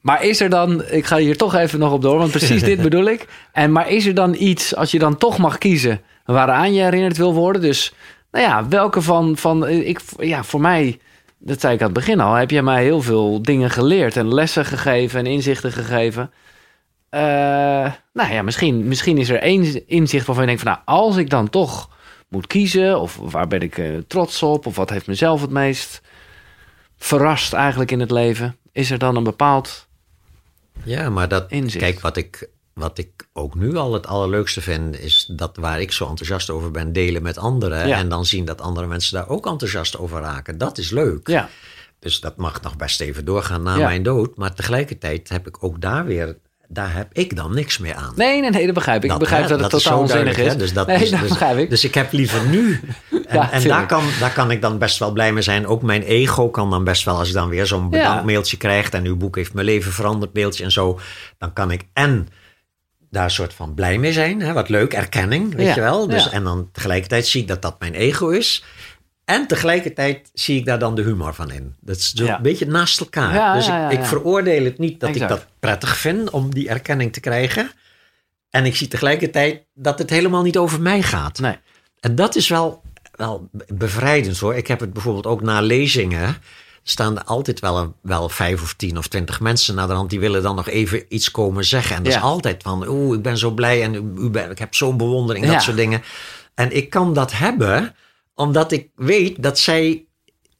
Maar 0.00 0.24
is 0.24 0.40
er 0.40 0.50
dan, 0.50 0.84
ik 0.90 1.06
ga 1.06 1.16
hier 1.16 1.36
toch 1.36 1.54
even 1.54 1.78
nog 1.78 1.92
op 1.92 2.02
door, 2.02 2.18
want 2.18 2.30
precies 2.30 2.62
dit 2.62 2.82
bedoel 2.88 3.04
ik. 3.04 3.26
En 3.52 3.72
maar 3.72 3.90
is 3.90 4.06
er 4.06 4.14
dan 4.14 4.34
iets, 4.38 4.74
als 4.76 4.90
je 4.90 4.98
dan 4.98 5.16
toch 5.16 5.38
mag 5.38 5.58
kiezen, 5.58 6.00
waaraan 6.24 6.74
je 6.74 6.82
herinnerd 6.82 7.16
wil 7.16 7.34
worden? 7.34 7.60
Dus, 7.62 7.94
nou 8.30 8.44
ja, 8.44 8.68
welke 8.68 9.02
van, 9.02 9.36
van 9.36 9.68
ik, 9.68 10.00
ja, 10.18 10.44
voor 10.44 10.60
mij, 10.60 10.98
dat 11.38 11.60
zei 11.60 11.74
ik 11.74 11.80
aan 11.80 11.86
het 11.86 11.94
begin 11.96 12.20
al, 12.20 12.34
heb 12.34 12.50
jij 12.50 12.62
mij 12.62 12.82
heel 12.82 13.02
veel 13.02 13.42
dingen 13.42 13.70
geleerd 13.70 14.16
en 14.16 14.34
lessen 14.34 14.64
gegeven 14.64 15.18
en 15.18 15.26
inzichten 15.26 15.72
gegeven. 15.72 16.30
Eh, 17.08 17.20
nou 18.12 18.32
ja, 18.32 18.42
misschien, 18.42 18.88
misschien 18.88 19.18
is 19.18 19.28
er 19.28 19.38
één 19.40 19.88
inzicht 19.88 20.26
waarvan 20.26 20.44
je 20.44 20.50
denkt 20.56 20.62
van, 20.62 20.72
nou, 20.86 20.98
als 21.00 21.16
ik 21.16 21.30
dan 21.30 21.50
toch 21.50 21.88
moet 22.28 22.46
kiezen, 22.46 23.00
of 23.00 23.16
waar 23.16 23.46
ben 23.48 23.60
ik 23.60 23.78
eh, 23.78 23.98
trots 24.06 24.42
op, 24.42 24.66
of 24.66 24.76
wat 24.76 24.90
heeft 24.90 25.06
mezelf 25.06 25.40
het 25.40 25.50
meest 25.50 26.00
verrast 26.96 27.52
eigenlijk 27.52 27.90
in 27.90 28.00
het 28.00 28.10
leven, 28.10 28.56
is 28.72 28.90
er 28.90 28.98
dan 28.98 29.16
een 29.16 29.24
bepaald 29.24 29.86
ja, 30.84 31.10
maar 31.10 31.28
dat. 31.28 31.50
Inzicht. 31.50 31.84
Kijk, 31.84 32.00
wat 32.00 32.16
ik, 32.16 32.48
wat 32.72 32.98
ik 32.98 33.28
ook 33.32 33.54
nu 33.54 33.76
al 33.76 33.92
het 33.92 34.06
allerleukste 34.06 34.60
vind, 34.60 34.98
is 35.00 35.28
dat 35.32 35.56
waar 35.56 35.80
ik 35.80 35.92
zo 35.92 36.08
enthousiast 36.08 36.50
over 36.50 36.70
ben, 36.70 36.92
delen 36.92 37.22
met 37.22 37.38
anderen. 37.38 37.88
Ja. 37.88 37.98
En 37.98 38.08
dan 38.08 38.24
zien 38.24 38.44
dat 38.44 38.60
andere 38.60 38.86
mensen 38.86 39.14
daar 39.14 39.28
ook 39.28 39.46
enthousiast 39.46 39.98
over 39.98 40.20
raken. 40.20 40.58
Dat 40.58 40.78
is 40.78 40.90
leuk. 40.90 41.28
Ja, 41.28 41.48
Dus 41.98 42.20
dat 42.20 42.36
mag 42.36 42.62
nog 42.62 42.76
best 42.76 43.00
even 43.00 43.24
doorgaan 43.24 43.62
na 43.62 43.76
Ja. 43.76 43.86
mijn 43.86 44.02
dood. 44.02 44.36
Maar 44.36 44.54
tegelijkertijd 44.54 45.28
heb 45.28 45.46
ik 45.46 45.64
ook 45.64 45.80
daar 45.80 46.04
weer, 46.04 46.36
daar 46.68 46.94
heb 46.94 47.08
ik 47.12 47.36
dan 47.36 47.54
niks 47.54 47.78
meer 47.78 47.94
aan. 47.94 48.12
nee, 48.16 48.40
nee, 48.40 48.50
nee, 48.50 48.64
dat 48.64 48.74
begrijp 48.74 49.04
ik. 49.04 49.12
ik 49.12 49.18
begrijp 49.18 49.42
hè, 49.42 49.48
dat 49.48 49.60
het 49.60 49.72
is 49.72 49.82
totaal 49.82 49.96
zo 49.96 50.02
onzinnig 50.02 50.36
is. 50.38 50.52
hè. 50.52 50.56
Dus 50.56 50.72
dat, 50.72 50.86
nee, 50.86 50.98
dus, 50.98 51.10
dat 51.10 51.20
dus- 51.20 51.28
begrijp 51.28 51.58
ik. 51.58 51.70
Dus 51.70 51.84
ik 51.84 51.94
heb 51.94 52.12
liever 52.12 52.46
nu. 52.46 52.80
En, 53.26 53.36
Ja, 53.36 53.50
en 53.52 53.62
daar, 53.68 53.86
kan, 53.86 54.04
daar 54.20 54.32
kan 54.32 54.50
ik 54.50 54.60
dan 54.62 54.78
best 54.78 54.98
wel 54.98 55.12
blij 55.12 55.32
mee 55.32 55.42
zijn. 55.42 55.66
Ook 55.66 55.82
mijn 55.82 56.02
ego 56.02 56.48
kan 56.50 56.70
dan 56.70 56.84
best 56.84 57.04
wel, 57.04 57.18
als 57.18 57.28
ik 57.28 57.34
dan 57.34 57.48
weer 57.48 57.66
zo'n 57.66 57.90
bedankmailtje 57.90 58.56
krijg. 58.56 58.90
En 58.90 59.04
uw 59.04 59.16
boek 59.16 59.36
heeft 59.36 59.54
mijn 59.54 59.66
leven 59.66 59.92
veranderd, 59.92 60.34
mailtje 60.34 60.64
en 60.64 60.72
zo. 60.72 60.98
Dan 61.38 61.52
kan 61.52 61.70
ik 61.70 61.82
en 61.92 62.28
daar 63.10 63.24
een 63.24 63.30
soort 63.30 63.54
van 63.54 63.74
blij 63.74 63.98
mee 63.98 64.12
zijn. 64.12 64.40
Hè, 64.40 64.52
wat 64.52 64.68
leuk, 64.68 64.92
erkenning, 64.94 65.54
weet 65.54 65.66
Ja, 65.66 65.74
je 65.74 65.80
wel. 65.80 66.08
Dus, 66.08 66.24
ja. 66.24 66.30
En 66.30 66.44
dan 66.44 66.68
tegelijkertijd 66.72 67.26
zie 67.26 67.40
ik 67.40 67.48
dat 67.48 67.62
dat 67.62 67.76
mijn 67.80 67.94
ego 67.94 68.28
is. 68.28 68.64
En 69.26 69.46
tegelijkertijd 69.46 70.30
zie 70.34 70.58
ik 70.58 70.64
daar 70.64 70.78
dan 70.78 70.94
de 70.94 71.02
humor 71.02 71.34
van 71.34 71.50
in. 71.50 71.74
Dat 71.80 71.96
is 71.96 72.12
zo 72.12 72.24
Ja. 72.24 72.36
een 72.36 72.42
beetje 72.42 72.66
naast 72.66 73.00
elkaar. 73.00 73.34
Ja, 73.34 73.54
dus 73.54 73.66
ja, 73.66 73.78
ja, 73.78 73.86
ik, 73.86 73.92
ik 73.92 73.98
ja. 73.98 74.04
veroordeel 74.06 74.64
het 74.64 74.78
niet 74.78 75.00
dat 75.00 75.08
Exact. 75.10 75.30
ik 75.30 75.36
dat 75.38 75.46
prettig 75.60 75.96
vind 75.96 76.30
om 76.30 76.54
die 76.54 76.68
erkenning 76.68 77.12
te 77.12 77.20
krijgen. 77.20 77.70
En 78.50 78.64
ik 78.64 78.76
zie 78.76 78.88
tegelijkertijd 78.88 79.62
dat 79.74 79.98
het 79.98 80.10
helemaal 80.10 80.42
niet 80.42 80.56
over 80.58 80.80
mij 80.80 81.02
gaat. 81.02 81.38
Nee. 81.38 81.56
En 82.00 82.14
dat 82.14 82.36
is 82.36 82.48
wel, 82.48 82.82
wel 83.16 83.48
bevrijdend 83.74 84.38
hoor. 84.38 84.54
Ik 84.54 84.66
heb 84.66 84.80
het 84.80 84.92
bijvoorbeeld 84.92 85.26
ook 85.26 85.42
na 85.42 85.60
lezingen. 85.60 86.36
Staan 86.82 87.16
er 87.18 87.24
altijd 87.24 87.60
wel, 87.60 87.78
een, 87.78 87.94
wel 88.02 88.28
vijf 88.28 88.62
of 88.62 88.74
tien 88.74 88.98
of 88.98 89.08
twintig 89.08 89.40
mensen 89.40 89.74
naar 89.74 89.86
de 89.86 89.92
hand. 89.92 90.10
Die 90.10 90.20
willen 90.20 90.42
dan 90.42 90.54
nog 90.56 90.68
even 90.68 91.04
iets 91.08 91.30
komen 91.30 91.64
zeggen. 91.64 91.96
En 91.96 92.02
dat 92.02 92.12
Ja. 92.12 92.18
is 92.18 92.24
altijd 92.24 92.62
van, 92.62 92.88
oeh, 92.88 93.16
ik 93.16 93.22
ben 93.22 93.38
zo 93.38 93.50
blij 93.50 93.82
en 93.82 93.94
u, 93.94 94.22
u 94.22 94.30
ben, 94.30 94.50
ik 94.50 94.58
heb 94.58 94.74
zo'n 94.74 94.96
bewondering. 94.96 95.44
Dat 95.44 95.54
Ja. 95.54 95.60
soort 95.60 95.76
dingen. 95.76 96.02
En 96.54 96.76
ik 96.76 96.90
kan 96.90 97.14
dat 97.14 97.32
hebben, 97.32 97.94
omdat 98.36 98.72
ik 98.72 98.88
weet 98.94 99.42
dat 99.42 99.58
zij 99.58 100.04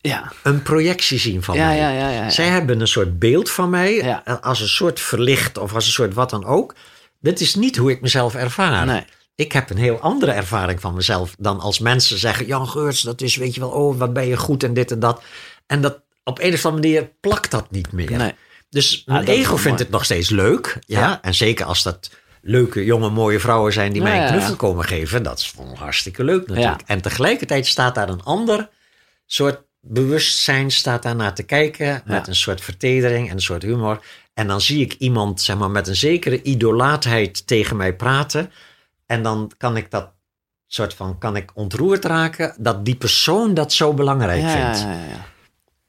Ja, 0.00 0.32
een 0.42 0.62
projectie 0.62 1.18
zien 1.18 1.42
van 1.42 1.56
ja, 1.56 1.66
mij. 1.66 1.76
ja. 1.76 2.30
Zij 2.30 2.46
hebben 2.46 2.80
een 2.80 2.88
soort 2.88 3.18
beeld 3.18 3.50
van 3.50 3.70
mij, 3.70 4.22
als 4.40 4.60
een 4.60 4.68
soort 4.68 5.00
verlicht 5.00 5.58
of 5.58 5.74
als 5.74 5.86
een 5.86 5.92
soort 5.92 6.14
wat 6.14 6.30
dan 6.30 6.44
ook. 6.44 6.74
Dat 7.20 7.40
is 7.40 7.54
niet 7.54 7.76
hoe 7.76 7.90
ik 7.90 8.00
mezelf 8.00 8.34
ervaar. 8.34 8.86
Nee. 8.86 9.04
Ik 9.34 9.52
heb 9.52 9.70
een 9.70 9.76
heel 9.76 10.00
andere 10.00 10.32
ervaring 10.32 10.80
van 10.80 10.94
mezelf 10.94 11.34
dan 11.38 11.60
als 11.60 11.78
mensen 11.78 12.18
zeggen: 12.18 12.46
Jan 12.46 12.68
Geurts, 12.68 13.00
dat 13.02 13.20
is, 13.20 13.36
weet 13.36 13.54
je 13.54 13.60
wel, 13.60 13.70
oh, 13.70 13.98
wat 13.98 14.12
ben 14.12 14.26
je 14.26 14.36
goed 14.36 14.62
en 14.62 14.74
dit 14.74 14.90
en 14.90 15.00
dat. 15.00 15.22
En 15.66 15.80
dat 15.80 16.00
op 16.24 16.38
een 16.40 16.54
of 16.54 16.64
andere 16.64 16.82
manier 16.88 17.10
plakt 17.20 17.50
dat 17.50 17.70
niet 17.70 17.92
meer. 17.92 18.16
Nee. 18.16 18.34
Dus 18.70 19.02
mijn 19.06 19.24
ego 19.26 19.56
vindt 19.56 19.64
mooi. 19.64 19.82
het 19.82 19.90
nog 19.90 20.04
steeds 20.04 20.30
leuk. 20.30 20.78
Ja. 20.86 21.22
En 21.22 21.34
zeker 21.34 21.66
als 21.66 21.82
dat 21.82 22.10
leuke, 22.46 22.85
jonge, 22.85 23.11
mooie 23.11 23.40
vrouwen 23.40 23.72
zijn 23.72 23.92
die 23.92 24.02
mij 24.02 24.22
een 24.22 24.28
knuffel 24.32 24.56
komen 24.56 24.85
geven. 24.85 25.22
Dat 25.22 25.38
is 25.38 25.52
gewoon 25.56 25.74
hartstikke 25.74 26.24
leuk 26.24 26.46
natuurlijk. 26.48 26.82
En 26.87 27.02
tegelijkertijd 27.02 27.66
staat 27.66 27.94
daar 27.94 28.09
een 28.09 28.22
ander 28.22 28.68
soort 29.26 29.62
bewustzijn 29.80 30.70
staat 30.70 31.02
daar 31.02 31.16
naar 31.16 31.35
te 31.35 31.42
kijken. 31.42 32.02
Met 32.04 32.24
Ja. 32.24 32.28
een 32.28 32.35
soort 32.37 32.61
vertedering 32.61 33.28
en 33.28 33.35
een 33.35 33.40
soort 33.42 33.62
humor. 33.62 34.00
En 34.35 34.46
dan 34.46 34.61
zie 34.61 34.80
ik 34.80 34.92
iemand 34.92 35.40
zeg 35.40 35.56
maar, 35.56 35.70
met 35.70 35.88
een 35.88 35.96
zekere 35.96 36.42
idolaatheid 36.42 37.46
tegen 37.46 37.76
mij 37.76 37.94
praten. 37.96 38.52
En 39.06 39.22
dan 39.22 39.50
kan 39.56 39.76
ik 39.76 39.90
dat 39.90 40.11
soort 40.66 40.94
van, 40.94 41.18
kan 41.18 41.37
ik 41.37 41.50
ontroerd 41.54 42.04
raken 42.04 42.54
dat 42.59 42.85
die 42.85 42.96
persoon 42.96 43.54
dat 43.54 43.72
zo 43.72 43.94
belangrijk 43.94 44.40
ja, 44.40 44.50
vindt. 44.52 44.80
ja, 44.80 44.92
ja, 44.92 45.09
ja. 45.09 45.26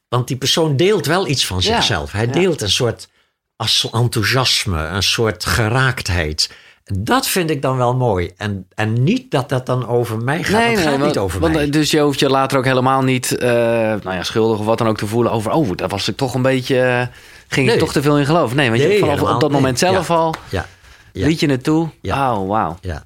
Want 0.09 0.27
die 0.27 0.37
persoon 0.37 0.75
deelt 0.77 1.05
wel 1.05 1.27
iets 1.27 1.45
van 1.45 1.61
zichzelf. 1.61 2.11
Hij 2.11 2.27
deelt 2.27 2.61
een 2.61 2.69
soort 2.69 3.09
as- 3.57 3.89
enthousiasme, 3.91 4.83
een 4.87 5.03
soort 5.03 5.45
geraaktheid. 5.45 6.49
Dat 6.93 7.27
vind 7.27 7.49
ik 7.49 7.61
dan 7.61 7.77
wel 7.77 7.95
mooi. 7.95 8.31
En, 8.37 8.67
en 8.75 9.03
niet 9.03 9.31
dat 9.31 9.49
dat 9.49 9.65
dan 9.65 9.87
over 9.87 10.17
mij 10.17 10.43
gaat. 10.43 10.75
dat 10.75 10.83
gaat 10.83 10.99
niet 11.05 11.17
over 11.17 11.39
want, 11.39 11.53
mij. 11.53 11.69
Dus 11.69 11.91
je 11.91 11.99
hoeft 11.99 12.19
je 12.19 12.29
later 12.29 12.57
ook 12.57 12.65
helemaal 12.65 13.01
niet 13.01 13.37
eh, 13.37 13.49
nou 13.49 14.11
ja, 14.13 14.23
schuldig 14.23 14.59
of 14.59 14.65
wat 14.65 14.77
dan 14.77 14.87
ook 14.87 14.97
te 14.97 15.07
voelen 15.07 15.31
over... 15.31 15.51
oh, 15.51 15.69
daar 15.75 15.87
was 15.87 16.07
ik 16.07 16.17
toch 16.17 16.33
een 16.33 16.41
beetje... 16.41 16.79
eh, 16.81 17.07
ging 17.47 17.71
ik 17.71 17.79
toch 17.79 17.91
te 17.91 18.01
veel 18.01 18.17
in 18.19 18.25
geloof. 18.25 18.53
Nee, 18.53 18.69
want 18.69 18.81
je, 18.81 18.87
Nee, 18.87 18.99
vanaf 18.99 19.13
helemaal 19.13 19.35
op 19.35 19.41
dat 19.41 19.51
moment 19.51 19.79
zelf 19.79 20.07
Ja. 20.07 20.13
al 20.15 20.35
Ja, 20.49 20.65
Ja. 21.13 21.27
liet 21.27 21.39
je 21.39 21.49
het 21.49 21.63
toe. 21.63 21.89
Ja. 22.01 22.35
Oh, 22.37 22.47
wauw. 22.47 22.77
ja. 22.81 23.05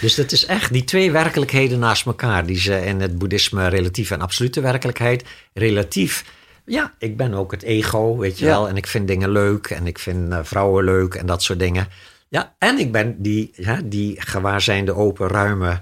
Dus 0.00 0.14
dat 0.14 0.32
is 0.32 0.46
echt 0.46 0.72
die 0.72 0.84
twee 0.84 1.10
werkelijkheden 1.10 1.78
naast 1.78 2.06
elkaar. 2.06 2.46
Die 2.46 2.58
ze 2.60 2.84
in 2.86 3.00
het 3.00 3.18
boeddhisme 3.18 3.68
relatieve 3.68 4.14
en 4.14 4.20
absolute 4.20 4.60
werkelijkheid. 4.60 5.24
Relatief, 5.52 6.24
Ja, 6.64 6.94
ik 6.98 7.16
ben 7.16 7.34
ook 7.34 7.50
het 7.50 7.62
ego, 7.62 8.16
weet 8.16 8.38
je 8.38 8.44
Ja. 8.44 8.50
wel. 8.50 8.68
En 8.68 8.76
ik 8.76 8.86
vind 8.86 9.08
dingen 9.08 9.30
leuk 9.30 9.66
en 9.66 9.86
ik 9.86 9.98
vind 9.98 10.32
eh, 10.32 10.38
vrouwen 10.42 10.84
leuk 10.84 11.14
en 11.14 11.26
dat 11.26 11.42
soort 11.42 11.58
dingen. 11.58 11.88
Ja, 12.28 12.54
en 12.58 12.78
ik 12.78 12.92
ben 12.92 13.22
die, 13.22 13.50
ja, 13.56 13.80
die 13.84 14.20
gewaarzijnde, 14.20 14.94
open, 14.94 15.28
ruime, 15.28 15.78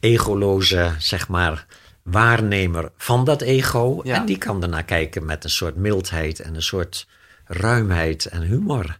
egoloze, 0.00 0.94
zeg 0.98 1.28
maar, 1.28 1.66
waarnemer 2.02 2.92
van 2.96 3.24
dat 3.24 3.40
ego. 3.42 4.00
Ja. 4.02 4.14
En 4.14 4.26
die 4.26 4.38
kan 4.38 4.62
ernaar 4.62 4.84
kijken 4.84 5.24
met 5.24 5.44
een 5.44 5.50
soort 5.50 5.76
mildheid 5.76 6.40
en 6.40 6.54
een 6.54 6.62
soort 6.62 7.06
ruimheid 7.44 8.26
en 8.26 8.42
humor. 8.42 8.98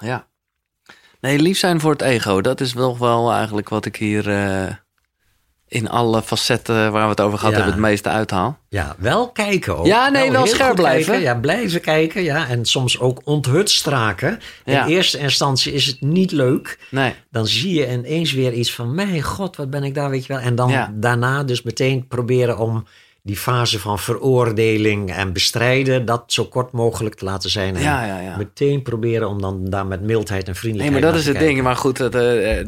Ja. 0.00 0.26
Nee, 1.20 1.38
lief 1.38 1.58
zijn 1.58 1.80
voor 1.80 1.92
het 1.92 2.02
ego. 2.02 2.40
Dat 2.40 2.60
is 2.60 2.72
wel 2.72 2.98
wel 2.98 3.32
eigenlijk 3.32 3.68
wat 3.68 3.84
ik 3.86 3.96
hier 3.96 4.30
eh, 4.30 4.74
in 5.68 5.88
alle 5.88 6.22
facetten 6.22 6.92
waar 6.92 7.02
we 7.02 7.08
het 7.10 7.20
over 7.20 7.38
gehad 7.38 7.54
Ja. 7.54 7.60
hebben 7.60 7.80
het 7.80 7.90
meeste 7.90 8.08
uithaal. 8.08 8.58
Ja, 8.68 8.96
wel 8.98 9.30
kijken 9.30 9.76
ook. 9.78 9.86
Ja, 9.86 10.08
nee, 10.08 10.30
wel 10.30 10.46
scherp 10.46 10.74
blijven. 10.74 11.04
kijken. 11.12 11.22
Ja, 11.24 11.34
blijven 11.40 11.80
kijken. 11.80 12.22
Ja, 12.22 12.48
en 12.48 12.64
soms 12.64 13.00
ook 13.00 13.20
onthutst 13.24 13.86
raken. 13.86 14.40
Ja. 14.64 14.84
In 14.84 14.90
eerste 14.92 15.18
instantie 15.18 15.72
is 15.72 15.86
het 15.86 16.00
niet 16.00 16.32
leuk. 16.32 16.78
Nee. 16.90 17.14
Dan 17.30 17.46
zie 17.46 17.74
je 17.74 17.92
ineens 17.92 18.32
weer 18.32 18.52
iets 18.52 18.74
van... 18.74 18.94
Mijn 18.94 19.22
god, 19.22 19.56
wat 19.56 19.70
ben 19.70 19.82
ik 19.84 19.94
daar, 19.94 20.10
weet 20.10 20.26
je 20.26 20.32
wel. 20.32 20.42
En 20.42 20.54
dan 20.54 20.68
Ja. 20.70 20.92
daarna 20.94 21.42
dus 21.44 21.62
meteen 21.62 22.06
proberen 22.08 22.58
om 22.58 22.86
die 23.22 23.36
fase 23.36 23.78
van 23.80 23.98
veroordeling 23.98 25.12
en 25.12 25.32
bestrijden... 25.32 26.04
dat 26.04 26.22
zo 26.26 26.44
kort 26.44 26.72
mogelijk 26.72 27.14
te 27.14 27.24
laten 27.24 27.50
zijn. 27.50 27.76
En 27.76 27.82
Ja, 27.82 28.04
ja, 28.04 28.20
ja. 28.20 28.36
meteen 28.36 28.82
proberen 28.82 29.28
om 29.28 29.40
dan 29.40 29.64
daar 29.64 29.86
met 29.86 30.00
mildheid 30.00 30.40
en 30.46 30.50
Nee, 30.52 30.60
vriendelijkheid 30.60 31.02
maar 31.04 31.12
dat 31.12 31.20
is 31.20 31.26
het 31.26 31.38
ding. 31.38 31.62
Maar 31.62 31.76
goed, 31.76 31.98
het, 31.98 32.14
eh, 32.14 32.58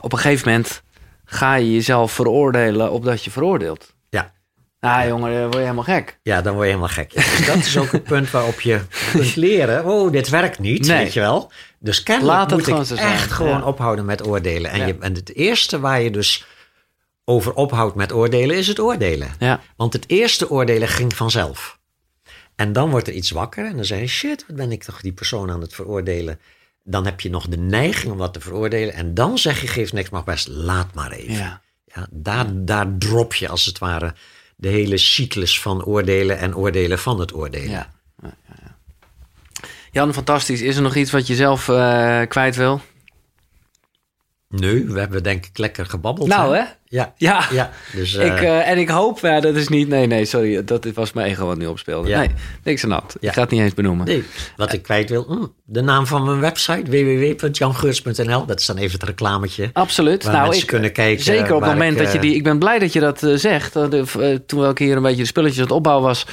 op 0.00 0.12
een 0.12 0.18
gegeven 0.18 0.48
moment 0.48 0.82
ga 1.24 1.54
je 1.54 1.72
jezelf 1.72 2.12
veroordelen 2.12 2.90
opdat 2.90 3.24
je 3.24 3.30
veroordeelt. 3.30 3.94
Ja. 4.10 4.32
Nou, 4.80 5.08
jongen, 5.08 5.32
dan 5.32 5.40
word 5.42 5.52
je 5.54 5.60
helemaal 5.60 5.82
gek. 5.84 6.18
Ja, 6.22 6.42
dan 6.42 6.52
word 6.54 6.64
je 6.66 6.72
helemaal 6.72 6.94
gek. 6.94 7.12
Dus 7.14 7.46
dat 7.46 7.56
is 7.56 7.78
ook 7.78 7.92
het 7.92 8.04
punt 8.04 8.30
waarop 8.30 8.60
je 8.60 8.80
kunt 9.12 9.36
leren. 9.36 9.84
Oh, 9.84 10.12
dit 10.12 10.28
werkt 10.28 10.58
niet, 10.58 10.86
Nee. 10.86 10.98
weet 11.04 11.12
je 11.12 11.20
wel. 11.20 11.52
Dus 11.78 12.02
kennelijk 12.02 12.34
Laat 12.36 12.50
het 12.50 12.58
moet 12.58 12.68
gewoon 12.68 12.98
ik 12.98 13.12
echt 13.12 13.32
gewoon 13.32 13.58
ja. 13.58 13.64
ophouden 13.64 14.04
met 14.04 14.26
oordelen. 14.26 14.70
En, 14.70 14.78
Ja. 14.78 14.86
je, 14.86 14.96
en 15.00 15.14
het 15.14 15.34
eerste 15.34 15.80
waar 15.80 16.00
je 16.02 16.10
dus 16.10 16.46
over 17.24 17.52
ophoudt 17.54 17.94
met 17.94 18.12
oordelen 18.12 18.56
is 18.56 18.66
het 18.66 18.80
oordelen. 18.80 19.28
Ja. 19.38 19.60
Want 19.76 19.92
het 19.92 20.04
eerste 20.08 20.50
oordelen 20.50 20.88
ging 20.88 21.14
vanzelf. 21.16 21.78
En 22.56 22.72
dan 22.72 22.90
wordt 22.90 23.08
er 23.08 23.14
iets 23.14 23.30
wakker 23.30 23.66
en 23.66 23.76
dan 23.76 23.84
zeg 23.84 24.00
je... 24.00 24.06
shit, 24.06 24.44
wat 24.46 24.56
ben 24.56 24.72
ik 24.72 24.82
toch 24.82 25.00
die 25.00 25.12
persoon 25.12 25.50
aan 25.50 25.60
het 25.60 25.74
veroordelen. 25.74 26.40
Dan 26.84 27.04
heb 27.04 27.20
je 27.20 27.30
nog 27.30 27.48
de 27.48 27.56
neiging 27.56 28.12
om 28.12 28.18
dat 28.18 28.32
te 28.32 28.40
veroordelen. 28.40 28.94
En 28.94 29.14
dan 29.14 29.38
zeg 29.38 29.60
je, 29.60 29.66
geeft 29.66 29.92
niks, 29.92 30.10
mag 30.10 30.24
best, 30.24 30.48
laat 30.48 30.94
maar 30.94 31.10
even. 31.10 31.34
Ja. 31.34 31.62
Ja, 31.94 32.06
daar, 32.10 32.46
daar 32.54 32.98
drop 32.98 33.34
je 33.34 33.48
als 33.48 33.64
het 33.64 33.78
ware 33.78 34.14
de 34.56 34.68
hele 34.68 34.98
cyclus 34.98 35.60
van 35.60 35.84
oordelen 35.84 36.38
en 36.38 36.56
oordelen 36.56 36.98
van 36.98 37.20
het 37.20 37.34
oordelen. 37.34 37.70
Ja. 37.70 37.92
Ja, 38.22 38.34
ja, 38.48 38.54
ja. 38.62 38.76
Jan, 39.90 40.14
fantastisch. 40.14 40.60
Is 40.60 40.76
er 40.76 40.82
nog 40.82 40.94
iets 40.94 41.10
wat 41.10 41.26
je 41.26 41.34
zelf 41.34 41.68
eh, 41.68 42.20
kwijt 42.28 42.56
wil? 42.56 42.80
Nu, 44.48 44.86
we 44.88 44.98
hebben 44.98 45.22
denk 45.22 45.46
ik 45.46 45.58
lekker 45.58 45.86
gebabbeld. 45.86 46.28
Nou, 46.28 46.56
hè? 46.56 46.64
Ja. 46.94 47.12
Ja. 47.16 47.44
ja. 47.52 47.70
Dus, 47.92 48.16
eh, 48.16 48.26
Ik, 48.26 48.40
eh, 48.40 48.68
en 48.68 48.78
ik 48.78 48.88
hoop, 48.88 49.18
ja, 49.18 49.40
dat 49.40 49.54
is 49.56 49.68
niet. 49.68 49.88
Nee, 49.88 50.06
nee, 50.06 50.24
sorry. 50.24 50.64
Dat 50.64 50.86
was 50.94 51.12
mijn 51.12 51.26
ego 51.30 51.46
wat 51.46 51.58
nu 51.58 51.66
opspeelde. 51.66 52.08
Ja. 52.08 52.18
Nee, 52.18 52.30
niks 52.64 52.82
aan 52.82 52.88
de 52.88 52.94
hand. 52.94 53.16
Ja. 53.20 53.28
Ik 53.28 53.34
ga 53.34 53.40
het 53.40 53.50
niet 53.50 53.60
eens 53.60 53.74
benoemen. 53.74 54.06
Nee, 54.06 54.24
wat 54.56 54.72
ik 54.72 54.82
kwijt 54.82 55.10
wil. 55.10 55.26
mm, 55.28 55.52
de 55.64 55.80
naam 55.80 56.06
van 56.06 56.24
mijn 56.24 56.40
website, 56.40 56.90
www.jangeurts.nl. 56.90 58.46
Dat 58.46 58.60
is 58.60 58.66
dan 58.66 58.76
even 58.76 58.92
het 58.92 59.08
reclametje. 59.08 59.70
Absoluut. 59.72 60.24
Nou, 60.24 60.56
ik, 60.56 60.66
kunnen 60.66 60.92
kijken 60.92 61.24
Zeker 61.24 61.54
op 61.54 61.60
het 61.60 61.70
moment 61.70 61.92
ik, 61.92 61.98
dat 61.98 62.10
je 62.12 62.18
eh, 62.18 62.22
die. 62.24 62.34
Ik 62.34 62.42
ben 62.42 62.58
blij 62.58 62.78
dat 62.78 62.92
je 62.92 63.00
dat 63.00 63.22
eh, 63.22 63.34
zegt. 63.34 63.76
Eh, 63.76 63.90
de- 63.90 64.04
eh, 64.18 64.38
toen 64.46 64.60
welke 64.60 64.84
hier 64.84 64.96
een 64.96 65.02
beetje 65.02 65.22
de 65.22 65.26
spulletjes 65.28 65.58
aan 65.58 65.64
het 65.66 65.74
opbouwen 65.74 66.06
was, 66.06 66.26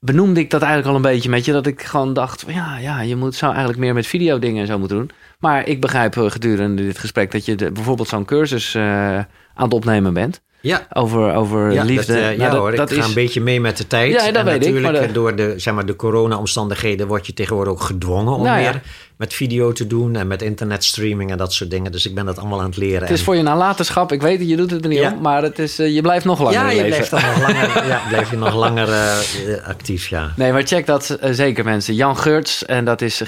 benoemde 0.00 0.40
ik 0.40 0.50
dat 0.50 0.62
eigenlijk 0.62 0.90
al 0.90 0.96
een 0.96 1.12
beetje 1.14 1.30
met 1.30 1.44
je. 1.44 1.52
Dat 1.52 1.66
ik 1.66 1.82
gewoon 1.82 2.12
dacht: 2.14 2.44
ja, 2.46 2.78
ja, 2.78 3.00
je 3.00 3.16
moet, 3.16 3.34
zou 3.34 3.50
eigenlijk 3.52 3.80
meer 3.82 3.94
met 3.94 4.06
videodingen 4.06 4.60
en 4.60 4.66
zo 4.66 4.78
moeten 4.78 4.96
doen. 4.96 5.10
Maar 5.38 5.66
ik 5.68 5.80
begrijp 5.80 6.16
eh, 6.16 6.30
gedurende 6.30 6.82
dit 6.82 6.98
gesprek 6.98 7.30
dat 7.32 7.44
je 7.44 7.54
de, 7.54 7.70
bijvoorbeeld 7.72 8.08
zo'n 8.08 8.24
cursus 8.24 8.74
eh, 8.74 9.18
aan 9.54 9.64
het 9.64 9.74
opnemen 9.74 10.14
bent. 10.14 10.40
Ja, 10.60 10.86
Over, 10.92 11.34
over 11.34 11.72
ja, 11.72 11.84
liefde. 11.84 12.12
Dat, 12.12 12.22
eh, 12.22 12.28
Nou, 12.28 12.38
ja 12.40 12.50
dat, 12.50 12.58
hoor, 12.58 12.76
dat 12.76 12.90
ik 12.90 12.98
ga 13.00 13.04
een 13.08 13.14
beetje 13.14 13.40
mee 13.40 13.60
met 13.60 13.76
de 13.76 13.86
tijd. 13.86 14.12
Ja, 14.12 14.26
dat 14.26 14.34
en 14.36 14.44
weet 14.44 14.54
ik, 14.54 14.60
natuurlijk 14.60 14.92
maar 14.98 15.06
de- 15.06 15.12
door 15.12 15.36
de, 15.36 15.54
zeg 15.56 15.74
maar, 15.74 15.86
de 15.86 15.96
corona-omstandigheden 15.96 17.06
word 17.06 17.26
je 17.26 17.32
tegenwoordig 17.34 17.72
ook 17.72 17.80
gedwongen 17.82 18.32
om 18.34 18.42
Nou 18.42 18.60
ja. 18.60 18.70
meer 18.70 18.80
met 19.16 19.34
video 19.34 19.72
te 19.72 19.86
doen 19.86 20.16
en 20.16 20.26
met 20.26 20.42
internetstreaming 20.42 21.30
en 21.30 21.36
dat 21.38 21.52
soort 21.52 21.70
dingen. 21.70 21.92
Dus 21.92 22.06
ik 22.06 22.14
ben 22.14 22.24
dat 22.26 22.38
allemaal 22.38 22.58
aan 22.60 22.66
het 22.66 22.76
leren. 22.76 23.00
het 23.00 23.10
is 23.10 23.18
En- 23.18 23.24
voor 23.24 23.36
je 23.36 23.42
nalatenschap. 23.42 24.12
Ik 24.12 24.22
weet 24.22 24.38
het, 24.38 24.48
je 24.48 24.56
doet 24.56 24.70
het 24.70 24.82
er 24.82 24.88
niet 24.88 25.00
om. 25.00 25.20
Maar 25.20 25.42
het 25.42 25.58
is, 25.58 25.78
eh, 25.78 25.94
je 25.94 26.00
blijft 26.02 26.24
nog 26.24 26.38
langer 26.38 26.52
ja, 26.60 26.70
je 26.70 26.82
leven. 26.82 26.88
blijft 26.88 27.10
dan 27.10 27.20
nog 27.20 27.38
langer, 27.40 27.86
ja, 27.92 28.00
blijf 28.08 28.30
je 28.30 28.36
nog 28.36 28.54
langer 28.54 28.88
eh, 28.88 29.18
eh, 29.54 29.66
actief, 29.66 30.06
ja. 30.08 30.32
Nee, 30.36 30.52
maar 30.52 30.62
check 30.62 30.86
dat 30.86 31.10
eh, 31.10 31.30
zeker 31.32 31.64
mensen. 31.64 31.94
Jan 31.94 32.16
Geurts 32.16 32.64
en 32.64 32.84
dat 32.84 33.00
is 33.00 33.20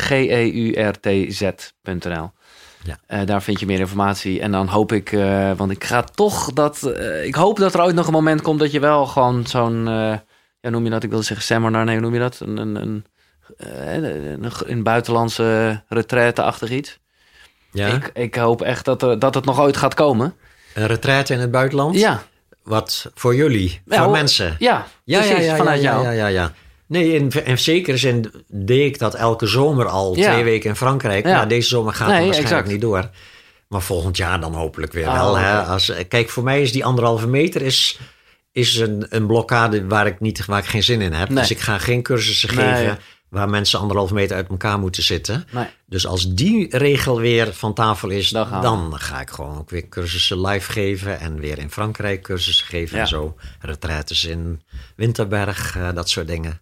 G-E-U-R-T-Z.nl. 1.05 2.31
Ja. 2.85 2.99
Eh, 3.07 3.26
daar 3.26 3.43
vind 3.43 3.61
je 3.61 3.66
meer 3.66 3.78
informatie. 3.78 4.41
En 4.41 4.51
dan 4.53 4.66
hoop 4.68 4.93
ik, 4.93 5.12
eh, 5.12 5.51
want 5.57 5.70
ik 5.70 5.85
ga 5.85 6.03
toch 6.03 6.53
dat. 6.53 6.82
eh, 6.82 7.24
ik 7.24 7.35
hoop 7.35 7.57
dat 7.59 7.74
er 7.74 7.82
ooit 7.82 7.95
nog 7.95 8.07
een 8.07 8.12
moment 8.12 8.43
komt 8.43 8.59
dat 8.59 8.72
je 8.72 8.80
wel 8.80 9.07
gewoon 9.07 9.47
zo'n. 9.47 9.85
ja, 10.61 10.70
noem 10.70 10.85
je 10.85 10.91
dat? 10.91 11.03
Ik 11.03 11.11
wilde 11.11 11.24
zeggen 11.24 11.47
seminar. 11.47 11.85
Nee, 11.85 11.95
hoe 11.95 12.05
noem 12.05 12.14
je 12.14 12.20
dat? 12.20 12.41
Een, 12.41 12.57
een, 12.57 12.76
een, 12.76 13.05
een, 14.45 14.53
een 14.66 14.82
buitenlandse 14.82 15.82
retraite-achtig 15.89 16.70
iets. 16.70 16.99
ja. 17.72 17.87
Ik, 17.87 18.11
ik 18.14 18.35
hoop 18.35 18.62
echt 18.62 18.85
dat, 18.85 19.03
er, 19.03 19.18
dat 19.18 19.35
het 19.35 19.45
nog 19.45 19.61
ooit 19.61 19.76
gaat 19.76 19.95
komen. 19.95 20.35
Een 20.74 20.87
retraite 20.87 21.32
in 21.32 21.41
het 21.41 21.51
buitenland? 21.51 21.99
Ja, 21.99 22.22
Wat 22.62 23.11
voor 23.14 23.35
jullie, 23.35 23.80
Ja, 23.87 24.03
voor 24.03 24.12
mensen? 24.12 24.57
ja, 24.59 24.87
Ja, 25.05 25.18
precies, 25.20 25.37
ja, 25.45 25.51
ja, 25.51 25.57
vanuit 25.57 25.82
jou. 25.82 26.03
Ja, 26.05 26.11
ja, 26.11 26.26
ja. 26.26 26.53
Nee, 26.87 27.12
in, 27.12 27.30
in 27.45 27.59
zekere 27.59 27.97
zin 27.97 28.32
deed 28.49 28.87
ik 28.87 28.99
dat 28.99 29.14
elke 29.14 29.47
zomer 29.47 29.87
al, 29.87 30.16
Ja. 30.16 30.32
twee 30.32 30.45
weken 30.45 30.70
in 30.70 30.76
Frankrijk. 30.76 31.26
Ja. 31.26 31.37
Maar 31.37 31.49
deze 31.49 31.68
zomer 31.68 31.93
gaat 31.93 32.09
Nee, 32.09 32.16
het 32.16 32.24
waarschijnlijk 32.26 32.57
exact. 32.66 32.72
niet 32.72 32.91
door. 32.91 33.11
Maar 33.68 33.82
volgend 33.82 34.16
jaar 34.16 34.41
dan 34.41 34.55
hopelijk 34.55 34.93
weer 34.93 35.07
Oh, 35.07 35.14
wel. 35.14 35.39
Hè? 35.39 35.62
Als, 35.62 35.93
kijk, 36.09 36.28
voor 36.30 36.43
mij 36.45 36.62
is 36.62 36.72
die 36.72 36.85
anderhalve 36.85 37.26
meter 37.26 37.62
is, 37.62 37.99
is 38.53 38.76
een, 38.76 39.07
een 39.09 39.26
blokkade 39.26 39.87
waar 39.87 40.07
ik, 40.07 40.20
niet, 40.20 40.45
waar 40.45 40.59
ik 40.59 40.64
geen 40.64 40.82
zin 40.82 41.01
in 41.01 41.12
heb. 41.12 41.28
Nee. 41.28 41.39
Dus 41.39 41.51
ik 41.51 41.61
ga 41.61 41.78
geen 41.78 42.03
cursussen 42.03 42.55
Nee. 42.55 42.74
geven 42.74 42.99
waar 43.28 43.49
mensen 43.49 43.78
anderhalve 43.78 44.14
meter 44.14 44.37
uit 44.37 44.49
elkaar 44.49 44.78
moeten 44.78 45.03
zitten. 45.03 45.45
Nee. 45.51 45.66
Dus 45.87 46.07
als 46.07 46.35
die 46.35 46.76
regel 46.78 47.20
weer 47.20 47.53
van 47.55 47.74
tafel 47.74 48.09
is, 48.09 48.28
Dan 48.28 48.95
ga 48.99 49.20
ik 49.20 49.30
gewoon 49.30 49.59
ook 49.59 49.70
weer 49.70 49.89
cursussen 49.89 50.41
live 50.47 50.72
geven. 50.72 51.20
En 51.20 51.41
weer 51.41 51.59
in 51.59 51.70
Frankrijk 51.70 52.22
cursussen 52.22 52.66
geven 52.66 52.97
Ja. 52.97 53.03
en 53.03 53.09
zo. 53.09 53.37
Retraites 53.61 54.24
in 54.24 54.62
Winterberg, 54.97 55.76
eh, 55.76 55.89
dat 55.95 56.09
soort 56.09 56.26
dingen. 56.26 56.61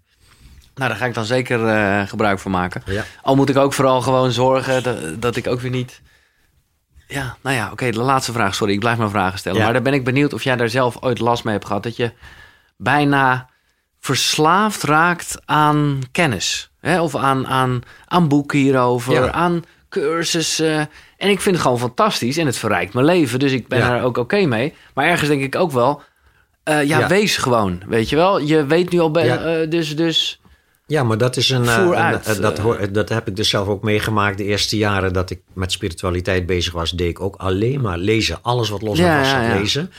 Nou, 0.75 0.89
daar 0.89 0.99
ga 0.99 1.07
ik 1.07 1.15
dan 1.15 1.25
zeker 1.25 1.67
eh, 1.69 2.09
gebruik 2.09 2.39
van 2.39 2.51
maken. 2.51 2.83
Ja. 2.87 3.05
Al 3.23 3.37
moet 3.37 3.49
ik 3.49 3.57
ook 3.57 3.73
vooral 3.73 4.01
gewoon 4.01 4.33
zorgen 4.33 4.83
dat, 4.83 5.21
dat 5.23 5.37
ik 5.37 5.47
ook 5.47 5.61
weer 5.61 5.71
niet. 5.71 6.01
Ja, 7.09 7.37
nou 7.41 7.57
ja, 7.57 7.69
oké, 7.73 7.91
de 7.91 8.01
laatste 8.01 8.33
vraag. 8.33 8.55
Sorry, 8.55 8.73
ik 8.73 8.81
blijf 8.81 8.99
maar 8.99 9.11
vragen 9.11 9.39
stellen. 9.39 9.59
Ja. 9.59 9.65
Maar 9.65 9.73
daar 9.73 9.83
ben 9.83 9.93
ik 9.95 10.05
benieuwd 10.05 10.33
of 10.33 10.43
jij 10.45 10.57
daar 10.57 10.69
zelf 10.69 10.97
ooit 11.03 11.19
last 11.19 11.45
mee 11.45 11.55
hebt 11.55 11.67
gehad. 11.67 11.83
Dat 11.83 11.97
je 11.97 12.13
bijna 12.77 13.49
verslaafd 14.01 14.83
raakt 14.83 15.39
aan 15.45 15.99
kennis. 16.13 16.71
Hè? 16.81 17.01
Of 17.01 17.17
aan, 17.17 17.47
aan, 17.47 17.81
aan 18.07 18.29
boeken 18.29 18.59
hierover, 18.59 19.13
Ja. 19.13 19.31
aan 19.33 19.65
cursussen. 19.89 20.91
En 21.17 21.29
ik 21.31 21.41
vind 21.41 21.55
het 21.55 21.65
gewoon 21.65 21.79
fantastisch 21.79 22.37
en 22.37 22.47
het 22.47 22.59
verrijkt 22.59 22.95
mijn 22.95 23.07
leven. 23.07 23.39
Dus 23.39 23.53
ik 23.53 23.69
ben 23.69 23.79
Ja. 23.79 23.97
er 23.97 24.03
ook 24.03 24.17
oké 24.17 24.45
mee. 24.47 24.75
Maar 24.95 25.05
ergens 25.07 25.29
denk 25.29 25.43
ik 25.43 25.57
ook 25.57 25.73
wel... 25.73 26.03
eh, 26.63 26.85
ja, 26.85 27.09
wees 27.09 27.37
gewoon, 27.37 27.83
weet 27.87 28.09
je 28.09 28.17
wel. 28.17 28.39
Je 28.41 28.67
weet 28.67 28.91
nu 28.91 28.99
al... 29.01 29.13
eh, 29.15 29.71
dus, 29.71 29.97
dus 29.97 30.41
Ja, 30.93 31.03
maar 31.03 31.19
dat 31.19 31.37
is 31.37 31.49
een. 31.51 31.69
eh, 31.69 31.75
een- 31.77 31.95
eh, 32.25 32.41
dat, 32.41 32.59
eh. 32.59 32.65
hoor- 32.65 32.93
dat 32.93 33.09
heb 33.09 33.29
ik 33.29 33.37
dus 33.37 33.49
zelf 33.49 33.69
ook 33.69 33.83
meegemaakt. 33.83 34.39
De 34.39 34.45
eerste 34.45 34.77
jaren 34.77 35.13
dat 35.13 35.31
ik 35.31 35.41
met 35.55 35.73
spiritualiteit 35.73 36.47
bezig 36.47 36.73
was, 36.73 36.91
deed 36.91 37.09
ik 37.09 37.21
ook 37.21 37.37
alleen 37.37 37.81
maar 37.81 37.99
lezen. 37.99 38.39
Alles 38.43 38.69
wat 38.69 38.83
los 38.83 38.99
en 38.99 39.05
Ja, 39.05 39.23
ja, 39.23 39.43
ja. 39.49 39.59
lezen. 39.59 39.93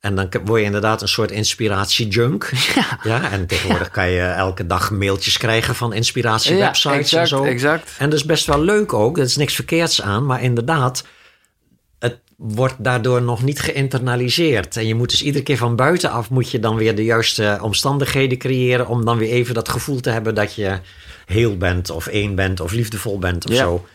En 0.00 0.14
dan 0.14 0.28
word 0.44 0.60
je 0.60 0.66
inderdaad 0.66 1.02
een 1.02 1.08
soort 1.08 1.30
inspiratiejunk. 1.30 2.50
Ja. 2.74 2.98
Ja, 3.02 3.30
en 3.30 3.46
tegenwoordig 3.46 3.90
kan 3.90 4.08
je 4.10 4.20
elke 4.20 4.66
dag 4.66 4.90
mailtjes 4.90 5.38
krijgen 5.38 5.74
van 5.74 5.92
inspiratiewebsites 5.92 6.92
en 6.92 6.98
exact, 6.98 7.28
zo. 7.28 7.44
exact. 7.44 7.90
En 7.98 8.10
dat 8.10 8.18
is 8.18 8.24
best 8.24 8.46
wel 8.46 8.60
leuk 8.62 8.92
ook. 8.92 9.16
Er 9.18 9.24
is 9.24 9.36
niks 9.36 9.54
verkeerds 9.54 10.02
aan. 10.02 10.26
Maar 10.26 10.42
inderdaad, 10.42 11.04
wordt 12.36 12.74
daardoor 12.78 13.22
nog 13.22 13.42
niet 13.42 13.60
geïnternaliseerd. 13.60 14.76
En 14.76 14.86
je 14.86 14.94
moet 14.94 15.10
dus 15.10 15.22
iedere 15.22 15.44
keer 15.44 15.56
van 15.56 15.76
buitenaf... 15.76 16.30
moet 16.30 16.50
je 16.50 16.58
dan 16.58 16.76
weer 16.76 16.94
de 16.94 17.04
juiste 17.04 17.58
omstandigheden 17.62 18.38
creëren... 18.38 18.86
om 18.86 19.04
dan 19.04 19.18
weer 19.18 19.30
even 19.30 19.54
dat 19.54 19.68
gevoel 19.68 20.00
te 20.00 20.10
hebben 20.10 20.34
dat 20.34 20.54
je 20.54 20.78
heel 21.26 21.56
bent... 21.56 21.90
of 21.90 22.06
één 22.06 22.34
bent 22.34 22.60
of 22.60 22.72
liefdevol 22.72 23.18
bent 23.18 23.46
of 23.46 23.52
Ja. 23.52 23.58
zo. 23.62 23.86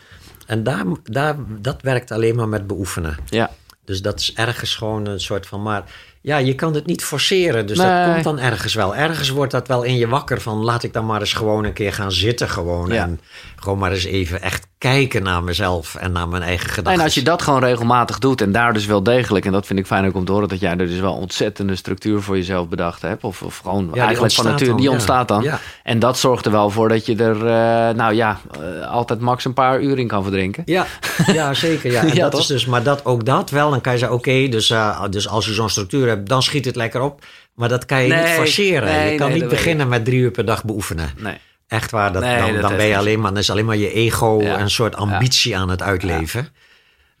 En 0.46 0.62
daar, 0.62 0.84
daar, 1.04 1.36
dat 1.48 1.82
werkt 1.82 2.10
alleen 2.10 2.36
maar 2.36 2.48
met 2.48 2.66
beoefenen. 2.66 3.16
Ja, 3.26 3.50
Dus 3.84 4.02
dat 4.02 4.20
is 4.20 4.34
ergens 4.34 4.74
gewoon 4.74 5.06
een 5.06 5.20
soort 5.20 5.46
van... 5.46 5.62
maar 5.62 5.84
ja, 6.20 6.36
je 6.36 6.54
kan 6.54 6.74
het 6.74 6.86
niet 6.86 7.04
forceren. 7.04 7.66
Dus 7.66 7.78
Nee. 7.78 7.86
dat 8.04 8.12
komt 8.12 8.24
dan 8.24 8.38
ergens 8.38 8.74
wel. 8.74 8.96
Ergens 8.96 9.28
wordt 9.28 9.52
dat 9.52 9.68
wel 9.68 9.82
in 9.82 9.96
je 9.96 10.08
wakker 10.08 10.40
van... 10.40 10.64
laat 10.64 10.82
ik 10.82 10.92
dan 10.92 11.06
maar 11.06 11.20
eens 11.20 11.32
gewoon 11.32 11.64
een 11.64 11.72
keer 11.72 11.92
gaan 11.92 12.12
zitten 12.12 12.48
gewoon. 12.48 12.88
Ja. 12.88 13.02
En 13.02 13.20
gewoon 13.56 13.78
maar 13.78 13.92
eens 13.92 14.04
even 14.04 14.42
echt 14.42 14.66
kijken 14.82 15.22
naar 15.22 15.44
mezelf 15.44 15.94
en 15.94 16.12
naar 16.12 16.28
mijn 16.28 16.42
eigen 16.42 16.68
gedachten. 16.68 17.00
En 17.00 17.04
als 17.04 17.14
je 17.14 17.22
dat 17.22 17.42
gewoon 17.42 17.64
regelmatig 17.64 18.18
doet 18.18 18.40
en 18.40 18.52
daar 18.52 18.72
dus 18.72 18.86
wel 18.86 19.02
degelijk, 19.02 19.44
en 19.44 19.52
dat 19.52 19.66
vind 19.66 19.78
ik 19.78 19.86
fijn 19.86 20.06
ook 20.06 20.14
om 20.14 20.24
te 20.24 20.32
horen, 20.32 20.48
dat 20.48 20.60
jij 20.60 20.70
er 20.70 20.86
dus 20.86 21.00
wel 21.00 21.14
ontzettende 21.14 21.76
structuur 21.76 22.22
voor 22.22 22.36
jezelf 22.36 22.68
bedacht 22.68 23.02
hebt. 23.02 23.24
Of, 23.24 23.42
of 23.42 23.58
gewoon 23.58 23.94
eigenlijk 23.94 24.32
van 24.32 24.44
dan, 24.44 24.56
die 24.56 24.80
ja. 24.80 24.90
ontstaat 24.90 25.28
dan. 25.28 25.42
Ja. 25.42 25.60
En 25.82 25.98
dat 25.98 26.18
zorgt 26.18 26.44
er 26.44 26.52
wel 26.52 26.70
voor 26.70 26.88
dat 26.88 27.06
je 27.06 27.16
er, 27.16 27.36
eh, 27.36 27.94
nou 27.94 28.14
ja, 28.14 28.40
eh, 28.60 28.90
altijd 28.90 29.20
max 29.20 29.44
een 29.44 29.54
paar 29.54 29.80
uur 29.80 29.98
in 29.98 30.06
kan 30.06 30.22
verdrinken. 30.22 30.62
Ja, 30.66 30.86
ja 31.32 31.54
zeker. 31.54 31.92
Ja. 31.92 32.02
En 32.04 32.14
dat 32.14 32.38
is 32.38 32.46
dus, 32.46 32.66
maar 32.66 32.82
dat, 32.82 33.04
ook 33.04 33.24
dat 33.24 33.50
wel, 33.50 33.70
dan 33.70 33.80
kan 33.80 33.92
je 33.92 33.98
zeggen, 33.98 34.16
oké, 34.16 34.48
dus, 34.48 34.70
eh, 34.70 35.04
dus 35.10 35.28
als 35.28 35.46
je 35.46 35.52
zo'n 35.52 35.70
structuur 35.70 36.08
hebt, 36.08 36.28
dan 36.28 36.42
schiet 36.42 36.64
het 36.64 36.76
lekker 36.76 37.00
op. 37.00 37.24
Maar 37.54 37.68
dat 37.68 37.86
kan 37.86 38.02
je 38.02 38.08
Nee, 38.08 38.22
niet 38.22 38.28
forceren. 38.28 38.88
nee, 38.88 39.12
je 39.12 39.18
kan 39.18 39.30
nee, 39.30 39.40
niet 39.40 39.48
beginnen 39.48 39.88
met 39.88 40.04
drie 40.04 40.18
uur 40.18 40.30
per 40.30 40.44
dag 40.44 40.64
beoefenen. 40.64 41.10
Nee. 41.16 41.38
Echt 41.72 41.90
waar, 41.90 42.12
dat, 42.12 42.22
Nee, 42.22 42.38
dan, 42.38 42.52
dat 42.52 42.60
dan 42.62 42.76
ben 42.76 42.86
je 42.86 42.96
alleen 42.96 43.20
maar, 43.20 43.30
dan 43.30 43.38
is 43.40 43.50
alleen 43.50 43.64
maar 43.64 43.76
je 43.76 43.92
ego 43.92 44.40
Ja. 44.42 44.54
en 44.56 44.60
een 44.60 44.70
soort 44.70 44.96
ambitie 44.96 45.56
aan 45.56 45.68
het 45.68 45.82
uitleven. 45.82 46.48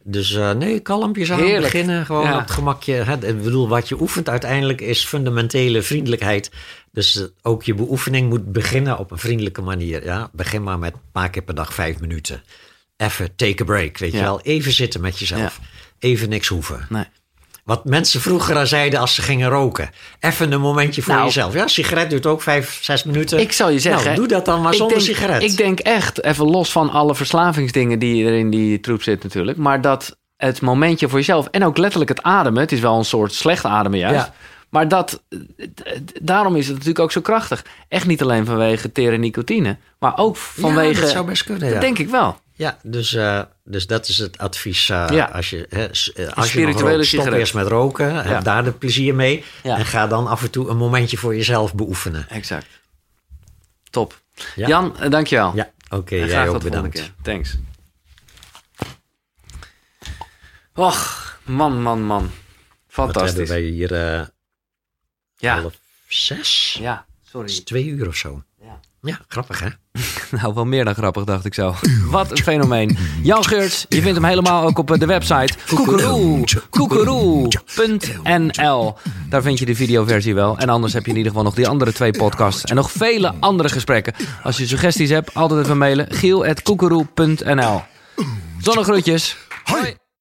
Dus 0.04 0.34
eh, 0.34 0.50
nee, 0.50 0.80
kalmpjes 0.80 1.32
aan 1.32 1.38
Heerlijk. 1.38 1.62
beginnen. 1.62 2.06
Gewoon 2.06 2.24
Ja. 2.24 2.34
op 2.34 2.40
het 2.40 2.50
gemakje. 2.50 2.92
Hè. 2.92 3.26
Ik 3.26 3.42
bedoel, 3.42 3.68
wat 3.68 3.88
je 3.88 4.00
oefent 4.00 4.28
uiteindelijk 4.28 4.80
is 4.80 5.04
fundamentele 5.04 5.82
vriendelijkheid. 5.82 6.50
Dus 6.92 7.16
eh, 7.16 7.24
ook 7.42 7.62
je 7.62 7.74
beoefening 7.74 8.28
moet 8.28 8.52
beginnen 8.52 8.98
op 8.98 9.10
een 9.10 9.18
vriendelijke 9.18 9.60
manier. 9.62 10.04
Ja? 10.04 10.30
Begin 10.32 10.62
maar 10.62 10.78
met 10.78 10.92
een 10.92 11.00
paar 11.12 11.30
keer 11.30 11.42
per 11.42 11.54
dag 11.54 11.74
vijf 11.74 12.00
minuten. 12.00 12.42
Even 12.96 13.34
take 13.36 13.62
a 13.62 13.64
break, 13.64 13.98
weet 13.98 14.12
je 14.12 14.20
wel. 14.20 14.40
Even 14.40 14.72
zitten 14.72 15.00
met 15.00 15.18
jezelf. 15.18 15.60
Even 15.98 16.28
niks 16.28 16.48
hoeven. 16.48 16.86
Nee. 16.88 17.04
Wat 17.64 17.84
mensen 17.84 18.20
vroeger 18.20 18.56
al 18.56 18.66
zeiden 18.66 19.00
als 19.00 19.14
ze 19.14 19.22
gingen 19.22 19.48
roken. 19.48 19.90
Even 20.20 20.52
een 20.52 20.60
momentje 20.60 21.02
voor 21.02 21.12
Nou. 21.14 21.26
jezelf. 21.26 21.54
Ja, 21.54 21.66
sigaret 21.66 22.10
duurt 22.10 22.26
ook 22.26 22.42
vijf, 22.42 22.78
zes 22.82 23.04
minuten. 23.04 23.40
Ik 23.40 23.52
zal 23.52 23.68
je 23.70 23.78
zeggen. 23.78 24.04
Nou, 24.04 24.16
doe 24.16 24.26
dat 24.26 24.44
dan 24.44 24.62
maar 24.62 24.74
zonder 24.74 24.96
denk, 24.96 25.08
sigaret. 25.08 25.42
Ik 25.42 25.56
denk 25.56 25.78
echt, 25.78 26.24
even 26.24 26.44
los 26.50 26.72
van 26.72 26.90
alle 26.90 27.14
verslavingsdingen 27.14 27.98
die 27.98 28.26
er 28.26 28.38
in 28.38 28.50
die 28.50 28.80
troep 28.80 29.02
zit 29.02 29.22
natuurlijk. 29.22 29.58
Maar 29.58 29.80
dat 29.80 30.16
het 30.36 30.60
momentje 30.60 31.08
voor 31.08 31.18
jezelf 31.18 31.46
en 31.50 31.64
ook 31.64 31.76
letterlijk 31.76 32.10
het 32.10 32.22
ademen. 32.22 32.60
Het 32.60 32.72
is 32.72 32.80
wel 32.80 32.98
een 32.98 33.04
soort 33.04 33.34
slecht 33.34 33.64
ademen 33.64 33.98
juist. 33.98 34.26
Ja. 34.26 34.32
Maar 34.72 34.88
dat, 34.88 35.22
daarom 36.22 36.56
is 36.56 36.64
het 36.66 36.72
natuurlijk 36.72 37.04
ook 37.04 37.12
zo 37.12 37.20
krachtig. 37.20 37.64
Echt 37.88 38.06
niet 38.06 38.22
alleen 38.22 38.44
vanwege 38.44 38.92
tere 38.92 39.16
nicotine. 39.16 39.76
Maar 39.98 40.18
ook 40.18 40.36
vanwege... 40.36 41.00
dat 41.00 41.10
zou 41.10 41.26
best 41.26 41.44
kunnen, 41.44 41.68
ja. 41.68 41.80
Denk 41.80 41.98
ik 41.98 42.08
wel. 42.08 42.40
Ja, 42.52 42.78
dus, 42.82 43.14
eh, 43.14 43.42
dus 43.64 43.86
dat 43.86 44.08
is 44.08 44.18
het 44.18 44.38
advies. 44.38 44.88
eh, 44.88 45.06
Ja. 45.10 45.24
Als 45.24 45.50
je, 45.50 45.66
hè, 45.68 45.84
eh, 45.86 46.32
als 46.32 46.52
je 46.52 46.64
rookt, 46.64 46.78
stop 46.78 47.02
sigaret. 47.04 47.38
eerst 47.38 47.54
met 47.54 47.66
roken. 47.66 48.14
Heb 48.14 48.44
daar 48.44 48.64
de 48.64 48.72
plezier 48.72 49.14
mee. 49.14 49.44
Ja. 49.62 49.78
En 49.78 49.84
ga 49.84 50.06
dan 50.06 50.26
af 50.26 50.42
en 50.42 50.50
toe 50.50 50.68
een 50.68 50.76
momentje 50.76 51.16
voor 51.16 51.36
jezelf 51.36 51.74
beoefenen. 51.74 52.26
Exact. 52.28 52.66
Top. 53.90 54.20
Ja. 54.54 54.66
Jan, 54.68 54.96
dankjewel. 55.08 55.52
Ja, 55.54 55.70
oké. 55.90 56.14
Jij 56.14 56.28
graag 56.28 56.48
ook 56.48 56.62
bedankt. 56.62 56.94
keer. 56.94 57.12
Thanks. 57.22 57.56
Och, 60.74 61.38
man, 61.44 61.82
man, 61.82 62.02
man. 62.02 62.20
Wat 62.22 62.30
hebben 62.96 63.14
Fantastisch. 63.14 63.48
wij 63.48 63.60
hier? 63.60 64.30
Ja, 65.42 65.60
half 65.60 65.72
zes? 66.08 66.76
ja, 66.80 66.94
Dat 66.94 67.04
is 67.24 67.30
sorry. 67.30 67.60
twee 67.64 67.86
uur 67.86 68.08
of 68.08 68.16
zo. 68.16 68.42
Ja. 68.62 68.80
Ja, 69.02 69.20
grappig 69.28 69.60
hè? 69.60 69.68
Nou, 70.40 70.54
wel 70.54 70.64
meer 70.64 70.84
dan 70.84 70.94
grappig, 70.94 71.24
dacht 71.24 71.44
ik 71.44 71.54
zo. 71.54 71.74
Wat 72.10 72.30
een 72.30 72.36
fenomeen. 72.36 72.98
Jan 73.22 73.44
Geurts, 73.44 73.86
je 73.88 74.00
vindt 74.00 74.14
hem 74.16 74.24
helemaal 74.24 74.66
ook 74.66 74.78
op 74.78 74.90
eh, 74.90 74.98
de 74.98 75.06
website 75.06 75.52
koekeroe, 75.74 76.44
koekeroe.nl. 76.70 78.94
Daar 79.28 79.42
vind 79.42 79.58
je 79.58 79.64
de 79.64 79.74
videoversie 79.74 80.34
wel. 80.34 80.58
En 80.58 80.68
anders 80.68 80.92
heb 80.92 81.04
je 81.04 81.10
in 81.10 81.16
ieder 81.16 81.30
geval 81.32 81.46
nog 81.46 81.54
die 81.54 81.68
andere 81.68 81.92
twee 81.92 82.10
podcasts. 82.12 82.64
En 82.64 82.76
nog 82.76 82.90
vele 82.92 83.34
andere 83.40 83.68
gesprekken. 83.68 84.14
Als 84.42 84.56
je 84.56 84.66
suggesties 84.66 85.10
hebt, 85.10 85.34
altijd 85.34 85.64
even 85.64 85.78
mailen. 85.78 86.06
giel.koekeroe.nl 86.10 87.82
Zonnegroetjes. 88.60 89.36
Hoi. 89.64 89.94